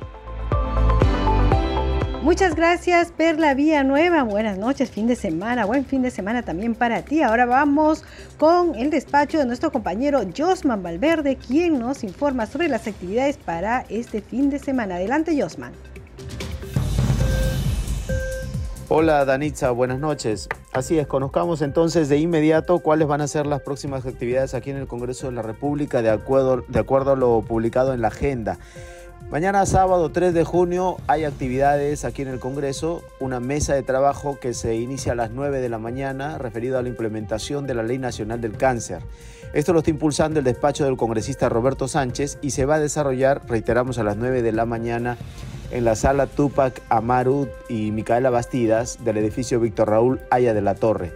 Muchas 2.23 2.55
gracias, 2.55 3.11
Perla 3.11 3.53
Nueva. 3.83 4.23
Buenas 4.23 4.57
noches, 4.57 4.93
fin 4.93 5.09
de 5.09 5.17
semana. 5.17 5.65
Buen 5.65 5.85
fin 5.85 6.03
de 6.03 6.11
semana 6.13 6.45
también 6.45 6.77
para 6.77 7.03
ti. 7.03 7.21
Ahora 7.21 7.47
vamos 7.47 8.05
con 8.39 8.77
el 8.77 8.91
despacho 8.91 9.39
de 9.39 9.45
nuestro 9.45 9.73
compañero 9.73 10.21
Josman 10.35 10.85
Valverde, 10.85 11.35
quien 11.35 11.81
nos 11.81 12.05
informa 12.05 12.47
sobre 12.47 12.69
las 12.69 12.87
actividades 12.87 13.39
para 13.39 13.85
este 13.89 14.21
fin 14.21 14.51
de 14.51 14.61
semana. 14.61 14.95
Adelante, 14.95 15.37
Josman. 15.37 15.73
Hola 18.89 19.25
Danitza, 19.25 19.73
buenas 19.73 19.99
noches. 19.99 20.49
Así 20.73 20.99
es, 20.99 21.09
conozcamos 21.09 21.61
entonces 21.61 22.09
de 22.09 22.19
inmediato 22.19 22.79
cuáles 22.79 23.09
van 23.09 23.21
a 23.21 23.27
ser 23.27 23.47
las 23.47 23.63
próximas 23.63 24.07
actividades 24.07 24.55
aquí 24.55 24.71
en 24.71 24.77
el 24.77 24.87
Congreso 24.87 25.27
de 25.27 25.33
la 25.33 25.43
República 25.43 26.03
de 26.03 26.11
acuerdo, 26.11 26.63
de 26.69 26.79
acuerdo 26.79 27.13
a 27.13 27.17
lo 27.17 27.41
publicado 27.41 27.95
en 27.95 28.01
la 28.01 28.09
agenda. 28.09 28.59
Mañana 29.31 29.65
sábado 29.65 30.11
3 30.11 30.35
de 30.35 30.45
junio 30.45 30.99
hay 31.07 31.25
actividades 31.25 32.05
aquí 32.05 32.23
en 32.23 32.29
el 32.29 32.39
Congreso, 32.39 33.03
una 33.19 33.41
mesa 33.41 33.75
de 33.75 33.83
trabajo 33.83 34.39
que 34.39 34.53
se 34.53 34.77
inicia 34.77 35.13
a 35.13 35.15
las 35.15 35.31
9 35.31 35.61
de 35.61 35.69
la 35.69 35.79
mañana 35.79 36.37
referido 36.39 36.79
a 36.79 36.83
la 36.83 36.89
implementación 36.89 37.67
de 37.67 37.75
la 37.75 37.83
Ley 37.83 37.99
Nacional 37.99 38.41
del 38.41 38.57
Cáncer. 38.57 39.03
Esto 39.55 39.73
lo 39.73 39.81
está 39.81 39.91
impulsando 39.91 40.39
el 40.39 40.45
despacho 40.45 40.85
del 40.85 40.97
congresista 40.97 41.49
Roberto 41.49 41.89
Sánchez 41.89 42.39
y 42.43 42.51
se 42.51 42.67
va 42.67 42.77
a 42.77 42.81
desarrollar, 42.81 43.43
reiteramos, 43.49 43.99
a 43.99 44.05
las 44.05 44.17
9 44.17 44.43
de 44.43 44.53
la 44.53 44.67
mañana 44.67 45.17
en 45.71 45.85
la 45.85 45.97
sala 45.97 46.27
Tupac 46.27 46.83
Amaru 46.91 47.49
y 47.69 47.91
Micaela 47.91 48.31
Bastidas 48.31 49.03
del 49.05 49.17
edificio 49.17 49.61
Víctor 49.61 49.89
Raúl 49.89 50.21
Aya 50.31 50.55
de 50.55 50.61
la 50.61 50.75
Torre. 50.75 51.13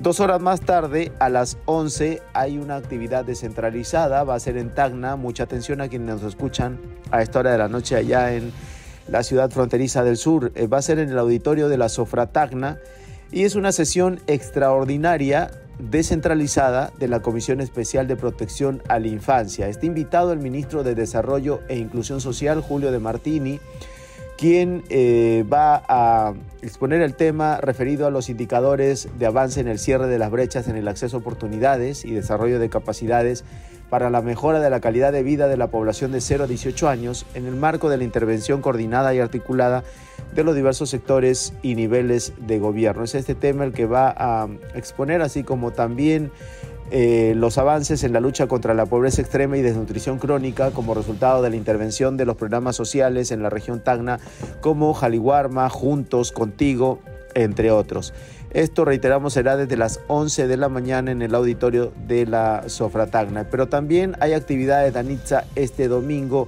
Dos 0.00 0.20
horas 0.20 0.40
más 0.40 0.60
tarde, 0.60 1.12
a 1.20 1.28
las 1.28 1.58
11, 1.66 2.22
hay 2.32 2.58
una 2.58 2.76
actividad 2.76 3.24
descentralizada, 3.24 4.24
va 4.24 4.34
a 4.34 4.40
ser 4.40 4.56
en 4.56 4.74
Tacna, 4.74 5.16
mucha 5.16 5.44
atención 5.44 5.80
a 5.80 5.88
quienes 5.88 6.08
nos 6.08 6.22
escuchan 6.22 6.80
a 7.10 7.22
esta 7.22 7.38
hora 7.38 7.52
de 7.52 7.58
la 7.58 7.68
noche 7.68 7.96
allá 7.96 8.34
en 8.34 8.52
la 9.06 9.22
ciudad 9.22 9.50
fronteriza 9.50 10.02
del 10.02 10.16
sur, 10.16 10.50
eh, 10.54 10.66
va 10.66 10.78
a 10.78 10.82
ser 10.82 10.98
en 10.98 11.10
el 11.10 11.18
auditorio 11.18 11.68
de 11.68 11.78
la 11.78 11.88
Sofra 11.88 12.26
Tacna, 12.26 12.78
y 13.30 13.44
es 13.44 13.54
una 13.54 13.70
sesión 13.70 14.20
extraordinaria 14.26 15.50
descentralizada 15.78 16.92
de 16.98 17.08
la 17.08 17.20
Comisión 17.20 17.60
Especial 17.60 18.06
de 18.06 18.16
Protección 18.16 18.82
a 18.88 18.98
la 18.98 19.08
Infancia. 19.08 19.68
Está 19.68 19.86
invitado 19.86 20.32
el 20.32 20.38
ministro 20.38 20.84
de 20.84 20.94
Desarrollo 20.94 21.60
e 21.68 21.76
Inclusión 21.76 22.20
Social, 22.20 22.60
Julio 22.60 22.92
de 22.92 22.98
Martini, 22.98 23.60
quien 24.42 24.82
eh, 24.88 25.44
va 25.52 25.84
a 25.88 26.34
exponer 26.62 27.00
el 27.00 27.14
tema 27.14 27.60
referido 27.60 28.08
a 28.08 28.10
los 28.10 28.28
indicadores 28.28 29.08
de 29.16 29.26
avance 29.26 29.60
en 29.60 29.68
el 29.68 29.78
cierre 29.78 30.08
de 30.08 30.18
las 30.18 30.32
brechas 30.32 30.66
en 30.66 30.74
el 30.74 30.88
acceso 30.88 31.16
a 31.16 31.20
oportunidades 31.20 32.04
y 32.04 32.10
desarrollo 32.10 32.58
de 32.58 32.68
capacidades 32.68 33.44
para 33.88 34.10
la 34.10 34.20
mejora 34.20 34.58
de 34.58 34.68
la 34.68 34.80
calidad 34.80 35.12
de 35.12 35.22
vida 35.22 35.46
de 35.46 35.56
la 35.56 35.68
población 35.68 36.10
de 36.10 36.20
0 36.20 36.42
a 36.42 36.46
18 36.48 36.88
años 36.88 37.24
en 37.34 37.46
el 37.46 37.54
marco 37.54 37.88
de 37.88 37.98
la 37.98 38.02
intervención 38.02 38.62
coordinada 38.62 39.14
y 39.14 39.20
articulada 39.20 39.84
de 40.34 40.42
los 40.42 40.56
diversos 40.56 40.90
sectores 40.90 41.52
y 41.62 41.76
niveles 41.76 42.32
de 42.38 42.58
gobierno. 42.58 43.04
Es 43.04 43.14
este 43.14 43.36
tema 43.36 43.62
el 43.62 43.72
que 43.72 43.86
va 43.86 44.12
a 44.16 44.48
exponer, 44.74 45.22
así 45.22 45.44
como 45.44 45.70
también 45.70 46.32
eh, 46.94 47.32
los 47.34 47.56
avances 47.56 48.04
en 48.04 48.12
la 48.12 48.20
lucha 48.20 48.46
contra 48.48 48.74
la 48.74 48.84
pobreza 48.84 49.22
extrema 49.22 49.56
y 49.56 49.62
desnutrición 49.62 50.18
crónica 50.18 50.72
como 50.72 50.92
resultado 50.92 51.40
de 51.40 51.48
la 51.48 51.56
intervención 51.56 52.18
de 52.18 52.26
los 52.26 52.36
programas 52.36 52.76
sociales 52.76 53.30
en 53.30 53.42
la 53.42 53.48
región 53.48 53.80
Tacna 53.80 54.20
como 54.60 54.92
Jaliwarma, 54.92 55.70
Juntos, 55.70 56.32
Contigo, 56.32 56.98
entre 57.34 57.70
otros. 57.70 58.12
Esto, 58.50 58.84
reiteramos, 58.84 59.32
será 59.32 59.56
desde 59.56 59.78
las 59.78 60.00
11 60.08 60.46
de 60.46 60.56
la 60.58 60.68
mañana 60.68 61.10
en 61.10 61.22
el 61.22 61.34
auditorio 61.34 61.94
de 62.06 62.26
la 62.26 62.64
Sofratagna. 62.66 63.46
Pero 63.50 63.68
también 63.68 64.14
hay 64.20 64.34
actividades 64.34 64.92
de 64.92 65.00
Anitza 65.00 65.44
este 65.54 65.88
domingo 65.88 66.46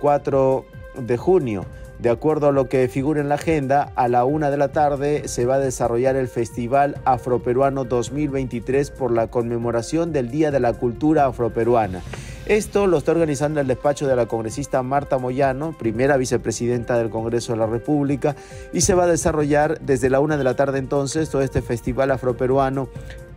4 0.00 0.64
de 1.06 1.16
junio. 1.18 1.66
De 2.02 2.10
acuerdo 2.10 2.48
a 2.48 2.52
lo 2.52 2.68
que 2.68 2.88
figura 2.88 3.20
en 3.20 3.28
la 3.28 3.36
agenda, 3.36 3.92
a 3.94 4.08
la 4.08 4.24
una 4.24 4.50
de 4.50 4.56
la 4.56 4.72
tarde 4.72 5.28
se 5.28 5.46
va 5.46 5.54
a 5.54 5.58
desarrollar 5.60 6.16
el 6.16 6.26
Festival 6.26 6.96
Afroperuano 7.04 7.84
2023 7.84 8.90
por 8.90 9.12
la 9.12 9.28
conmemoración 9.28 10.12
del 10.12 10.28
Día 10.28 10.50
de 10.50 10.58
la 10.58 10.72
Cultura 10.72 11.26
Afroperuana. 11.26 12.00
Esto 12.46 12.88
lo 12.88 12.98
está 12.98 13.12
organizando 13.12 13.60
el 13.60 13.68
despacho 13.68 14.08
de 14.08 14.16
la 14.16 14.26
congresista 14.26 14.82
Marta 14.82 15.18
Moyano, 15.18 15.78
primera 15.78 16.16
vicepresidenta 16.16 16.98
del 16.98 17.08
Congreso 17.08 17.52
de 17.52 17.60
la 17.60 17.66
República, 17.66 18.34
y 18.72 18.80
se 18.80 18.94
va 18.94 19.04
a 19.04 19.06
desarrollar 19.06 19.80
desde 19.80 20.10
la 20.10 20.18
una 20.18 20.36
de 20.36 20.42
la 20.42 20.56
tarde 20.56 20.80
entonces 20.80 21.30
todo 21.30 21.42
este 21.42 21.62
festival 21.62 22.10
afroperuano 22.10 22.88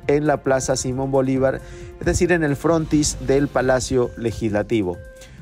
en 0.08 0.26
la 0.26 0.42
Plaza 0.42 0.76
Simón 0.76 1.12
Bolívar, 1.12 1.62
es 2.00 2.06
decir, 2.08 2.32
en 2.32 2.44
el 2.44 2.56
frontis 2.56 3.18
del 3.28 3.48
Palacio 3.48 4.10
Legislativo. 4.18 4.98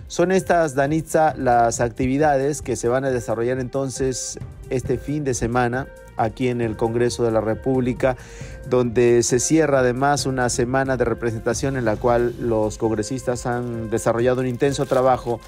Son 0.08 0.32
estas, 0.32 0.76
Danitza, 0.76 1.34
las 1.36 1.80
actividades 1.80 2.62
que 2.62 2.76
se 2.76 2.88
van 2.88 3.06
a 3.06 3.12
desarrollar 3.12 3.60
entonces 3.60 4.38
este 4.70 4.98
fin 4.98 5.24
de 5.24 5.34
semana 5.34 5.88
aquí 6.18 6.50
en 6.50 6.62
el 6.62 6.78
Congreso 6.78 7.24
de 7.24 7.32
la 7.32 7.42
República, 7.42 8.16
donde 8.70 9.24
se 9.24 9.40
cierra 9.40 9.80
además 9.80 10.26
una 10.26 10.50
semana 10.50 10.98
de 10.98 11.06
representación 11.06 11.78
en 11.78 11.86
la 11.86 11.96
cual 11.96 12.36
los 12.40 12.78
congresistas 12.78 13.46
han 13.46 13.90
desarrollado 13.90 14.42
un 14.42 14.48
intenso 14.48 14.86
trabajo 14.86 15.40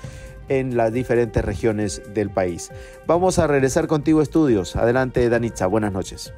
en 0.49 0.77
las 0.77 0.93
diferentes 0.93 1.43
regiones 1.43 2.01
del 2.13 2.29
país. 2.29 2.71
Vamos 3.07 3.39
a 3.39 3.47
regresar 3.47 3.87
contigo 3.87 4.21
estudios. 4.21 4.75
Adelante, 4.75 5.27
Danitza. 5.29 5.67
Buenas 5.67 5.91
noches. 5.91 6.33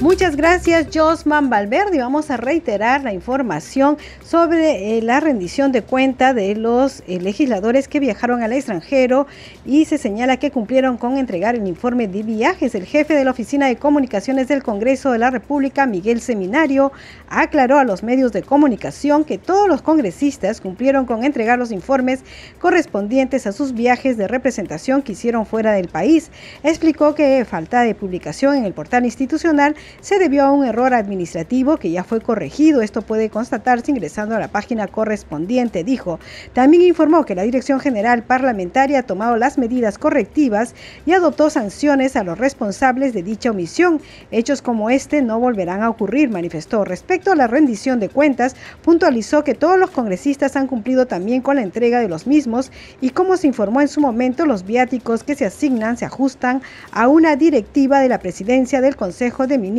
Muchas 0.00 0.36
gracias, 0.36 0.86
Josman 0.94 1.50
Valverde. 1.50 1.98
Vamos 1.98 2.30
a 2.30 2.36
reiterar 2.36 3.02
la 3.02 3.12
información 3.12 3.98
sobre 4.24 4.96
eh, 4.96 5.02
la 5.02 5.18
rendición 5.18 5.72
de 5.72 5.82
cuenta 5.82 6.34
de 6.34 6.54
los 6.54 7.02
eh, 7.08 7.18
legisladores 7.20 7.88
que 7.88 7.98
viajaron 7.98 8.40
al 8.44 8.52
extranjero 8.52 9.26
y 9.66 9.86
se 9.86 9.98
señala 9.98 10.36
que 10.36 10.52
cumplieron 10.52 10.98
con 10.98 11.18
entregar 11.18 11.56
el 11.56 11.66
informe 11.66 12.06
de 12.06 12.22
viajes. 12.22 12.76
El 12.76 12.84
jefe 12.84 13.14
de 13.14 13.24
la 13.24 13.32
Oficina 13.32 13.66
de 13.66 13.74
Comunicaciones 13.74 14.46
del 14.46 14.62
Congreso 14.62 15.10
de 15.10 15.18
la 15.18 15.30
República, 15.30 15.84
Miguel 15.84 16.20
Seminario, 16.20 16.92
aclaró 17.28 17.80
a 17.80 17.84
los 17.84 18.04
medios 18.04 18.30
de 18.30 18.44
comunicación 18.44 19.24
que 19.24 19.36
todos 19.36 19.68
los 19.68 19.82
congresistas 19.82 20.60
cumplieron 20.60 21.06
con 21.06 21.24
entregar 21.24 21.58
los 21.58 21.72
informes 21.72 22.20
correspondientes 22.60 23.48
a 23.48 23.52
sus 23.52 23.74
viajes 23.74 24.16
de 24.16 24.28
representación 24.28 25.02
que 25.02 25.12
hicieron 25.12 25.44
fuera 25.44 25.72
del 25.72 25.88
país. 25.88 26.30
Explicó 26.62 27.16
que 27.16 27.44
falta 27.44 27.82
de 27.82 27.96
publicación 27.96 28.54
en 28.54 28.64
el 28.64 28.74
portal 28.74 29.04
institucional 29.04 29.74
se 30.00 30.18
debió 30.18 30.44
a 30.44 30.52
un 30.52 30.64
error 30.64 30.94
administrativo 30.94 31.76
que 31.76 31.90
ya 31.90 32.04
fue 32.04 32.20
corregido. 32.20 32.82
Esto 32.82 33.02
puede 33.02 33.30
constatarse 33.30 33.90
ingresando 33.90 34.36
a 34.36 34.38
la 34.38 34.48
página 34.48 34.86
correspondiente, 34.86 35.84
dijo. 35.84 36.18
También 36.52 36.82
informó 36.82 37.24
que 37.24 37.34
la 37.34 37.42
Dirección 37.42 37.80
General 37.80 38.22
Parlamentaria 38.22 39.00
ha 39.00 39.02
tomado 39.02 39.36
las 39.36 39.58
medidas 39.58 39.98
correctivas 39.98 40.74
y 41.06 41.12
adoptó 41.12 41.50
sanciones 41.50 42.16
a 42.16 42.24
los 42.24 42.38
responsables 42.38 43.12
de 43.14 43.22
dicha 43.22 43.50
omisión. 43.50 44.00
Hechos 44.30 44.62
como 44.62 44.90
este 44.90 45.22
no 45.22 45.40
volverán 45.40 45.82
a 45.82 45.90
ocurrir, 45.90 46.30
manifestó. 46.30 46.84
Respecto 46.84 47.32
a 47.32 47.36
la 47.36 47.46
rendición 47.46 48.00
de 48.00 48.08
cuentas, 48.08 48.56
puntualizó 48.82 49.44
que 49.44 49.54
todos 49.54 49.78
los 49.78 49.90
congresistas 49.90 50.56
han 50.56 50.66
cumplido 50.66 51.06
también 51.06 51.40
con 51.40 51.56
la 51.56 51.62
entrega 51.62 52.00
de 52.00 52.08
los 52.08 52.26
mismos 52.26 52.70
y 53.00 53.10
como 53.10 53.36
se 53.36 53.46
informó 53.46 53.80
en 53.80 53.88
su 53.88 54.00
momento, 54.00 54.46
los 54.46 54.64
viáticos 54.64 55.24
que 55.24 55.34
se 55.34 55.46
asignan 55.46 55.96
se 55.96 56.04
ajustan 56.04 56.62
a 56.92 57.08
una 57.08 57.36
directiva 57.36 58.00
de 58.00 58.08
la 58.08 58.18
presidencia 58.18 58.80
del 58.80 58.96
Consejo 58.96 59.46
de 59.46 59.58
Ministros 59.58 59.77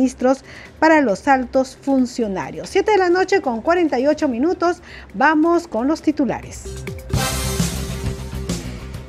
para 0.78 1.00
los 1.00 1.28
altos 1.28 1.76
funcionarios. 1.80 2.68
7 2.70 2.92
de 2.92 2.98
la 2.98 3.10
noche 3.10 3.40
con 3.40 3.60
48 3.60 4.28
minutos. 4.28 4.82
Vamos 5.14 5.68
con 5.68 5.86
los 5.88 6.02
titulares. 6.02 6.64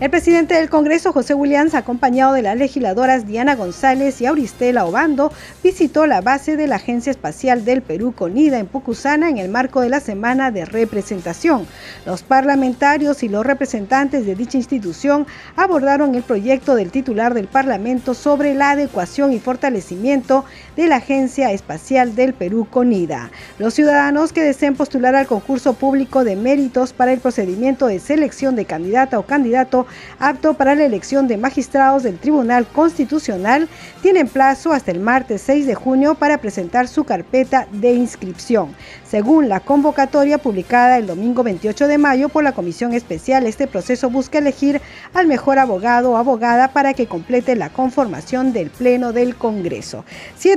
El 0.01 0.09
presidente 0.09 0.55
del 0.55 0.67
Congreso, 0.67 1.13
José 1.13 1.35
Williams, 1.35 1.75
acompañado 1.75 2.33
de 2.33 2.41
las 2.41 2.57
legisladoras 2.57 3.27
Diana 3.27 3.55
González 3.55 4.19
y 4.19 4.25
Auristela 4.25 4.83
Obando, 4.83 5.31
visitó 5.63 6.07
la 6.07 6.21
base 6.21 6.57
de 6.57 6.65
la 6.65 6.77
Agencia 6.77 7.11
Espacial 7.11 7.65
del 7.65 7.83
Perú, 7.83 8.11
CONIDA, 8.17 8.57
en 8.57 8.65
Pucusana, 8.65 9.29
en 9.29 9.37
el 9.37 9.49
marco 9.49 9.79
de 9.79 9.89
la 9.89 9.99
Semana 9.99 10.49
de 10.49 10.65
Representación. 10.65 11.67
Los 12.07 12.23
parlamentarios 12.23 13.21
y 13.21 13.29
los 13.29 13.45
representantes 13.45 14.25
de 14.25 14.33
dicha 14.33 14.57
institución 14.57 15.27
abordaron 15.55 16.15
el 16.15 16.23
proyecto 16.23 16.73
del 16.73 16.89
titular 16.89 17.35
del 17.35 17.45
Parlamento 17.45 18.15
sobre 18.15 18.55
la 18.55 18.71
adecuación 18.71 19.33
y 19.33 19.39
fortalecimiento 19.39 20.45
de 20.75 20.87
la 20.87 20.97
Agencia 20.97 21.51
Espacial 21.51 22.15
del 22.15 22.33
Perú, 22.33 22.67
CONIDA. 22.69 23.31
Los 23.59 23.73
ciudadanos 23.73 24.33
que 24.33 24.41
deseen 24.41 24.75
postular 24.75 25.15
al 25.15 25.27
concurso 25.27 25.73
público 25.73 26.23
de 26.23 26.35
méritos 26.35 26.93
para 26.93 27.11
el 27.11 27.19
procedimiento 27.19 27.87
de 27.87 27.99
selección 27.99 28.55
de 28.55 28.65
candidata 28.65 29.19
o 29.19 29.25
candidato 29.25 29.85
apto 30.19 30.53
para 30.53 30.75
la 30.75 30.85
elección 30.85 31.27
de 31.27 31.37
magistrados 31.37 32.03
del 32.03 32.17
Tribunal 32.17 32.67
Constitucional, 32.67 33.67
tienen 34.01 34.27
plazo 34.27 34.71
hasta 34.71 34.91
el 34.91 34.99
martes 34.99 35.41
6 35.41 35.65
de 35.67 35.75
junio 35.75 36.15
para 36.15 36.37
presentar 36.37 36.87
su 36.87 37.03
carpeta 37.03 37.67
de 37.71 37.93
inscripción. 37.93 38.75
Según 39.09 39.49
la 39.49 39.59
convocatoria 39.59 40.37
publicada 40.37 40.97
el 40.97 41.05
domingo 41.05 41.43
28 41.43 41.87
de 41.87 41.97
mayo 41.97 42.29
por 42.29 42.43
la 42.43 42.53
Comisión 42.53 42.93
Especial, 42.93 43.45
este 43.45 43.67
proceso 43.67 44.09
busca 44.09 44.37
elegir 44.37 44.81
al 45.13 45.27
mejor 45.27 45.59
abogado 45.59 46.11
o 46.11 46.17
abogada 46.17 46.69
para 46.69 46.93
que 46.93 47.07
complete 47.07 47.55
la 47.55 47.69
conformación 47.69 48.53
del 48.53 48.69
Pleno 48.69 49.11
del 49.11 49.35
Congreso. 49.35 50.05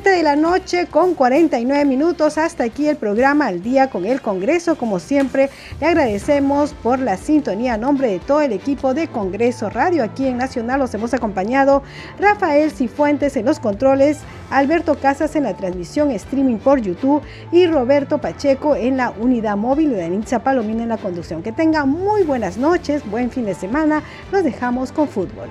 7 0.04 0.18
de 0.18 0.22
la 0.22 0.36
noche 0.36 0.86
con 0.86 1.14
49 1.14 1.86
minutos. 1.86 2.36
Hasta 2.36 2.64
aquí 2.64 2.88
el 2.88 2.96
programa 2.96 3.46
Al 3.46 3.62
Día 3.62 3.88
con 3.88 4.04
el 4.04 4.20
Congreso. 4.20 4.76
Como 4.76 4.98
siempre, 4.98 5.48
le 5.80 5.86
agradecemos 5.86 6.74
por 6.74 6.98
la 6.98 7.16
sintonía 7.16 7.72
a 7.72 7.78
nombre 7.78 8.08
de 8.10 8.18
todo 8.18 8.42
el 8.42 8.52
equipo 8.52 8.92
de 8.92 9.08
Congreso 9.08 9.70
Radio. 9.70 10.04
Aquí 10.04 10.26
en 10.26 10.36
Nacional 10.36 10.80
los 10.80 10.92
hemos 10.92 11.14
acompañado 11.14 11.82
Rafael 12.18 12.70
Cifuentes 12.70 13.34
en 13.38 13.46
los 13.46 13.60
controles, 13.60 14.18
Alberto 14.50 14.94
Casas 14.96 15.36
en 15.36 15.44
la 15.44 15.56
transmisión 15.56 16.10
streaming 16.10 16.58
por 16.58 16.82
YouTube 16.82 17.22
y 17.50 17.66
Roberto 17.66 18.18
Pacheco 18.18 18.76
en 18.76 18.98
la 18.98 19.10
unidad 19.10 19.56
móvil 19.56 19.88
de 19.94 20.04
Anitza 20.04 20.40
Palomina 20.40 20.82
en 20.82 20.90
la 20.90 20.98
conducción. 20.98 21.42
Que 21.42 21.52
tenga 21.52 21.86
muy 21.86 22.24
buenas 22.24 22.58
noches, 22.58 23.08
buen 23.10 23.30
fin 23.30 23.46
de 23.46 23.54
semana. 23.54 24.02
Los 24.30 24.44
dejamos 24.44 24.92
con 24.92 25.08
fútbol. 25.08 25.48